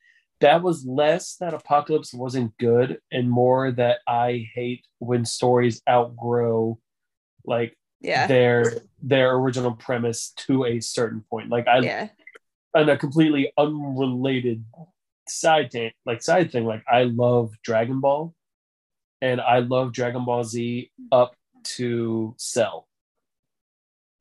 [0.41, 6.79] that was less that apocalypse wasn't good and more that i hate when stories outgrow
[7.43, 8.25] like Yeah.
[8.25, 8.63] their
[9.03, 12.07] their original premise to a certain point like i yeah.
[12.73, 14.63] on a completely unrelated
[15.29, 18.33] side thing like side thing like i love dragon ball
[19.21, 21.33] and i love dragon ball z up
[21.63, 22.87] to cell.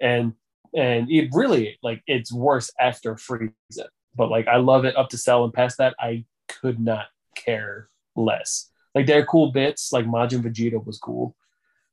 [0.00, 0.34] And
[0.74, 5.16] and it really like it's worse after frieza but like i love it up to
[5.16, 8.70] cell and past that i could not care less.
[8.94, 11.34] Like there are cool bits like majin vegeta was cool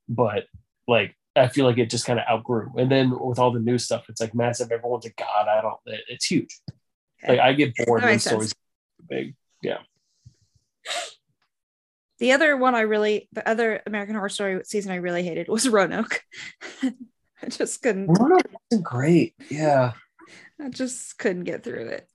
[0.08, 0.44] but
[0.86, 2.70] like i feel like it just kind of outgrew.
[2.76, 5.78] And then with all the new stuff it's like massive everyone's a god i don't
[6.08, 6.60] it's huge.
[7.26, 8.24] Like i get bored when sense.
[8.24, 8.54] stories
[8.98, 9.34] get big
[12.18, 15.68] The other one I really, the other American Horror Story season I really hated was
[15.68, 16.22] Roanoke.
[16.82, 18.06] I just couldn't.
[18.06, 19.92] Roanoke wasn't great yeah
[20.60, 22.08] I just couldn't get through it.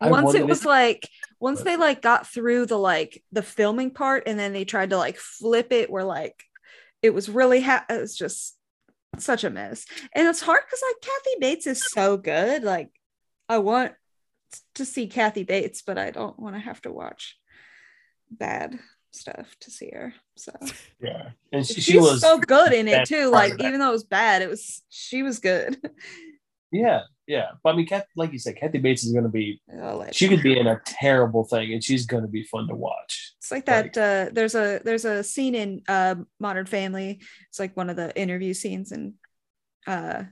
[0.00, 1.08] Once it was it- like
[1.38, 4.96] once they like got through the like the filming part and then they tried to
[4.96, 6.42] like flip it where like
[7.02, 8.56] it was really ha- it was just
[9.18, 9.84] such a mess.
[10.14, 12.64] And it's hard because like Kathy Bates is so good.
[12.64, 12.90] Like
[13.48, 13.92] I want
[14.74, 17.38] to see Kathy Bates, but I don't want to have to watch
[18.30, 18.78] bad
[19.10, 20.14] stuff to see her.
[20.36, 20.52] So
[21.00, 23.28] yeah and she, she was so good in it too.
[23.28, 25.76] Like even though it was bad, it was she was good.
[26.72, 29.60] yeah yeah but i mean Kath, like you said kathy bates is going to be
[30.10, 33.34] she could be in a terrible thing and she's going to be fun to watch
[33.38, 33.96] It's like that.
[33.96, 37.20] uh, there's a there's a scene in uh, Modern Family.
[37.48, 39.14] It's like one of the interview scenes, and
[39.86, 40.24] uh,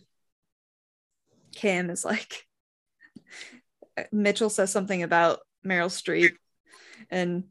[1.54, 2.46] Cam is like
[4.12, 6.34] Mitchell says something about Meryl Streep,
[7.10, 7.44] and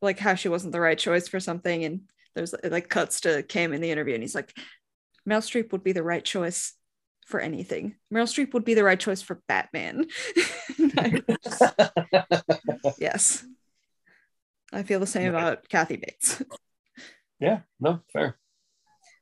[0.00, 2.00] like how she wasn't the right choice for something, and
[2.34, 4.56] there's like cuts to Cam in the interview, and he's like,
[5.28, 6.74] Meryl Streep would be the right choice
[7.26, 7.94] for anything.
[8.12, 10.06] Meryl Streep would be the right choice for Batman.
[10.76, 11.62] Just-
[12.98, 13.44] yes.
[14.72, 16.42] I feel the same about Kathy Bates.
[17.38, 18.38] yeah no fair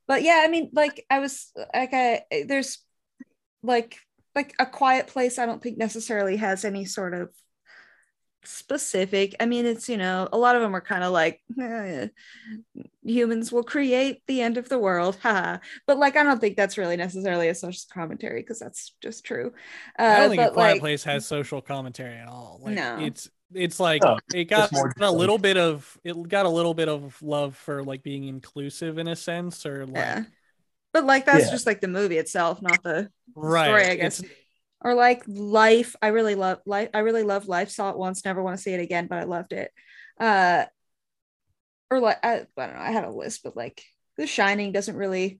[0.06, 2.78] But yeah, I mean, like I was like I there's
[3.62, 3.98] like
[4.34, 7.30] like a quiet place I don't think necessarily has any sort of
[8.44, 9.34] specific.
[9.40, 12.08] I mean, it's you know, a lot of them are kind of like eh,
[13.02, 15.16] humans will create the end of the world.
[15.22, 15.58] haha.
[15.86, 19.52] but like I don't think that's really necessarily a social commentary because that's just true.
[19.98, 22.60] Uh, I don't think but a quiet like, place has social commentary at all.
[22.62, 22.98] Like No.
[23.00, 26.88] it's it's like No, it got a little bit of it got a little bit
[26.88, 30.24] of love for like being inclusive in a sense or like yeah.
[30.92, 31.50] But like that's Yeah.
[31.52, 33.66] just like the movie itself, not the right.
[33.66, 34.20] story, I guess.
[34.20, 34.36] It's-
[34.82, 38.42] or like life i really love life i really love life saw it once never
[38.42, 39.70] want to see it again but i loved it
[40.18, 40.64] uh
[41.90, 43.84] or like I, I don't know i had a list but like
[44.16, 45.38] the shining doesn't really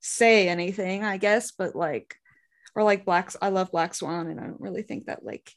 [0.00, 2.14] say anything i guess but like
[2.76, 5.52] or like black i love black swan and i don't really think that like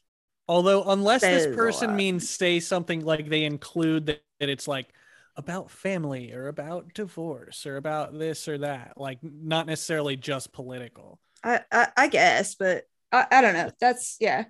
[0.46, 4.92] Although, unless this person means say something like they include that, that it's like
[5.36, 11.18] about family or about divorce or about this or that, like not necessarily just political.
[11.42, 13.70] I, I, I guess, but I, I don't know.
[13.80, 14.44] That's yeah.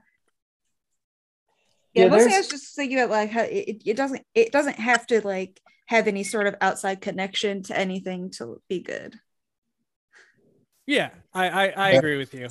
[1.94, 4.52] Yeah, Yeah, mostly I there's- was just thinking about like how it, it doesn't it
[4.52, 9.19] doesn't have to like have any sort of outside connection to anything to be good.
[10.86, 11.98] Yeah, I I, I Yeah.
[11.98, 12.48] agree with you.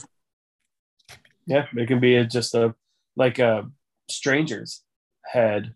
[1.45, 2.73] Yeah, it can be a, just a
[3.15, 3.63] like uh,
[4.09, 4.81] strangers
[5.25, 5.73] had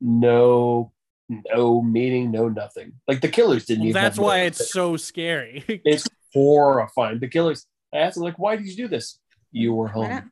[0.00, 0.92] no
[1.28, 2.92] no meaning, no nothing.
[3.06, 4.02] Like the killers didn't Well, even.
[4.02, 5.64] that's have why no- it's so scary.
[5.84, 7.18] it's horrifying.
[7.20, 7.66] The killers.
[7.92, 9.18] I asked them like, why did you do this?
[9.52, 10.30] You were home.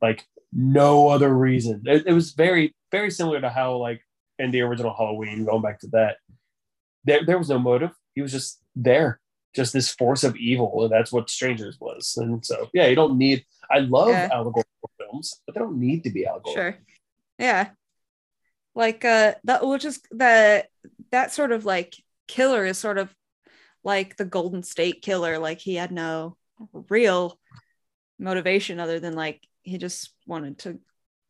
[0.00, 1.82] Like no other reason.
[1.86, 4.00] It, it was very very similar to how like
[4.38, 6.16] in the original Halloween, going back to that,
[7.04, 7.90] there there was no motive.
[8.14, 9.20] He was just there.
[9.54, 12.14] Just this force of evil, and that's what Strangers was.
[12.16, 13.44] And so, yeah, you don't need.
[13.70, 14.28] I love Yeah.
[14.32, 16.54] allegorical films, but they don't need to be allegorical.
[16.54, 16.78] Sure.
[17.38, 17.68] Yeah.
[18.74, 20.66] Like uh that which is the
[21.10, 21.94] that sort of like
[22.26, 23.14] killer is sort of
[23.84, 25.38] like the Golden State killer.
[25.38, 26.36] Like he had no
[26.88, 27.38] real
[28.18, 30.78] motivation other than like he just wanted to,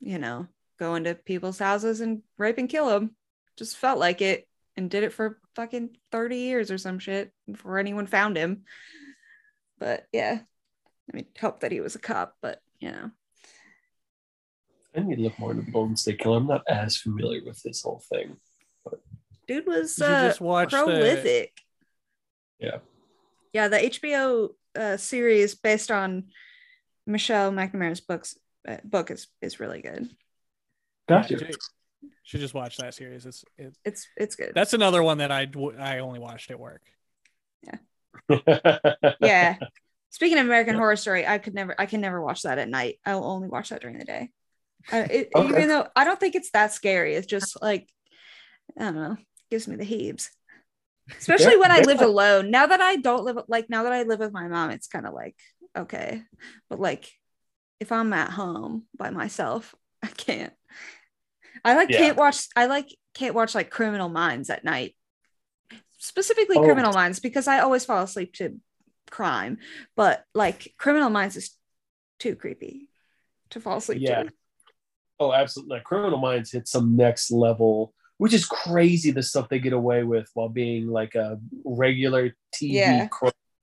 [0.01, 0.47] you know,
[0.79, 3.15] go into people's houses and rape and kill them.
[3.57, 7.79] Just felt like it and did it for fucking 30 years or some shit before
[7.79, 8.63] anyone found him.
[9.79, 10.41] But yeah.
[11.13, 13.11] I mean, hope that he was a cop, but you know.
[14.97, 16.39] I need to look more into the Golden State Killer.
[16.39, 18.37] I'm not as familiar with this whole thing.
[18.85, 19.01] But...
[19.49, 21.53] dude was You uh, just watch the- prolific.
[22.59, 22.79] Yeah.
[23.53, 26.25] Yeah, the HBO uh, series based on
[27.07, 30.09] Michelle McNamara's books uh, book is is really good.
[31.09, 31.35] Gotcha.
[31.35, 31.57] Yeah, should,
[32.23, 33.27] should just watch that series.
[33.27, 34.53] It's it, It's it's good.
[34.55, 35.49] that's another one that I
[35.79, 36.83] I only watched at work.
[37.63, 37.79] yeah.
[39.21, 39.57] Yeah.
[40.11, 43.01] Speaking of American Horror Story, I could never I can never watch that at night.
[43.05, 44.31] I will only watch that during the day.
[44.93, 45.49] Uh, it, Okay.
[45.51, 47.89] Even though I don't think it's that scary, it's just like
[48.79, 49.17] I don't know,
[49.51, 50.31] gives me the heaves.
[51.19, 51.85] Especially Yeah, when I yeah.
[51.87, 52.51] lived alone.
[52.51, 55.07] Now that I don't live like now that I live with my mom, it's kind
[55.07, 55.37] of like
[55.77, 56.23] okay,
[56.69, 57.11] but like
[57.81, 60.53] if I'm at home by myself, I can't.
[61.65, 61.99] I like Yeah.
[61.99, 62.47] can't watch.
[62.57, 64.95] I like can't watch like Criminal Minds at night.
[65.99, 66.65] Specifically, Oh.
[66.65, 68.61] Criminal Minds because I always fall asleep to
[69.11, 69.59] crime,
[69.97, 71.57] but like Criminal Minds is
[72.19, 72.89] too creepy
[73.51, 74.25] to fall asleep Yeah.
[74.25, 74.33] to.
[75.21, 75.77] Oh, absolutely.
[75.77, 79.11] Like, Criminal Minds hit some next level, which is crazy.
[79.11, 83.09] The stuff they get away with while being like a regular TV Yeah.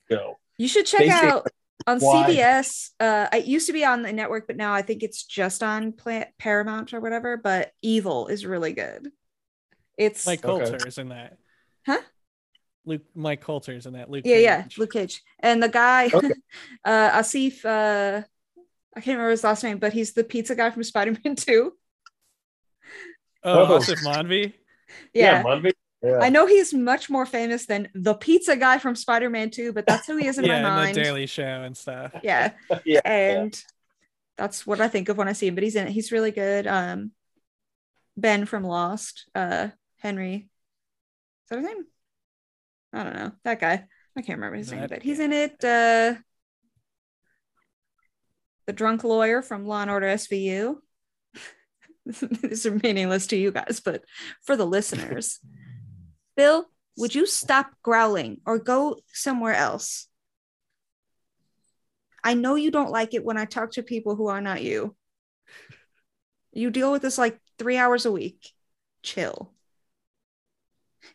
[0.10, 0.38] show.
[0.58, 1.48] You should check They say, out
[1.88, 2.24] on why?
[2.30, 2.92] CBS.
[3.00, 5.92] Uh, it used to be on the network, but now I think it's just on
[5.92, 7.36] Pla- Paramount or whatever.
[7.38, 9.10] But Evil is really good.
[9.98, 10.66] It's Mike Okay.
[10.70, 11.38] Coulter is in that.
[11.86, 12.00] Huh?
[12.86, 14.10] Luke Mike Colter is in that.
[14.10, 14.24] Luke.
[14.26, 16.32] yeah, yeah, Luke Cage, and the guy, Okay.
[16.86, 17.64] uh, Aasif.
[17.66, 18.24] Uh,
[18.96, 21.74] I can't remember his last name, but he's the pizza guy from Spider Man Two.
[23.44, 23.80] Oh, Oh.
[23.80, 24.54] Aasif Mandvi.
[25.14, 25.42] Yeah.
[25.44, 25.72] Monday.
[26.04, 26.20] Yeah.
[26.20, 29.86] I know he's much more famous than the pizza guy from Spider Man Two, but
[29.86, 30.96] that's who he is in yeah, my in mind.
[30.96, 32.14] the Daily Show and stuff.
[32.24, 32.54] yeah.
[32.86, 33.02] yeah.
[33.06, 33.64] and
[34.38, 35.56] that's what I think of when I see him.
[35.56, 35.92] But he's in it.
[35.92, 36.66] He's really good.
[36.66, 37.12] Um,
[38.18, 40.50] Ben from Lost, uh, Henry.
[41.46, 41.86] Is that his name?
[42.94, 43.86] I don't know that guy.
[44.18, 45.64] I can't remember his name, but he's in it.
[45.64, 46.16] Uh,
[48.72, 50.78] the drunk lawyer from Law and Order SVU.
[52.06, 54.06] These are meaningless to you guys, but
[54.44, 55.40] for the listeners,
[56.38, 56.66] Bill,
[56.96, 60.08] would you stop growling or go somewhere else?
[62.24, 64.96] I know you don't like it when I talk to people who are not you.
[66.54, 68.52] You deal with this like three hours a week.
[69.04, 69.52] Chill.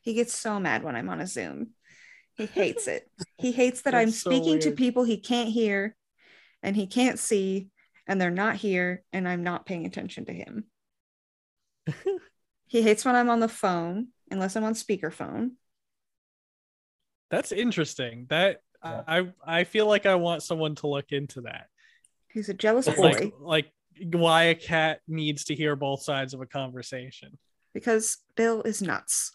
[0.02, 1.68] He gets so mad when I'm on a Zoom.
[2.36, 3.10] He hates it.
[3.38, 5.96] He hates that I'm so speaking to people he can't hear
[6.62, 7.68] and he can't see,
[8.06, 10.64] and they're not here, and I'm not paying attention to him.
[12.66, 15.52] he hates when I'm on the phone, unless I'm on speakerphone.
[17.30, 18.26] That's interesting.
[18.28, 19.02] That Yeah.
[19.06, 21.66] I I feel like I want someone to look into that.
[22.32, 23.72] He's a jealous boy Like like
[24.12, 27.38] why a cat needs to hear both sides of a conversation.
[27.72, 29.32] because Bill is nuts.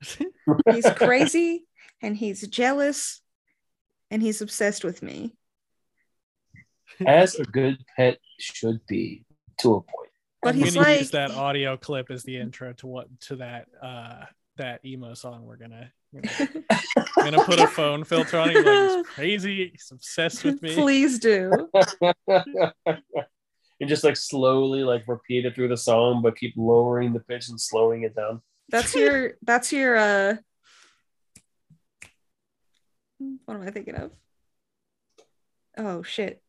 [0.72, 1.66] He's crazy
[2.00, 3.20] and he's jealous
[4.10, 5.34] and he's obsessed with me.
[7.06, 9.24] As a good pet should be
[9.60, 10.10] to a point.
[10.42, 13.36] But I'm he's gonna like, use that audio clip as the intro to what to
[13.36, 14.24] that uh
[14.56, 16.64] that emo song we're gonna we're gonna,
[17.16, 18.56] we're gonna put a phone filter on it.
[18.56, 20.74] He's like he's crazy, he's obsessed with me.
[20.74, 21.68] please do.
[23.80, 27.48] and just like slowly like repeat it through the song, but keep lowering the pitch
[27.48, 28.42] and slowing it down.
[28.68, 30.36] That's your, that's your, uh,
[33.44, 34.12] what am I thinking of?
[35.76, 36.42] Oh, shit.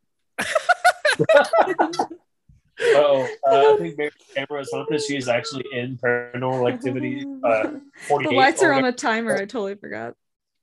[2.82, 5.00] Oh, uh, I think Mary Camera is something.
[5.00, 7.26] She's actually in Paranormal Activity.
[7.44, 7.72] Uh,
[8.24, 9.36] the lights are on a timer.
[9.36, 10.14] I totally forgot.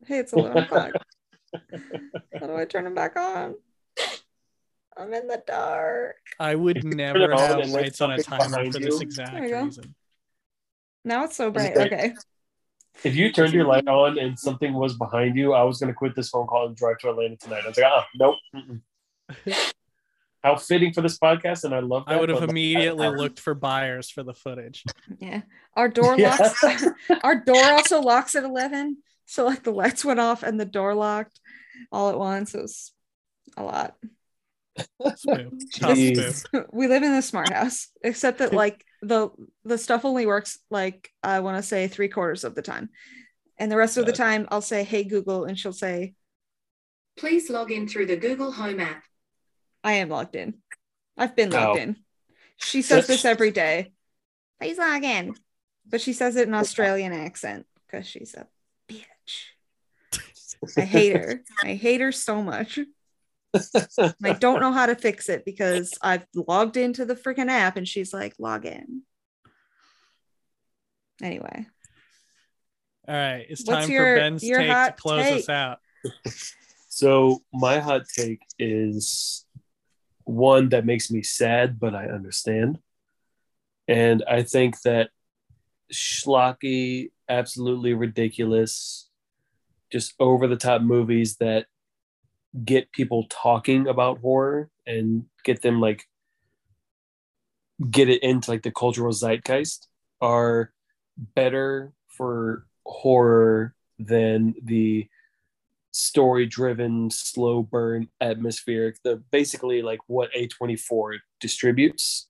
[0.06, 0.92] Hey, it's 11 o'clock.
[2.40, 3.54] How do I turn them back on?
[4.96, 6.16] I'm in the dark.
[6.40, 9.64] I would never have lights on a timer behind for this exact There you go.
[9.64, 9.94] reason.
[11.04, 11.76] Now it's so bright.
[11.76, 12.14] Okay.
[13.04, 15.94] If you turned your light on and something was behind you, I was going to
[15.94, 17.62] quit this phone call and drive to Atlanta tonight.
[17.64, 18.36] I was like, oh, nope.
[18.54, 18.80] mm-mm.
[20.42, 22.04] How fitting for this podcast, and I love.
[22.06, 24.84] I that, would have but- immediately looked for buyers for the footage.
[25.18, 25.42] Yeah.
[25.74, 26.36] Our door Yeah.
[26.36, 26.84] locks.
[27.24, 28.98] Our door also locks at 11.
[29.24, 31.40] So, like, the lights went off and the door locked
[31.90, 32.54] all at once.
[32.54, 32.92] It was
[33.56, 33.96] a lot.
[34.78, 35.52] Spook.
[35.74, 36.32] Tough Jeez.
[36.44, 36.68] spook.
[36.72, 39.30] we live in a smart house except that like the
[39.64, 42.90] the stuff only works like i want to say three quarters of the time
[43.58, 46.12] and the rest of the time i'll say hey google and she'll say
[47.16, 49.02] Please log in through the Google Home app.
[49.86, 50.54] I am logged in.
[51.16, 51.82] I've been logged Oh.
[51.82, 51.96] in.
[52.56, 53.92] She says this every day.
[54.60, 55.34] Please log in.
[55.88, 58.48] But she says it in australian accent because she's a
[58.90, 59.06] bitch.
[60.76, 61.42] I hate her.
[61.62, 62.80] I hate her so much.
[63.54, 67.86] I don't know how to fix it because i've logged into the freaking app and
[67.88, 69.02] she's like log in.
[71.22, 71.66] Anyway.
[73.08, 75.78] All right, it's What's time your- for Ben's your take to hot close us out.
[76.88, 79.45] So my hot take is
[80.26, 82.78] one that makes me sad, but I understand.
[83.88, 85.10] And I think that
[85.92, 89.08] schlocky, absolutely ridiculous,
[89.90, 91.66] just over the top movies that
[92.64, 96.04] get people talking about horror and get them like
[97.90, 99.86] get it into like the cultural zeitgeist
[100.20, 100.72] are
[101.16, 105.06] better for horror than the
[105.96, 112.28] story driven slow burn atmospheric the basically like what a24 distributes.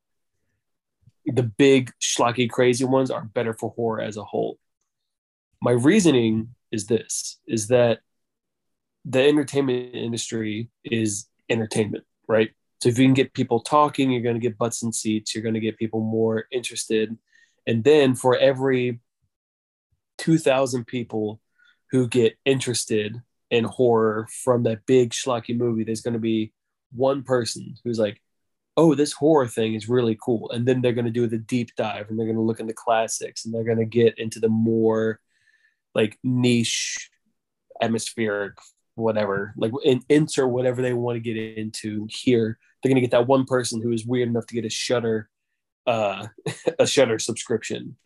[1.27, 4.59] The big schlocky crazy ones are better for horror as a whole.
[5.61, 8.01] My reasoning is this is that
[9.05, 12.51] the entertainment industry is entertainment right?
[12.83, 15.43] So if you can get people talking you're going to get butts in seats you're
[15.43, 17.17] going to get people more interested.
[17.67, 19.01] And then for every
[20.19, 21.41] 2000 people
[21.91, 26.53] who get interested in horror from that big schlocky movie, there's going to be
[26.93, 28.21] one person who's like,
[28.77, 30.51] oh, this horror thing is really cool.
[30.51, 32.75] And then they're going to do the deep dive and they're going to look into
[32.75, 35.21] classics and they're going to get into the more
[35.95, 37.11] like niche,
[37.81, 38.55] atmospheric,
[38.97, 42.59] whatever, like in, insert whatever they want to get into here.
[42.83, 45.31] They're going to get that one person who is weird enough to get a Shudder,
[45.87, 46.27] uh,
[46.79, 47.97] a Shudder subscription.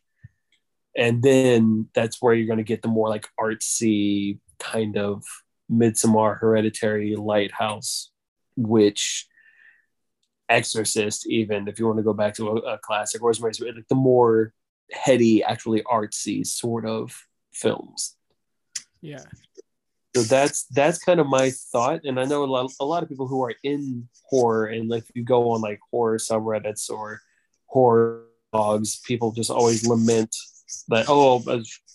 [0.96, 5.24] And then that's where you're going to get the more like artsy kind of
[5.70, 8.10] Midsommar, Hereditary, Lighthouse,
[8.56, 9.26] Witch
[10.48, 13.94] Exorcist, even if you want to go back to a, a classic, Rosemary's like the
[13.94, 14.52] more
[14.92, 18.16] heady, actually artsy sort of films.
[19.00, 19.22] Yeah.
[20.16, 23.08] So that's that's kind of my thought, and I know a lot a lot of
[23.08, 27.20] people who are in horror, and like if you go on like horror subreddits or
[27.66, 30.34] horror blogs, people just always lament
[30.88, 31.40] that oh,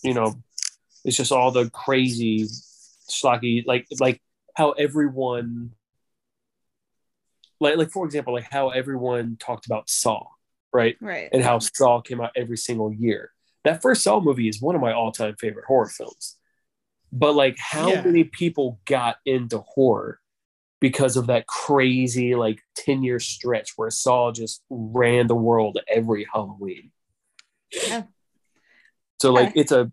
[0.01, 0.33] you know,
[1.05, 2.45] it's just all the crazy,
[3.09, 4.21] schlocky, like like
[4.55, 5.71] how everyone,
[7.59, 10.25] like like for example, like how everyone talked about Saw,
[10.73, 10.97] right?
[10.99, 13.31] right and how Saw came out every single year.
[13.63, 16.37] That first Saw movie is one of my all-time favorite horror films.
[17.11, 18.01] But like how Yeah.
[18.01, 20.19] many people got into horror
[20.81, 26.91] because of that crazy like 10-year stretch where Saw just ran the world every Halloween.
[27.71, 28.03] Yeah.
[29.21, 29.61] So like Yeah.
[29.61, 29.91] it's a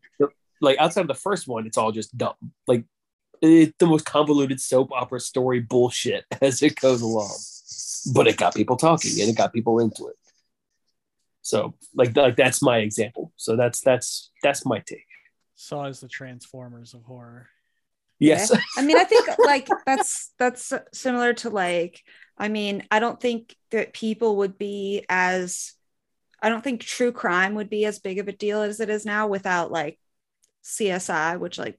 [0.62, 2.34] like outside of the first one, it's all just dumb.
[2.66, 2.84] Like
[3.43, 7.36] it's the most convoluted soap opera story bullshit as it goes along.
[8.14, 10.16] But it got people talking and it got people into it.
[11.43, 13.32] So like like that's my example.
[13.36, 15.06] So that's that's that's my take.
[15.56, 17.48] Saw as the Transformers of horror.
[18.18, 18.51] Yes.
[18.52, 18.60] Yeah.
[18.76, 22.01] I mean, I think like that's that's similar to like
[22.39, 25.74] I mean, I don't think that people would be as
[26.40, 29.05] I don't think true crime would be as big of a deal as it is
[29.05, 29.98] now without like
[30.64, 31.78] CSI, which like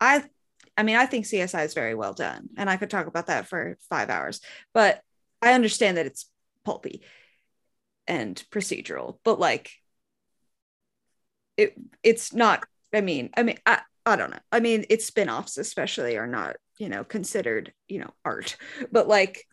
[0.00, 0.24] I
[0.76, 3.46] I mean, I think CSI is very well done and I could talk about that
[3.48, 4.40] for 5 hours.
[4.74, 5.00] But
[5.40, 6.30] I understand that it's
[6.64, 7.02] pulpy
[8.06, 9.70] and procedural, but like
[11.56, 12.64] it it's not
[12.94, 14.38] I mean, I mean, I, I don't know.
[14.52, 18.56] I mean, its spin-offs especially are not, you know, considered, you know, art.
[18.92, 19.44] But like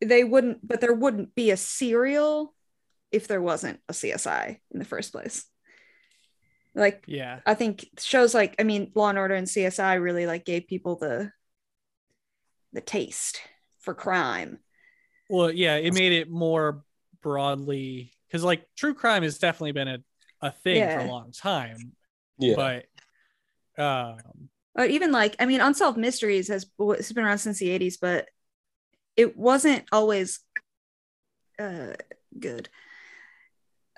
[0.00, 2.54] they wouldn't but there wouldn't be a serial
[3.10, 5.44] if there wasn't a CSI in the first place.
[6.74, 7.40] Like Yeah.
[7.44, 10.96] I think shows like I mean Law and Order and CSI really like gave people
[10.96, 11.32] the
[12.72, 13.40] the taste
[13.80, 14.58] for crime.
[15.28, 16.84] Well, yeah, it made it more
[17.22, 19.98] broadly because like true crime has definitely been a,
[20.40, 21.92] a thing for a long time,
[22.38, 22.56] Yeah.
[22.56, 24.18] but um,
[24.74, 28.28] or even like I mean, unsolved mysteries has it's been around since the '80s, but
[29.16, 30.40] it wasn't always
[31.58, 31.92] uh
[32.38, 32.68] good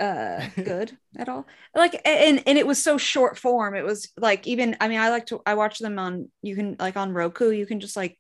[0.05, 1.47] uh good at all.
[1.75, 3.75] Like and and it was so short form.
[3.75, 6.77] It was like even i mean i like to i watch them on you can
[6.79, 8.19] like on roku you can just like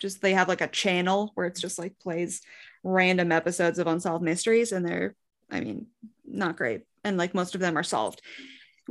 [0.00, 2.40] just they have like a channel where it's just like plays
[2.82, 5.14] random episodes of unsolved mysteries and they're
[5.50, 5.86] i mean
[6.32, 6.82] not great.
[7.04, 8.22] And like most of them are solved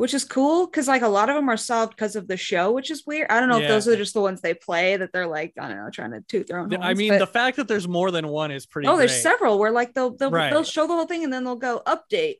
[0.01, 2.71] which is cool because like a lot of them are solved because of the show
[2.71, 5.11] which is weird i don't know if those are just the ones they play that
[5.13, 7.27] they're like i don't know trying to toot their own th- I mean, but- the
[7.27, 8.87] fact that there's more than one is pretty.
[8.87, 10.49] Oh, there's several where like they'll they'll, Right.
[10.51, 12.37] they'll show the whole thing and then they'll go update.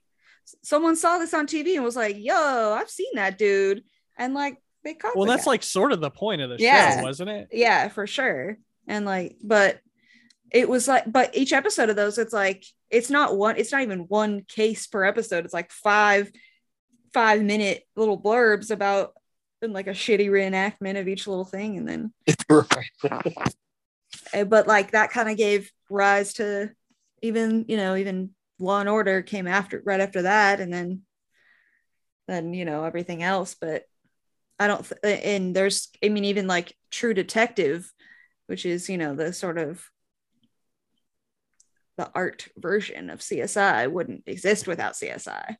[0.64, 2.34] Someone saw this on TV and was like, "Yo,
[2.74, 3.84] I've seen that dude,"
[4.18, 5.16] and like they caught.
[5.16, 5.52] Well, that's guy.
[5.52, 6.98] like sort of the point of the Yeah.
[6.98, 7.50] show, wasn't it?
[7.52, 8.58] yeah, for sure.
[8.88, 9.80] And like, but
[10.52, 13.56] it was like, but each episode of those, it's like it's not one.
[13.58, 15.46] It's not even one case per episode.
[15.46, 16.32] It's like five
[17.14, 19.14] five minute little blurbs about
[19.62, 22.14] and like a shitty reenactment of each little thing, and then
[22.50, 22.90] right.
[24.34, 26.72] Uh, but like that kind of gave rise to
[27.22, 31.02] even you know even law and order came after right after that and then
[32.28, 33.84] then you know everything else but
[34.60, 37.92] i don't th- and there's i mean even like true detective
[38.48, 39.84] which is you know the sort of
[41.98, 45.56] the art version of csi wouldn't exist without csi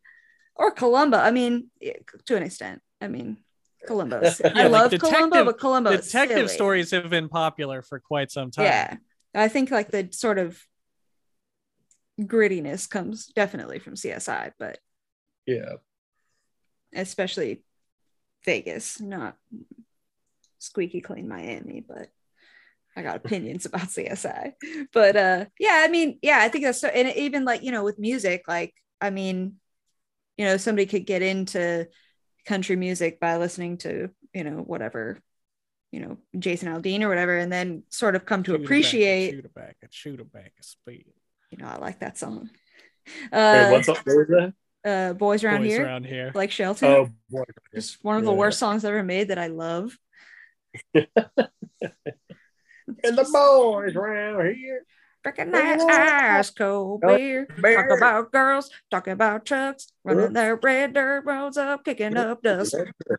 [0.56, 1.70] or columbo i mean
[2.26, 3.38] to an extent i mean
[3.88, 6.48] columbo is- i Yeah, like love columbo but columbo Detective silly.
[6.48, 8.66] stories have been popular for quite some time.
[8.66, 8.98] Yeah.
[9.34, 10.62] I think like the sort of
[12.20, 14.78] grittiness comes definitely from CSI, but
[15.46, 15.76] Yeah.
[16.94, 17.64] especially
[18.46, 19.38] Vegas, not
[20.60, 22.10] squeaky clean Miami, but
[22.96, 24.54] I got opinions about CSI.
[24.94, 27.84] But uh yeah, I mean, yeah, I think that's so and even like, you know,
[27.84, 29.61] with music, like I mean,
[30.42, 31.88] you know, somebody could get into
[32.48, 35.20] country music by listening to, you know, whatever,
[35.92, 39.46] you know, Jason Aldean or whatever, and then sort of come to Shoot appreciate shoot
[39.46, 41.06] it back, and shoot it back, and speed.
[41.52, 42.50] you know, I like that song.
[43.06, 43.98] Wait, Uh, what's up?
[44.04, 44.54] What was that?
[44.84, 46.32] uh, Boys Around Boys Here, around here.
[46.34, 46.90] like Shelton.
[46.90, 47.44] Oh, boy.
[47.76, 48.38] Just one of the Yeah.
[48.38, 49.96] worst songs ever made that I love.
[53.04, 54.86] And the boys around here.
[55.24, 56.38] Recognize Yeah.
[56.40, 57.46] ice cold Oh, beer.
[57.46, 62.76] Talk about girls, talking about trucks, running their red dirt roads up, kicking up dust.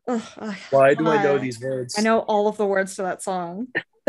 [0.09, 0.23] Ugh,
[0.71, 1.95] Why do I know these words?
[1.99, 3.69] I know all of the words to that song.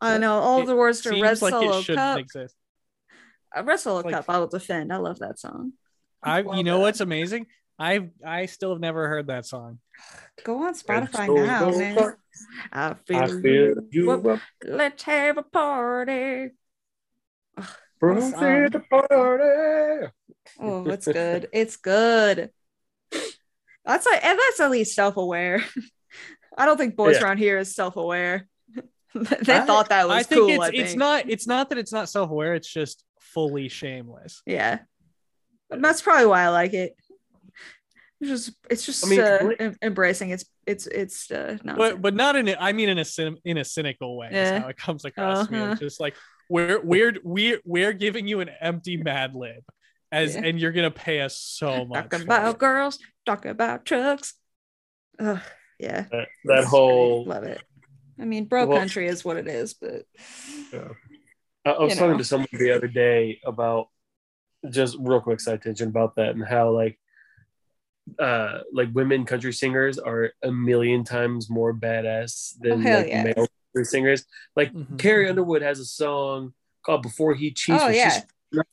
[0.00, 2.18] I know all of the words to Seems Red like Solo it shouldn't Cup.
[2.18, 2.56] exist.
[3.54, 4.90] Uh, Red Solo like- Cup, I will defend.
[4.92, 5.72] I love that song.
[6.22, 6.82] I, Love you know that.
[6.82, 7.46] what's amazing?
[7.78, 9.80] I I still have never heard that song.
[10.44, 11.98] Go on Spotify Solo now, man.
[12.72, 14.40] I feel, I feel you Whoop.
[14.64, 16.50] Let's have a party.
[17.98, 20.12] From What the party.
[20.60, 21.48] Oh, it's good.
[21.52, 22.50] It's good.
[23.84, 25.64] That's like, and that's at least self-aware.
[26.58, 27.24] I don't think boys Yeah.
[27.24, 28.46] around here is self-aware.
[29.14, 30.50] they I- thut that was I think cool.
[30.50, 32.54] it's I it's not it's not that it's not self aware.
[32.54, 34.42] It's just fully shameless.
[34.46, 34.80] Yeah,
[35.70, 36.96] But that's probably why I like it.
[38.20, 40.30] It's just, it's just I mean, uh, great- em- embracing.
[40.30, 41.76] It's, it's, it's uh, nonsense.
[41.78, 44.28] But but not in a, I mean in a cyn- in a cynical way.
[44.32, 44.56] Yeah.
[44.56, 45.58] Is how it comes across me.
[45.60, 45.72] Uh-huh.
[45.72, 46.14] It's just like
[46.52, 49.62] we're we're we're we're giving you an empty Mad Lib,
[50.10, 50.42] as Yeah.
[50.44, 52.10] and you're gonna pay us so much.
[52.10, 52.58] talking about it.
[52.58, 54.34] girls, talking about trucks.
[55.18, 55.40] Ugh,
[55.78, 57.62] yeah, That, that whole love it.
[58.20, 60.02] I mean, bro Well- country is what it is, but
[61.64, 62.18] I, I was you talking know.
[62.18, 63.86] to someone the other day about
[64.68, 66.98] just real quick side tangent about that and how like
[68.18, 73.24] uh like women country singers are a million times more badass than Oh, like yeah.
[73.24, 74.24] male country singers.
[74.56, 74.98] Like Mhm.
[74.98, 76.54] Carrie Underwood has a song
[76.84, 78.10] called "Before He Cheats," Oh, yeah.
[78.10, 78.22] she's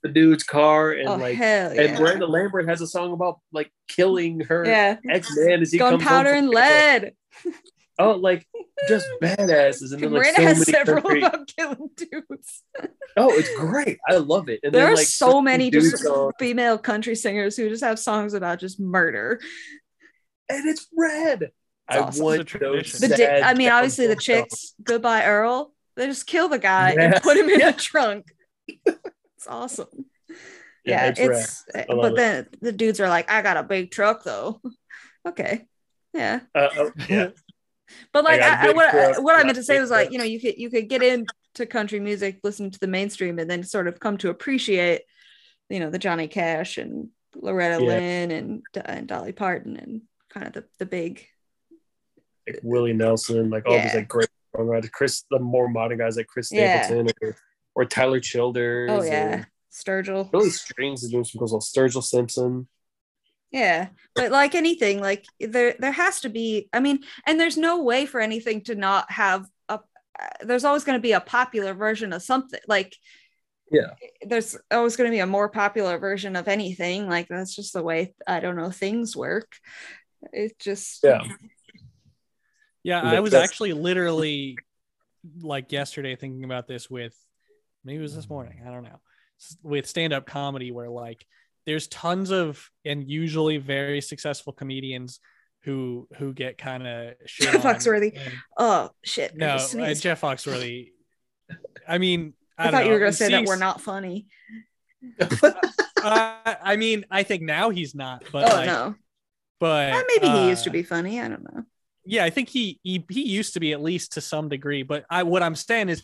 [0.04, 3.40] the dude's car and oh like hell and yeah, Miranda Lambert has a song about
[3.54, 7.14] like killing her yeah, ex man as he comes home gunpowder and lead.
[7.98, 8.46] Oh, like
[8.90, 12.64] just badasses and then like Miranda so has many several country- about killing dudes.
[13.16, 14.00] Oh, it's great.
[14.08, 14.60] I love it.
[14.64, 18.00] And there then, are like, so many just songs, female country singers who just have
[18.00, 19.40] songs about just murder.
[20.50, 21.52] and it's red.
[21.90, 22.24] It's I awesome.
[22.26, 22.46] want those.
[22.46, 23.10] tradition.
[23.10, 24.50] The di- I mean, obviously the downfall songs.
[24.52, 27.02] chicks, Goodbye Earl, they just kill the guy Yeah.
[27.14, 27.72] and put him in Yeah.
[27.72, 28.26] the trunk.
[28.68, 29.88] It's awesome.
[30.86, 32.16] Yeah, Yeah, it's it's, but it.
[32.16, 34.62] then the dudes are like, I got a big truck though.
[35.28, 35.66] okay.
[36.14, 36.42] Yeah.
[36.56, 37.30] Uh, oh, yeah,
[38.14, 39.82] But like got a I, I, big what, truck, what I meant to say big
[39.82, 42.88] was like, you know, you could you could get into country music, listen to the
[42.88, 45.02] mainstream, and then sort of come to appreciate,
[45.70, 47.88] you know, the Johnny Cash and Loretta Yeah.
[47.90, 51.26] Lynn and, and Dolly Parton and kind of the, the big
[52.54, 54.92] like Willie Nelson, like all these like great songwriters.
[54.92, 56.82] Chris, the more modern guys like Chris Yeah.
[56.84, 57.36] Stapleton or,
[57.76, 58.90] or Tyler Childers.
[58.92, 59.46] oh yeah.
[59.72, 60.32] Sturgill.
[60.32, 61.62] Billy Strings is doing some cool stuff.
[61.62, 62.68] Sturgill Simpson.
[63.52, 66.70] Yeah, but like anything, like there there has to be.
[66.74, 69.80] I mean, and there's no way for anything to not have a.
[70.42, 72.60] There's always going to be a popular version of something.
[72.68, 72.96] Like
[73.72, 73.92] Yeah.
[74.24, 77.08] there's always going to be a more popular version of anything.
[77.08, 79.52] Like that's just the way I don't know things work.
[80.34, 81.22] It just Yeah.
[82.84, 84.58] Yeah, I was actually literally
[85.42, 87.16] like yesterday thinking about this with
[87.84, 89.00] maybe it was this morning, I don't know.
[89.64, 91.26] With stand-up comedy where like
[91.66, 95.20] there's tons of and usually very successful comedians
[95.64, 98.18] who who get kind of shit on Foxworthy.
[98.18, 99.36] and- oh shit.
[99.36, 99.94] No, uh.
[99.94, 100.92] Jeff Foxworthy.
[101.88, 104.28] I mean, I, I, don't thought you were going to say that we're not funny.
[105.22, 108.96] uh, I mean, I think now he's not, but oh like, no,
[109.60, 111.20] but Uh, maybe he used to uh, be funny.
[111.20, 111.64] I don't know.
[112.10, 114.84] Yeah, I think he, he he used to be at least to some degree.
[114.84, 116.04] But I what I'm saying is,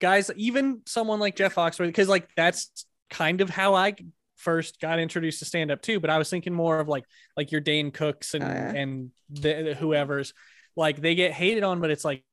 [0.00, 3.94] guys, even someone like Jeff Foxworthy, because like that's kind of how I
[4.36, 6.00] first got introduced to stand up too.
[6.00, 7.04] But I was thinking more of like
[7.36, 8.72] like your Dane Cooks and Oh, yeah.
[8.72, 10.34] and the, the whoever's
[10.76, 12.24] like they get hated on, but it's like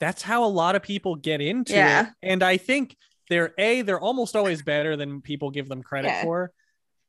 [0.00, 2.06] that's how a lot of people get into Yeah.
[2.08, 2.12] it.
[2.22, 2.96] And I think
[3.28, 6.22] they're a they're almost always better than people give them credit Yeah.
[6.24, 6.52] for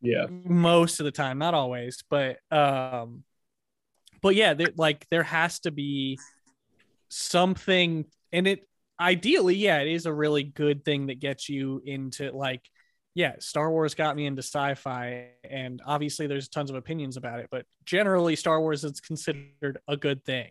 [0.01, 0.25] Yeah.
[0.29, 3.23] most of the time not always but um
[4.23, 6.17] but yeah there, like there has to be
[7.09, 8.67] something and it
[8.99, 12.67] ideally yeah it is a really good thing that gets you into like
[13.15, 17.47] yeah star wars got me into sci-fi and obviously there's tons of opinions about it
[17.51, 20.49] but generally star wars is considered a good thing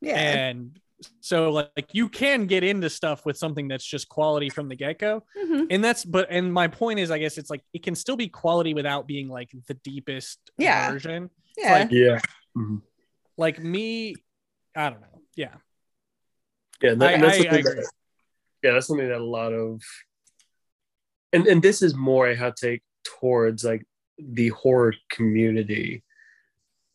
[0.00, 0.16] Yeah.
[0.18, 0.78] and
[1.20, 5.22] so like you can get into stuff with something that's just quality from the get-go
[5.38, 5.66] Mhm.
[5.70, 8.28] and that's but and my point is i guess it's like it can still be
[8.28, 10.90] quality without being like the deepest Yeah.
[10.90, 11.72] version Yeah.
[11.72, 12.20] like- Yeah.
[13.40, 14.14] Like me
[14.76, 15.54] i don't know yeah
[16.82, 16.94] Yeah.
[16.94, 17.90] that- I- that's I- something I that-
[18.62, 19.80] yeah, that's something that a lot of
[21.32, 23.84] and and this is more a hot take towards like
[24.18, 26.04] the horror community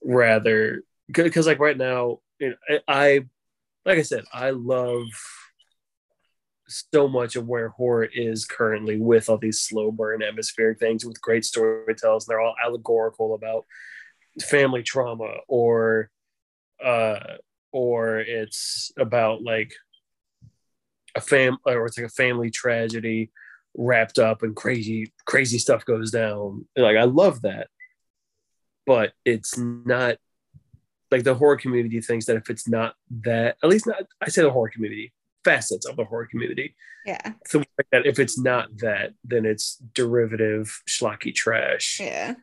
[0.03, 2.55] rather because like right now you know,
[2.87, 3.19] I, I
[3.85, 5.05] like I said, I love
[6.67, 11.21] so much of where horror is currently with all these slow burn atmospheric things with
[11.21, 12.23] great storytellers.
[12.25, 13.65] and They're all allegorical about
[14.41, 16.09] family trauma or
[16.83, 17.19] uh
[17.71, 19.73] or it's about like
[21.15, 23.31] a fam or it's like a family tragedy
[23.77, 27.67] wrapped up and crazy crazy stuff goes down like i love that
[28.85, 30.17] but it's not
[31.11, 34.41] like the horror community thinks that if it's not that at least not i say
[34.41, 36.75] the horror community facets of the horror community
[37.05, 37.33] yeah.
[37.45, 42.35] so like that if it's not that then it's derivative schlocky trash Yeah.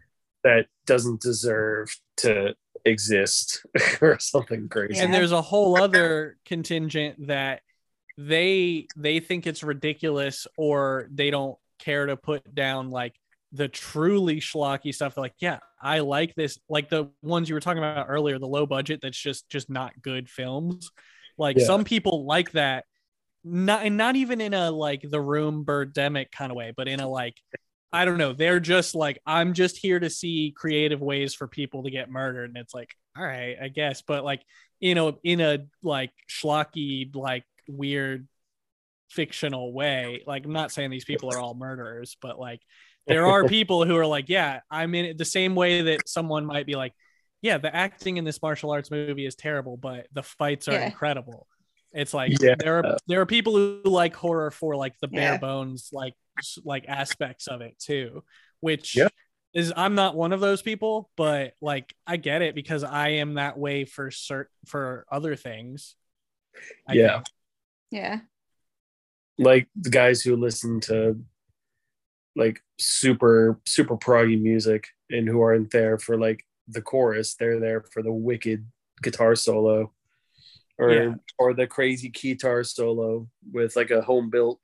[0.45, 2.55] that doesn't deserve to
[2.85, 3.65] exist
[4.01, 5.01] or something crazy.
[5.01, 7.61] And there's a whole other contingent that
[8.19, 13.15] they they think it's ridiculous or they don't care to put down like
[13.53, 15.17] the truly schlocky stuff.
[15.17, 18.67] Like yeah i like this like the ones you were talking about earlier the low
[18.67, 20.91] budget that's just just not good films.
[21.39, 21.65] Like Yeah.
[21.67, 22.85] some people like that
[23.45, 27.01] not and not even in a like the room birdemic kind of way but in
[27.01, 27.35] a like
[27.93, 31.83] i don't know they're just like i'm just here to see creative ways for people
[31.83, 34.43] to get murdered and it's like all right i guess but like
[34.81, 38.27] you know in a like schlocky like weird
[39.11, 42.61] fictional way like i'm not saying these people are all murderers but like
[43.07, 46.47] there are people who are like yeah i'm in it the same way that someone
[46.47, 46.95] might be like
[47.43, 50.87] yeah the acting in this martial arts movie is terrible but the fights are Yeah.
[50.87, 51.47] incredible
[51.93, 52.55] it's like Yeah.
[52.59, 55.37] there are there are people who like horror for like the bare Yeah.
[55.39, 56.22] bones like s-
[56.65, 58.23] like aspects of it too
[58.61, 59.09] which Yeah.
[59.55, 63.35] is i'm not one of those people but like i get it because i am
[63.35, 65.95] that way for cert for other things
[66.87, 67.15] I Yeah.
[67.15, 67.27] think.
[67.91, 68.21] Yeah.
[69.39, 71.19] like the guys who listen to
[72.37, 77.83] like super super proggy music and who aren't there for like the chorus they're there
[77.93, 78.67] for the wicked
[79.03, 79.93] guitar solo
[80.79, 81.15] or Yeah.
[81.39, 84.61] or the crazy guitar solo with like a home built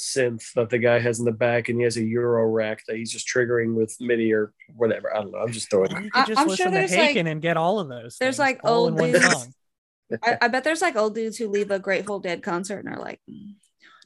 [0.00, 2.96] synth that the guy has in the back and he has a euro rack that
[2.96, 6.10] he's just triggering with midi or whatever i don't know i'm just throwing Or you
[6.14, 8.16] I- could just I'm listen sure to there's, like- Haken and get all of those.
[8.18, 9.48] there's, like, old dudes-
[10.24, 12.98] I, I bet there's like old dudes who leave a Grateful Dead concert and are
[13.00, 13.54] like, "Mm,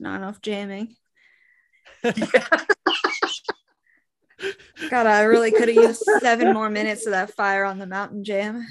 [0.01, 0.95] not enough jamming.
[4.91, 8.23] God, I really could have used seven more minutes of that fire on the mountain
[8.25, 8.67] jam.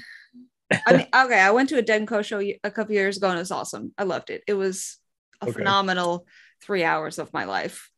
[0.86, 3.36] I mean, okay, I went to a Dead Co show a couple years ago and
[3.36, 3.92] it was awesome.
[3.98, 4.42] I loved it.
[4.46, 4.98] It was
[5.40, 5.52] a Okay.
[5.54, 6.26] phenomenal
[6.64, 7.90] three hours of my life.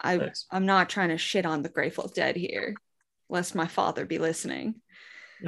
[0.00, 0.46] I Nice.
[0.50, 2.74] I'm not trying to shit on the Grateful Dead here,
[3.28, 4.76] lest my father be listening.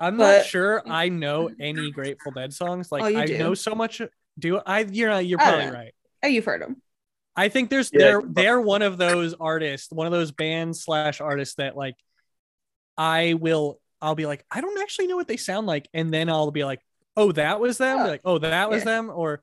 [0.00, 2.90] I'm But- not sure I know any Grateful Dead songs.
[2.92, 3.38] Like Oh, you I do.
[3.38, 4.00] know so much.
[4.38, 4.80] Do I?
[4.80, 5.94] You're uh, you're oh, probably don't right.
[6.22, 6.82] Oh, you've heard them.
[7.34, 7.98] I think there's Yeah.
[8.00, 11.96] they're they're one of those artists, one of those bands slash artists that like
[12.98, 16.28] I will I'll be like, I don't actually know what they sound like, and then
[16.28, 16.80] I'll be like,
[17.16, 18.00] oh, that was them.
[18.00, 18.06] Oh.
[18.06, 18.84] Like, oh, that was Yeah.
[18.96, 19.42] them, or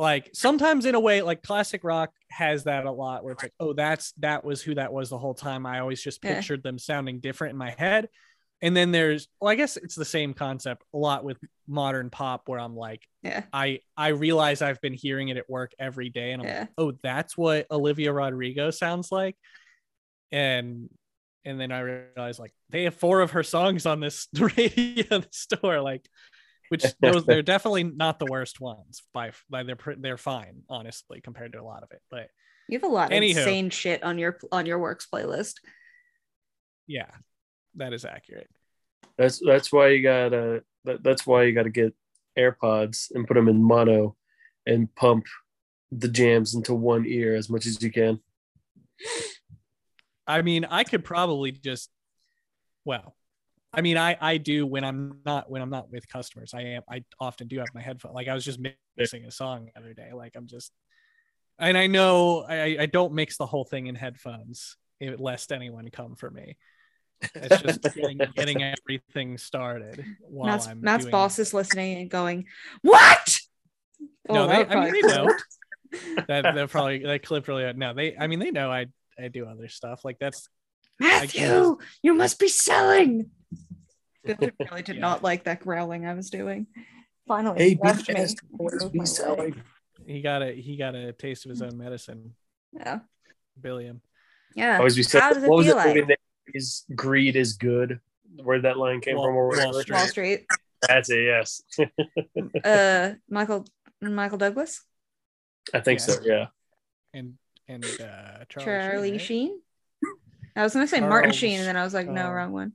[0.00, 3.52] like sometimes in a way, like classic rock has that a lot where it's like,
[3.60, 5.66] oh, that's that was who that was the whole time.
[5.66, 6.34] I always just Yeah.
[6.36, 8.08] pictured them sounding different in my head.
[8.62, 12.48] And then there's well, I guess it's the same concept a lot with modern pop
[12.48, 13.44] where I'm like, Yeah.
[13.52, 16.60] I I realize I've been hearing it at work every day, and I'm Yeah.
[16.60, 19.36] like, oh, that's what Olivia Rodrigo sounds like,
[20.32, 20.88] and
[21.44, 25.20] and then I realized like they have four of her songs on this radio in
[25.22, 26.06] the store, like,
[26.70, 31.52] which those they're definitely not the worst ones by by they're they're fine honestly compared
[31.52, 32.28] to a lot of it, but
[32.68, 33.36] You have a lot of Anywho.
[33.36, 35.56] insane shit on your on your works playlist.
[36.86, 37.10] yeah,
[37.74, 38.48] that is accurate.
[39.18, 41.94] That's that's why you gotta that, that's why you gotta get
[42.38, 44.16] AirPods and put them in mono
[44.66, 45.26] and pump
[45.92, 48.20] the jams into one ear as much as you can.
[50.26, 51.90] I mean, I could probably just,
[52.84, 53.16] well,
[53.72, 56.52] I mean, I I do when I'm not when I'm not with customers.
[56.54, 58.12] I am I often do have my headphone.
[58.12, 58.58] Like I was just
[58.96, 60.10] mixing a song the other day.
[60.12, 60.72] Like I'm just,
[61.58, 66.16] and I know I I don't mix the whole thing in headphones, lest anyone come
[66.16, 66.56] for me.
[67.34, 72.10] It's just getting, getting everything started while Matt's, I'm Matt's doing- boss is listening and
[72.10, 72.46] going,
[72.82, 73.38] "What?"
[74.28, 77.46] Oh, no, Oh, they, that I mean, they probably- know that they're probably that clip
[77.46, 77.70] really.
[77.74, 78.16] No, they.
[78.16, 78.86] I mean, they know I
[79.18, 80.04] I do other stuff.
[80.04, 80.48] Like that's
[81.00, 83.30] Matthew, you must be selling.
[84.26, 85.00] Good really did Yeah.
[85.00, 86.66] not like that growling I was doing.
[87.26, 88.14] Finally, Hey, he left me.
[88.14, 89.62] BS, and boys, moved be selling.
[90.06, 92.34] he got a he got a taste of his own medicine.
[92.72, 93.00] Yeah,
[93.60, 94.00] Billiam.
[94.54, 94.78] yeah.
[94.78, 96.06] Always be How does it what was feel it like?
[96.08, 96.16] name?
[96.52, 98.00] Is greed is good?
[98.42, 99.36] Where that line came Wall- from?
[99.36, 99.72] Or Wall.
[99.80, 99.94] Street.
[99.94, 100.46] Wall Street.
[100.86, 101.24] That's it.
[101.24, 101.62] Yes,
[102.64, 103.64] Uh, Michael
[104.02, 104.82] Michael Douglas,
[105.74, 106.06] I think Yeah.
[106.06, 106.20] so.
[106.24, 106.46] Yeah.
[107.14, 107.34] and
[107.68, 109.60] and uh Charlie, Charlie Sheen, Sheen.
[110.56, 112.72] I was gonna say Martin Sheen, and then I was like, no, uh, wrong one.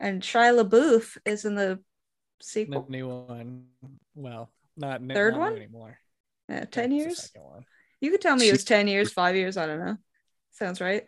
[0.00, 1.80] And Shia LaBeouf is in the
[2.40, 2.86] sequel.
[2.88, 3.66] new one.
[4.14, 5.56] Well, not Third not one?
[5.56, 5.98] anymore.
[6.48, 7.22] Yeah, ten years.
[7.32, 7.64] second one.
[8.00, 9.56] You could tell me it was ten years, five years.
[9.56, 9.96] I don't know.
[10.52, 11.04] Sounds right.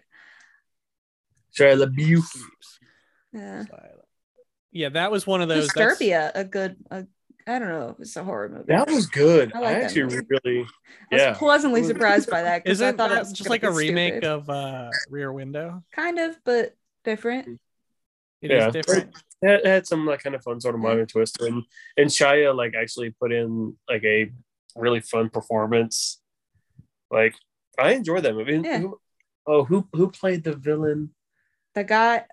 [1.57, 2.25] Shia LaBeouf.
[3.33, 3.65] Yeah.
[4.73, 5.69] Yeah, that was one of those.
[5.69, 6.77] that's- Disturbia, a good.
[6.91, 7.07] A,
[7.47, 7.91] I don't know.
[7.91, 8.65] if It's a horror movie.
[8.69, 9.53] That was good.
[9.55, 10.27] I I, like that actually movie.
[10.29, 10.61] really,
[11.11, 11.35] I was yeah.
[11.35, 14.25] pleasantly surprised by that because I Isn't thought it was just like a remake stupid.
[14.29, 15.83] of uh Rear Window?
[15.93, 17.61] kind of, but different.
[18.43, 18.71] It is Yeah.
[18.71, 19.17] different.
[19.43, 20.89] it had some like kind of fun sort of Yeah.
[20.89, 21.65] minor twist and
[21.97, 24.31] and Shia like actually put in like a
[24.77, 26.21] really fun performance.
[27.11, 27.35] Like
[27.79, 28.61] I enjoyed that movie.
[28.63, 28.79] Yeah.
[28.81, 29.01] Who,
[29.47, 31.15] oh, who who played the villain?
[31.75, 32.25] The guy,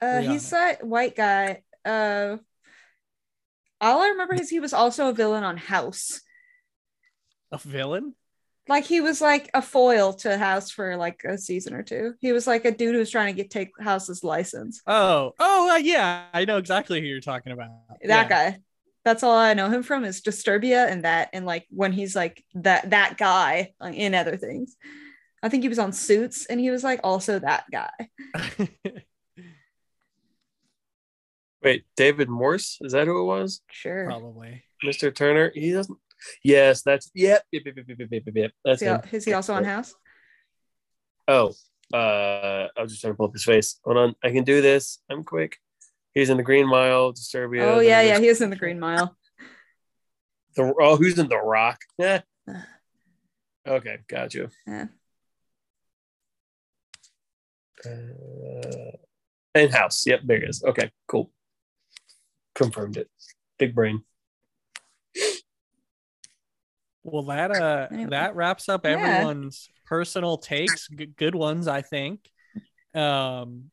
[0.00, 0.50] uh, he's Rihanna.
[0.50, 1.62] that white guy.
[1.84, 2.36] Uh,
[3.90, 6.20] all I remember is he was also a villain on House.
[7.52, 8.14] A villain?
[8.66, 12.14] Like he was like a foil to House for like a season or two.
[12.20, 14.80] He was like a dude who was trying to get take House's license.
[14.86, 17.68] Oh, oh uh, yeah, I know exactly who you're talking about.
[18.02, 18.28] That Yeah.
[18.28, 18.58] guy.
[19.04, 22.42] That's all I know him from is Disturbia and that, and like when he's like
[22.54, 24.76] that that guy in other things.
[25.42, 27.90] I think he was on Suits, and he was like also that guy.
[31.64, 32.78] Wait, David Morse?
[32.82, 33.62] Is that who it was?
[33.70, 34.04] Sure.
[34.04, 34.62] Probably.
[34.84, 35.12] Mr.
[35.14, 35.50] Turner?
[35.54, 35.98] He doesn't.
[36.42, 38.52] Yes, that's yep, yep, yep, yep, yep, yep, yep, yep.
[38.64, 39.00] That's Is he, him.
[39.12, 39.94] is he also on House?
[41.26, 41.52] Oh,
[41.92, 43.78] uh, I was just trying to pull up his face.
[43.84, 45.00] Hold on, I can do this.
[45.10, 45.56] I'm quick.
[46.12, 47.62] He's in the Green Mile, Disturbia.
[47.62, 49.16] oh yeah, yeah, there's he is in the Green Mile.
[50.56, 51.80] The, oh, who's in the Rock?
[51.98, 52.20] Yeah.
[53.66, 54.48] okay, got you.
[54.66, 54.86] Yeah.
[57.84, 58.96] Uh,
[59.54, 60.06] in house.
[60.06, 60.62] Yep, there it is.
[60.62, 61.30] Okay, cool.
[62.54, 63.08] Confirmed it.
[63.58, 64.04] Big brain.
[67.02, 68.10] Well, that uh Anyway.
[68.10, 68.92] that wraps up Yeah.
[68.92, 72.30] everyone's personal takes, g- good ones, I think.
[72.94, 73.70] Um,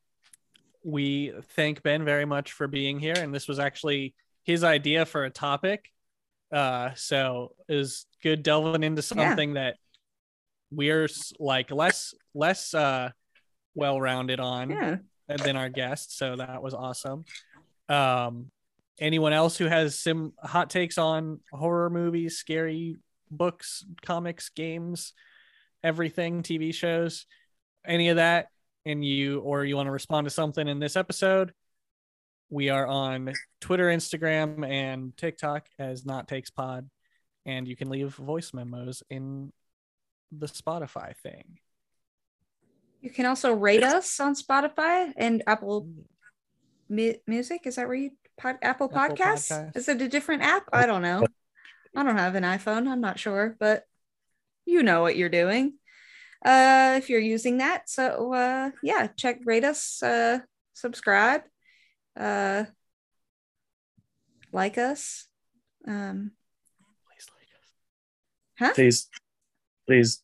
[0.84, 5.24] we thank Ben very much for being here, and this was actually his idea for
[5.24, 5.90] a topic.
[6.52, 9.78] Uh, so it was good delving into something that
[10.72, 11.08] we're
[11.40, 13.10] like less less uh
[13.76, 14.98] well-rounded on Yeah.
[15.30, 16.18] than our guests.
[16.18, 17.24] So that was awesome.
[17.88, 18.52] Um,
[19.02, 22.98] anyone else who has some hot takes on horror movies, scary
[23.30, 25.14] books, comics, games,
[25.84, 27.26] everything, TV shows,
[27.86, 28.48] any of that,
[28.86, 31.54] and you or you want to respond to something in this episode,
[32.50, 36.90] we are on Twitter, Instagram, and TikTok as Not Takes Pod,
[37.46, 39.52] and you can leave voice memos in
[40.32, 41.58] the Spotify thing.
[43.02, 45.88] You can also rate us on Spotify and Apple
[46.88, 47.62] Mu- Music.
[47.66, 48.12] Is that where you
[48.42, 49.52] pod, Apple, Apple Podcasts?
[49.52, 49.78] Podcasts.
[49.78, 50.64] Is it a different app?
[50.74, 51.26] I don't know.
[51.96, 52.88] I don't have an iPhone.
[52.88, 53.86] I'm not sure, but
[54.66, 55.74] you know what you're doing.
[56.46, 57.90] uh, if you're using that.
[57.90, 60.40] So uh, yeah, check, rate us, uh,
[60.74, 61.42] subscribe,
[62.20, 62.66] uh,
[64.52, 65.28] like us.
[65.88, 66.32] Um,
[67.08, 67.68] Please like us.
[68.60, 68.74] huh?
[68.74, 69.10] Please,
[69.88, 70.24] please.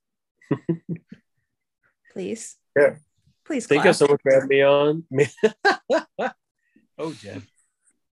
[2.13, 2.57] Please.
[2.75, 2.95] Yeah.
[3.45, 3.67] Please.
[3.67, 3.95] Thank you clap.
[3.95, 5.03] so much for having me on.
[6.97, 7.43] oh, Jen.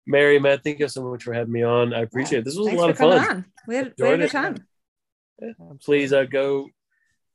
[0.07, 1.95] Mary, Matt, thank you so much for having me on.
[1.95, 2.45] I appreciate it.
[2.45, 3.37] This was Thanks a lot for of coming fun.
[3.37, 3.45] on.
[3.69, 5.57] We had, we had a Enjoyed good it.
[5.59, 5.79] time.
[5.85, 6.69] Please uh, go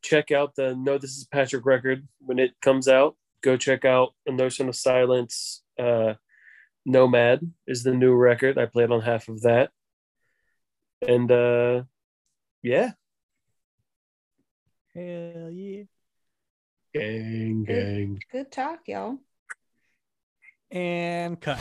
[0.01, 3.15] check out the No This Is Patrick record when it comes out.
[3.41, 5.63] Go check out A Notion of Silence.
[5.79, 6.15] Uh,
[6.85, 8.57] Nomad is the new record.
[8.57, 9.71] I played on half of that.
[11.05, 11.83] And uh,
[12.63, 12.91] yeah,
[14.95, 15.83] Hell yeah.
[16.93, 18.19] gang, gang.
[18.31, 19.17] Good talk, y'all.
[20.71, 21.59] And cut.